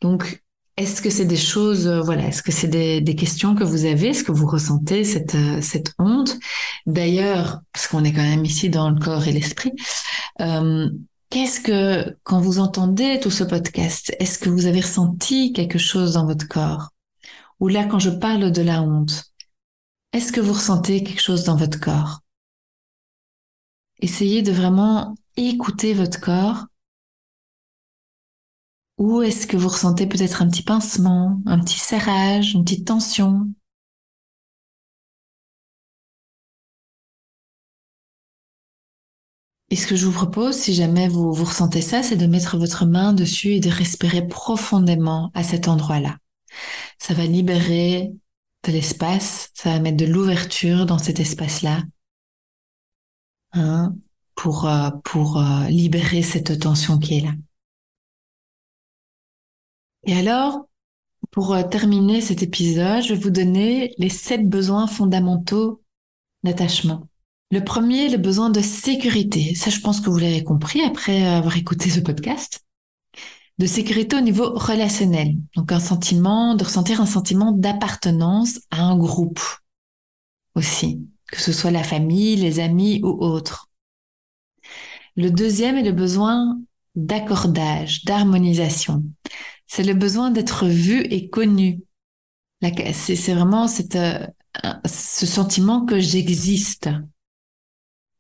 Donc, 0.02 0.44
est-ce 0.78 1.02
que 1.02 1.10
c'est 1.10 1.26
des 1.26 1.38
choses, 1.38 1.88
euh, 1.88 2.02
voilà, 2.02 2.28
est-ce 2.28 2.44
que 2.44 2.52
c'est 2.52 2.68
des, 2.68 3.00
des, 3.00 3.16
questions 3.16 3.56
que 3.56 3.64
vous 3.64 3.86
avez, 3.86 4.10
est-ce 4.10 4.26
que 4.26 4.34
vous 4.34 4.46
ressentez 4.46 5.06
cette, 5.06 5.36
euh, 5.36 5.62
cette 5.62 5.94
honte? 6.00 6.38
D'ailleurs, 6.86 7.62
parce 7.72 7.88
qu'on 7.88 8.04
est 8.04 8.12
quand 8.12 8.22
même 8.22 8.44
ici 8.44 8.70
dans 8.70 8.90
le 8.90 9.00
corps 9.00 9.26
et 9.26 9.32
l'esprit, 9.32 9.72
euh, 10.42 10.90
qu'est-ce 11.30 11.62
que, 11.62 12.18
quand 12.24 12.42
vous 12.42 12.60
entendez 12.60 13.20
tout 13.22 13.32
ce 13.32 13.46
podcast, 13.46 14.14
est-ce 14.20 14.38
que 14.38 14.50
vous 14.50 14.66
avez 14.66 14.82
ressenti 14.82 15.54
quelque 15.54 15.80
chose 15.80 16.14
dans 16.14 16.26
votre 16.26 16.48
corps? 16.48 16.90
Ou 17.62 17.70
là, 17.70 17.86
quand 17.86 18.00
je 18.00 18.10
parle 18.10 18.52
de 18.52 18.62
la 18.62 18.82
honte, 18.82 19.32
est-ce 20.12 20.34
que 20.34 20.42
vous 20.42 20.54
ressentez 20.54 21.04
quelque 21.04 21.22
chose 21.22 21.46
dans 21.46 21.56
votre 21.56 21.80
corps? 21.80 22.20
Essayez 24.00 24.42
de 24.42 24.52
vraiment 24.52 25.16
écouter 25.38 25.94
votre 25.94 26.20
corps. 26.20 26.66
Ou 28.98 29.22
est-ce 29.22 29.48
que 29.48 29.58
vous 29.58 29.70
ressentez 29.70 30.08
peut-être 30.08 30.42
un 30.42 30.50
petit 30.50 30.64
pincement, 30.64 31.42
un 31.46 31.60
petit 31.60 31.80
serrage, 31.80 32.54
une 32.54 32.64
petite 32.64 32.88
tension? 32.88 33.48
Et 39.70 39.76
ce 39.76 39.88
que 39.88 39.96
je 39.96 40.06
vous 40.06 40.12
propose, 40.12 40.56
si 40.56 40.74
jamais 40.74 41.08
vous 41.08 41.34
ressentez 41.34 41.82
ça, 41.82 42.04
c'est 42.04 42.16
de 42.16 42.28
mettre 42.28 42.58
votre 42.58 42.86
main 42.86 43.14
dessus 43.14 43.54
et 43.54 43.60
de 43.60 43.70
respirer 43.70 44.28
profondément 44.28 45.32
à 45.34 45.44
cet 45.44 45.68
endroit-là. 45.68 46.18
Ça 47.00 47.14
va 47.14 47.26
libérer 47.26 48.14
de 48.66 48.72
l'espace, 48.72 49.50
ça 49.54 49.72
va 49.72 49.80
mettre 49.80 49.98
de 49.98 50.06
l'ouverture 50.06 50.86
dans 50.86 50.98
cet 50.98 51.20
espace-là 51.20 51.82
hein, 53.56 53.96
pour, 54.36 54.68
euh, 54.68 54.92
pour 55.04 55.38
euh, 55.38 55.68
libérer 55.68 56.22
cette 56.22 56.60
tension 56.60 57.00
qui 57.00 57.18
est 57.18 57.22
là. 57.22 57.32
Et 60.04 60.16
alors, 60.16 60.68
pour 61.32 61.54
euh, 61.54 61.64
terminer 61.64 62.22
cet 62.22 62.44
épisode, 62.44 63.04
je 63.04 63.14
vais 63.14 63.20
vous 63.20 63.30
donner 63.32 63.94
les 63.98 64.10
sept 64.10 64.48
besoins 64.48 64.88
fondamentaux 64.88 65.82
d'attachement. 66.44 67.08
Le 67.52 67.64
premier, 67.64 68.10
le 68.10 68.18
besoin 68.18 68.50
de 68.50 68.62
sécurité. 68.62 69.56
Ça, 69.56 69.70
je 69.70 69.80
pense 69.80 70.02
que 70.02 70.10
vous 70.10 70.18
l'avez 70.18 70.44
compris 70.44 70.82
après 70.82 71.26
avoir 71.26 71.58
écouté 71.58 71.90
ce 71.90 72.00
podcast. 72.00 72.62
De 73.58 73.68
sécurité 73.68 74.18
au 74.18 74.22
niveau 74.22 74.54
relationnel. 74.54 75.36
Donc, 75.56 75.72
un 75.72 75.80
sentiment, 75.80 76.56
de 76.56 76.64
ressentir 76.66 77.00
un 77.00 77.06
sentiment 77.06 77.54
d'appartenance 77.54 78.60
à 78.70 78.82
un 78.82 78.98
groupe 78.98 79.40
aussi 80.56 81.00
que 81.32 81.42
ce 81.42 81.52
soit 81.52 81.72
la 81.72 81.84
famille, 81.84 82.36
les 82.36 82.60
amis 82.60 83.02
ou 83.04 83.10
autres. 83.10 83.70
Le 85.16 85.30
deuxième 85.32 85.78
est 85.78 85.84
le 85.84 85.92
besoin 85.92 86.60
d'accordage, 86.96 88.04
d'harmonisation. 88.06 89.04
C'est 89.68 89.84
le 89.84 89.94
besoin 89.94 90.32
d'être 90.32 90.68
vu 90.68 91.02
et 91.02 91.30
connu. 91.30 91.82
C'est 92.94 93.34
vraiment 93.34 93.68
euh, 93.96 94.28
ce 94.86 95.26
sentiment 95.26 95.86
que 95.86 96.00
j'existe. 96.00 96.90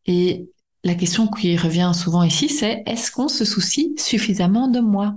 Et 0.06 0.50
la 0.84 0.96
question 0.96 1.28
qui 1.28 1.58
revient 1.58 1.92
souvent 1.96 2.24
ici, 2.24 2.48
c'est 2.50 2.84
est-ce 2.86 3.12
qu'on 3.12 3.28
se 3.28 3.44
soucie 3.44 3.94
suffisamment 3.98 4.68
de 4.68 4.80
moi? 4.80 5.16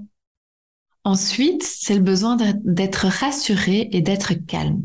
Ensuite, 1.05 1.63
c'est 1.63 1.95
le 1.95 2.01
besoin 2.01 2.37
d'être 2.65 3.07
rassuré 3.07 3.89
et 3.93 4.01
d'être 4.01 4.35
calme. 4.35 4.83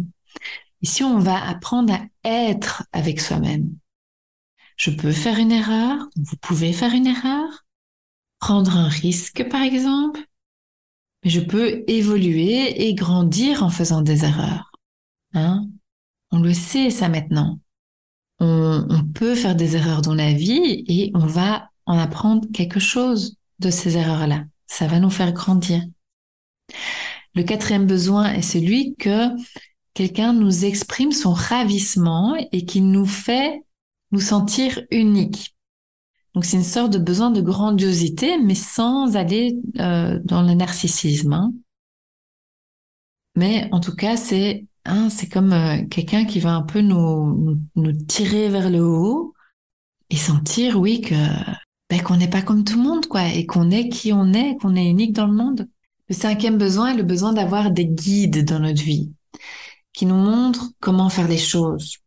Ici, 0.84 1.03
on 1.03 1.17
va 1.17 1.43
apprendre 1.47 1.93
à 1.93 2.07
être 2.23 2.84
avec 2.91 3.19
soi-même. 3.21 3.73
Je 4.75 4.91
peux 4.91 5.11
faire 5.11 5.39
une 5.39 5.51
erreur, 5.51 6.07
vous 6.15 6.36
pouvez 6.41 6.73
faire 6.73 6.93
une 6.93 7.07
erreur, 7.07 7.65
prendre 8.39 8.75
un 8.77 8.89
risque 8.89 9.47
par 9.49 9.61
exemple, 9.61 10.19
mais 11.23 11.29
je 11.29 11.39
peux 11.39 11.84
évoluer 11.88 12.88
et 12.88 12.93
grandir 12.95 13.63
en 13.63 13.69
faisant 13.69 14.01
des 14.01 14.25
erreurs. 14.25 14.71
Hein 15.34 15.67
on 16.31 16.39
le 16.39 16.53
sait 16.53 16.89
ça 16.89 17.09
maintenant. 17.09 17.59
On, 18.39 18.86
on 18.89 19.03
peut 19.05 19.36
faire 19.36 19.55
des 19.55 19.75
erreurs 19.75 20.01
dans 20.01 20.15
la 20.15 20.34
vie 20.34 20.84
et 20.88 21.11
on 21.13 21.25
va 21.25 21.69
en 21.86 21.97
apprendre 21.97 22.47
quelque 22.53 22.79
chose 22.79 23.38
de 23.59 23.69
ces 23.69 23.97
erreurs-là. 23.97 24.45
Ça 24.65 24.88
va 24.88 24.99
nous 24.99 25.11
faire 25.11 25.31
grandir. 25.31 25.84
Le 27.36 27.43
quatrième 27.43 27.86
besoin 27.86 28.34
est 28.34 28.41
celui 28.41 28.95
que 28.95 29.29
quelqu'un 29.94 30.34
nous 30.34 30.66
exprime 30.66 31.12
son 31.12 31.34
ravissement 31.34 32.36
et 32.52 32.66
qui 32.66 32.82
nous 32.82 33.06
fait 33.06 33.64
nous 34.12 34.20
sentir 34.20 34.82
uniques. 34.91 35.56
Donc 36.34 36.46
c'est 36.46 36.58
une 36.58 36.64
sorte 36.64 36.91
de 36.91 36.98
besoin 36.98 37.30
de 37.30 37.41
grandiosité, 37.41 38.38
mais 38.39 38.56
sans 38.56 39.16
aller 39.16 39.58
euh, 39.80 40.20
dans 40.24 40.41
le 40.41 40.54
narcissisme. 40.54 41.34
Hein. 41.34 41.54
Mais 43.36 43.70
en 43.72 43.80
tout 43.80 43.96
cas, 43.96 44.18
c'est 44.18 44.66
hein, 44.86 45.10
c'est 45.10 45.30
comme 45.30 45.54
euh, 45.54 45.84
quelqu'un 45.89 46.26
qui 46.26 46.39
va 46.39 46.54
un 46.54 46.64
peu 46.64 46.82
nous, 46.82 47.60
nous, 47.76 47.91
tirer 47.91 48.50
vers 48.50 48.70
le 48.70 48.84
haut 48.84 49.34
et 50.10 50.18
sentir, 50.18 50.80
oui, 50.80 51.02
que 51.02 51.16
ben, 51.89 52.02
qu'on 52.02 52.18
n'est 52.18 52.30
pas 52.30 52.41
comme 52.41 52.64
tout 52.64 52.78
le 52.78 52.84
monde, 52.84 53.08
quoi, 53.08 53.28
et 53.28 53.46
qu'on 53.46 53.70
est 53.70 53.89
qui 53.89 54.12
on 54.14 54.34
est, 54.34 54.58
qu'on 54.58 54.76
est 54.76 54.88
unique 54.88 55.14
dans 55.14 55.28
le 55.28 55.34
monde. 55.34 55.68
Le 56.10 56.16
cinquième 56.16 56.58
besoin 56.58 56.94
est 56.94 56.98
le 56.98 57.04
besoin 57.04 57.34
d'avoir 57.34 57.72
des 57.72 57.86
guides 57.86 58.46
dans 58.46 58.60
notre 58.60 58.82
vie 58.82 59.12
qui 59.94 60.06
nous 60.06 60.16
montrent 60.16 60.72
comment 60.80 61.10
faire 61.10 61.28
les 61.28 61.38
choses. 61.38 61.98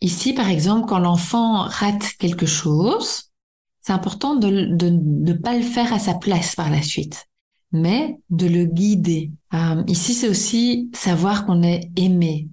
Ici, 0.00 0.34
par 0.34 0.48
exemple, 0.48 0.86
quand 0.86 0.98
l'enfant 0.98 1.62
rate 1.62 2.12
quelque 2.18 2.46
chose, 2.46 3.30
c'est 3.80 3.92
important 3.92 4.34
de 4.36 4.48
ne 4.48 5.32
pas 5.32 5.56
le 5.56 5.62
faire 5.62 5.92
à 5.92 5.98
sa 5.98 6.14
place 6.14 6.54
par 6.54 6.70
la 6.70 6.82
suite, 6.82 7.26
mais 7.72 8.18
de 8.30 8.46
le 8.46 8.64
guider. 8.64 9.30
Euh, 9.52 9.82
ici, 9.88 10.14
c'est 10.14 10.28
aussi 10.28 10.90
savoir 10.94 11.44
qu'on 11.46 11.62
est 11.62 11.90
aimé, 11.96 12.48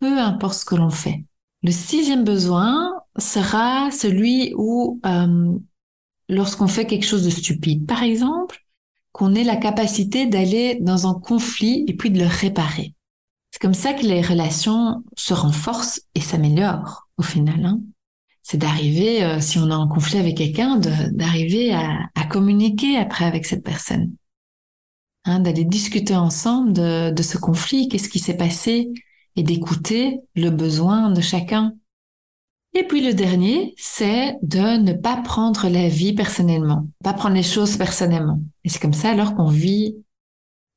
peu 0.00 0.18
importe 0.18 0.54
ce 0.54 0.64
que 0.64 0.74
l'on 0.74 0.90
fait. 0.90 1.24
Le 1.62 1.70
sixième 1.70 2.24
besoin 2.24 2.92
sera 3.18 3.90
celui 3.90 4.52
où, 4.56 5.00
euh, 5.06 5.52
lorsqu'on 6.28 6.68
fait 6.68 6.86
quelque 6.86 7.06
chose 7.06 7.24
de 7.24 7.30
stupide, 7.30 7.86
par 7.86 8.02
exemple, 8.02 8.64
qu'on 9.12 9.34
ait 9.34 9.44
la 9.44 9.56
capacité 9.56 10.26
d'aller 10.26 10.78
dans 10.80 11.06
un 11.06 11.14
conflit 11.14 11.84
et 11.86 11.94
puis 11.94 12.10
de 12.10 12.18
le 12.18 12.26
réparer. 12.26 12.94
C'est 13.54 13.60
comme 13.60 13.72
ça 13.72 13.92
que 13.92 14.04
les 14.04 14.20
relations 14.20 15.04
se 15.16 15.32
renforcent 15.32 16.00
et 16.16 16.20
s'améliorent 16.20 17.06
au 17.18 17.22
final. 17.22 17.64
Hein 17.64 17.78
c'est 18.42 18.58
d'arriver, 18.58 19.22
euh, 19.22 19.38
si 19.38 19.60
on 19.60 19.70
est 19.70 19.74
en 19.74 19.86
conflit 19.86 20.18
avec 20.18 20.36
quelqu'un, 20.36 20.76
d'arriver 20.76 21.72
à, 21.72 22.10
communiquer 22.28 22.96
après 22.96 23.26
avec 23.26 23.46
cette 23.46 23.62
personne. 23.62 24.10
Hein, 25.24 25.38
d'aller 25.38 25.64
discuter 25.64 26.16
ensemble 26.16 26.72
de, 26.72 27.12
de 27.12 27.22
ce 27.22 27.38
conflit, 27.38 27.86
qu'est-ce 27.86 28.08
qui 28.08 28.18
s'est 28.18 28.36
passé, 28.36 28.90
et 29.36 29.44
d'écouter 29.44 30.18
le 30.34 30.50
besoin 30.50 31.12
de 31.12 31.20
chacun. 31.20 31.74
Et 32.72 32.82
puis 32.82 33.06
le 33.06 33.14
dernier, 33.14 33.72
c'est 33.78 34.34
de 34.42 34.78
ne 34.78 34.94
pas 34.94 35.18
prendre 35.18 35.68
la 35.68 35.88
vie 35.88 36.12
personnellement, 36.12 36.88
pas 37.04 37.12
prendre 37.12 37.36
les 37.36 37.44
choses 37.44 37.76
personnellement. 37.76 38.40
Et 38.64 38.68
c'est 38.68 38.80
comme 38.80 38.92
ça 38.92 39.10
alors 39.10 39.36
qu'on 39.36 39.48
vit 39.48 39.94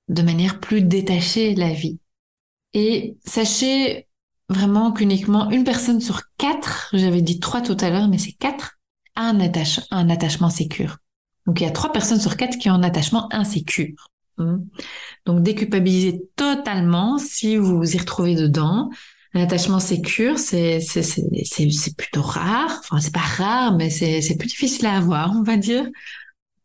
de 0.09 0.21
manière 0.21 0.59
plus 0.59 0.83
détachée 0.83 1.55
la 1.55 1.73
vie. 1.73 1.97
Et 2.79 3.17
sachez 3.25 4.07
vraiment 4.49 4.91
qu'uniquement 4.91 5.49
une 5.49 5.63
personne 5.63 5.99
sur 5.99 6.21
quatre, 6.37 6.91
j'avais 6.93 7.23
dit 7.23 7.39
trois 7.39 7.61
tout 7.61 7.75
à 7.79 7.89
l'heure, 7.89 8.07
mais 8.07 8.19
c'est 8.19 8.33
quatre, 8.33 8.77
a 9.15 9.29
un, 9.29 9.39
un 9.89 10.09
attachement 10.11 10.51
sécure. 10.51 10.97
Donc 11.47 11.59
il 11.59 11.63
y 11.63 11.67
a 11.67 11.71
trois 11.71 11.91
personnes 11.91 12.19
sur 12.19 12.37
quatre 12.37 12.59
qui 12.59 12.69
ont 12.69 12.75
un 12.75 12.83
attachement 12.83 13.33
insécure. 13.33 14.11
Hmm. 14.37 14.57
Donc 15.25 15.41
déculpabilisez 15.41 16.21
totalement 16.35 17.17
si 17.17 17.57
vous 17.57 17.77
vous 17.77 17.95
y 17.95 17.97
retrouvez 17.97 18.35
dedans. 18.35 18.91
Un 19.33 19.41
attachement 19.41 19.79
sécure, 19.79 20.37
c'est 20.37 20.79
plutôt 21.97 22.21
rare. 22.21 22.79
Enfin 22.83 22.99
c'est 22.99 23.11
pas 23.11 23.21
rare, 23.21 23.75
mais 23.75 23.89
c'est 23.89 24.37
plus 24.37 24.49
difficile 24.49 24.85
à 24.85 24.97
avoir, 24.97 25.35
on 25.35 25.41
va 25.41 25.57
dire. 25.57 25.87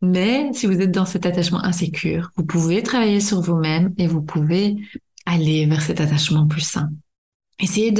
Mais 0.02 0.50
si 0.52 0.66
vous 0.66 0.78
êtes 0.78 0.90
dans 0.92 1.06
cet 1.06 1.24
attachement 1.24 1.64
insécure, 1.64 2.32
vous 2.36 2.44
pouvez 2.44 2.82
travailler 2.82 3.20
sur 3.20 3.40
vous-même 3.40 3.94
et 3.96 4.06
vous 4.06 4.20
pouvez 4.20 4.76
aller 5.26 5.66
vers 5.66 5.82
cet 5.82 6.00
attachement 6.00 6.46
plus 6.46 6.62
sain. 6.62 6.90
Essayez 7.58 7.92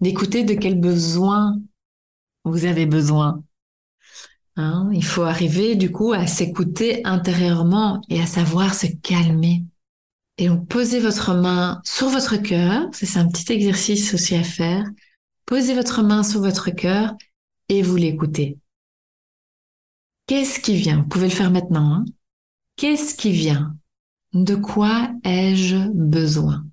d'écouter 0.00 0.44
de 0.44 0.54
quels 0.54 0.80
besoins 0.80 1.60
vous 2.44 2.64
avez 2.64 2.86
besoin. 2.86 3.42
Hein, 4.56 4.90
il 4.92 5.04
faut 5.04 5.22
arriver 5.22 5.76
du 5.76 5.92
coup 5.92 6.12
à 6.12 6.26
s'écouter 6.26 7.04
intérieurement 7.04 8.02
et 8.08 8.20
à 8.20 8.26
savoir 8.26 8.74
se 8.74 8.86
calmer. 9.02 9.64
Et 10.38 10.48
donc 10.48 10.66
posez 10.68 11.00
votre 11.00 11.34
main 11.34 11.80
sur 11.84 12.08
votre 12.08 12.36
cœur, 12.36 12.88
c'est 12.92 13.18
un 13.18 13.28
petit 13.28 13.52
exercice 13.52 14.14
aussi 14.14 14.34
à 14.34 14.42
faire. 14.42 14.84
Posez 15.44 15.74
votre 15.74 16.02
main 16.02 16.22
sur 16.22 16.40
votre 16.40 16.70
cœur 16.70 17.14
et 17.68 17.82
vous 17.82 17.96
l'écoutez. 17.96 18.58
Qu'est-ce 20.26 20.60
qui 20.60 20.76
vient? 20.76 20.98
Vous 20.98 21.08
pouvez 21.08 21.28
le 21.28 21.34
faire 21.34 21.50
maintenant. 21.50 21.92
Hein. 21.92 22.04
Qu'est-ce 22.76 23.14
qui 23.16 23.32
vient? 23.32 23.76
De 24.32 24.54
quoi 24.54 25.10
ai-je 25.24 25.88
besoin? 25.92 26.64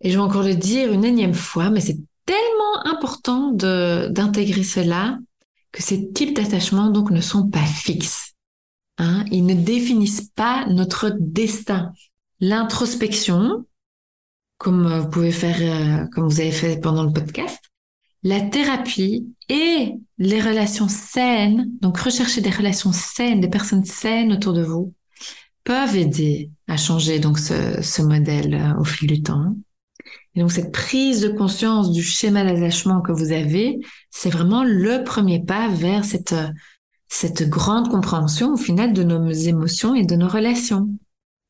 Et 0.00 0.10
je 0.10 0.16
vais 0.16 0.22
encore 0.22 0.42
le 0.42 0.54
dire 0.54 0.92
une 0.92 1.04
énième 1.04 1.34
fois, 1.34 1.70
mais 1.70 1.80
c'est 1.80 1.98
tellement 2.26 2.86
important 2.86 3.52
d'intégrer 3.52 4.62
cela 4.62 5.18
que 5.72 5.82
ces 5.82 6.12
types 6.12 6.36
d'attachements 6.36 6.90
donc 6.90 7.10
ne 7.10 7.20
sont 7.20 7.48
pas 7.48 7.64
fixes. 7.64 8.34
Hein. 8.98 9.24
Ils 9.32 9.44
ne 9.44 9.54
définissent 9.54 10.30
pas 10.36 10.66
notre 10.66 11.10
destin. 11.18 11.92
L'introspection, 12.40 13.64
comme 14.58 15.00
vous 15.00 15.08
pouvez 15.08 15.32
faire, 15.32 15.56
euh, 15.60 16.06
comme 16.12 16.28
vous 16.28 16.40
avez 16.40 16.52
fait 16.52 16.80
pendant 16.80 17.02
le 17.02 17.12
podcast, 17.12 17.58
la 18.24 18.40
thérapie 18.40 19.28
et 19.50 19.92
les 20.18 20.40
relations 20.40 20.88
saines, 20.88 21.70
donc 21.82 21.98
rechercher 21.98 22.40
des 22.40 22.50
relations 22.50 22.92
saines, 22.92 23.40
des 23.40 23.48
personnes 23.48 23.84
saines 23.84 24.32
autour 24.32 24.54
de 24.54 24.62
vous, 24.62 24.94
peuvent 25.62 25.96
aider 25.96 26.50
à 26.66 26.76
changer 26.76 27.18
donc 27.18 27.38
ce, 27.38 27.82
ce 27.82 28.02
modèle 28.02 28.54
euh, 28.54 28.80
au 28.80 28.84
fil 28.84 29.08
du 29.08 29.22
temps. 29.22 29.54
Et 30.34 30.40
donc 30.40 30.52
cette 30.52 30.72
prise 30.72 31.20
de 31.20 31.28
conscience 31.28 31.92
du 31.92 32.02
schéma 32.02 32.44
d'attachement 32.44 33.00
que 33.00 33.12
vous 33.12 33.32
avez, 33.32 33.78
c'est 34.10 34.30
vraiment 34.30 34.64
le 34.64 35.04
premier 35.04 35.42
pas 35.42 35.68
vers 35.68 36.04
cette, 36.04 36.34
cette 37.08 37.48
grande 37.48 37.90
compréhension 37.90 38.54
au 38.54 38.56
final 38.56 38.92
de 38.92 39.04
nos 39.04 39.30
émotions 39.30 39.94
et 39.94 40.04
de 40.04 40.16
nos 40.16 40.28
relations. 40.28 40.88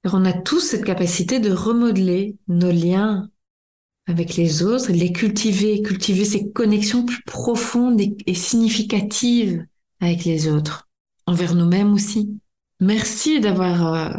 on 0.04 0.24
a 0.24 0.32
tous 0.32 0.60
cette 0.60 0.84
capacité 0.84 1.40
de 1.40 1.52
remodeler 1.52 2.36
nos 2.48 2.70
liens 2.70 3.30
avec 4.06 4.36
les 4.36 4.62
autres, 4.62 4.92
les 4.92 5.12
cultiver, 5.12 5.82
cultiver 5.82 6.24
ces 6.24 6.50
connexions 6.50 7.04
plus 7.04 7.22
profondes 7.24 8.00
et 8.00 8.34
significatives 8.34 9.64
avec 10.00 10.24
les 10.24 10.48
autres, 10.48 10.88
envers 11.26 11.54
nous-mêmes 11.54 11.92
aussi. 11.92 12.30
Merci 12.80 13.40
d'avoir 13.40 13.94
euh, 13.94 14.10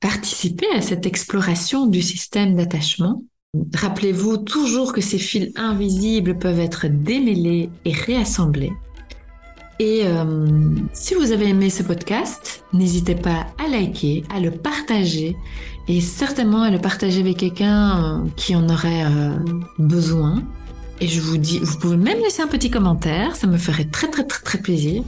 participé 0.00 0.66
à 0.74 0.82
cette 0.82 1.06
exploration 1.06 1.86
du 1.86 2.02
système 2.02 2.54
d'attachement. 2.54 3.22
Rappelez-vous 3.74 4.38
toujours 4.38 4.92
que 4.92 5.00
ces 5.00 5.18
fils 5.18 5.52
invisibles 5.56 6.38
peuvent 6.38 6.60
être 6.60 6.86
démêlés 6.86 7.70
et 7.84 7.92
réassemblés. 7.92 8.72
Et 9.78 10.02
euh, 10.04 10.74
si 10.92 11.14
vous 11.14 11.32
avez 11.32 11.48
aimé 11.48 11.70
ce 11.70 11.82
podcast, 11.82 12.64
n'hésitez 12.74 13.14
pas 13.14 13.46
à 13.58 13.66
liker, 13.66 14.24
à 14.28 14.38
le 14.38 14.50
partager 14.50 15.36
et 15.90 16.00
certainement 16.00 16.62
à 16.62 16.70
le 16.70 16.78
partager 16.78 17.18
avec 17.18 17.38
quelqu'un 17.38 18.20
euh, 18.22 18.28
qui 18.36 18.54
en 18.54 18.68
aurait 18.68 19.04
euh, 19.04 19.34
besoin. 19.80 20.40
Et 21.00 21.08
je 21.08 21.20
vous 21.20 21.36
dis, 21.36 21.58
vous 21.58 21.78
pouvez 21.78 21.96
même 21.96 22.20
laisser 22.20 22.42
un 22.42 22.46
petit 22.46 22.70
commentaire, 22.70 23.34
ça 23.34 23.48
me 23.48 23.58
ferait 23.58 23.86
très 23.86 24.08
très 24.08 24.22
très 24.22 24.40
très 24.44 24.58
plaisir. 24.58 25.02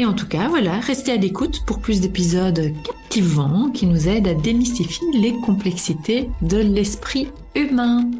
Et 0.00 0.04
en 0.04 0.12
tout 0.12 0.26
cas, 0.26 0.48
voilà, 0.48 0.80
restez 0.80 1.12
à 1.12 1.16
l'écoute 1.16 1.64
pour 1.66 1.78
plus 1.78 2.00
d'épisodes 2.00 2.72
captivants 2.84 3.70
qui 3.72 3.86
nous 3.86 4.08
aident 4.08 4.26
à 4.26 4.34
démystifier 4.34 5.06
les 5.14 5.34
complexités 5.34 6.28
de 6.40 6.56
l'esprit 6.56 7.28
humain. 7.54 8.10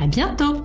À 0.00 0.08
bientôt! 0.08 0.64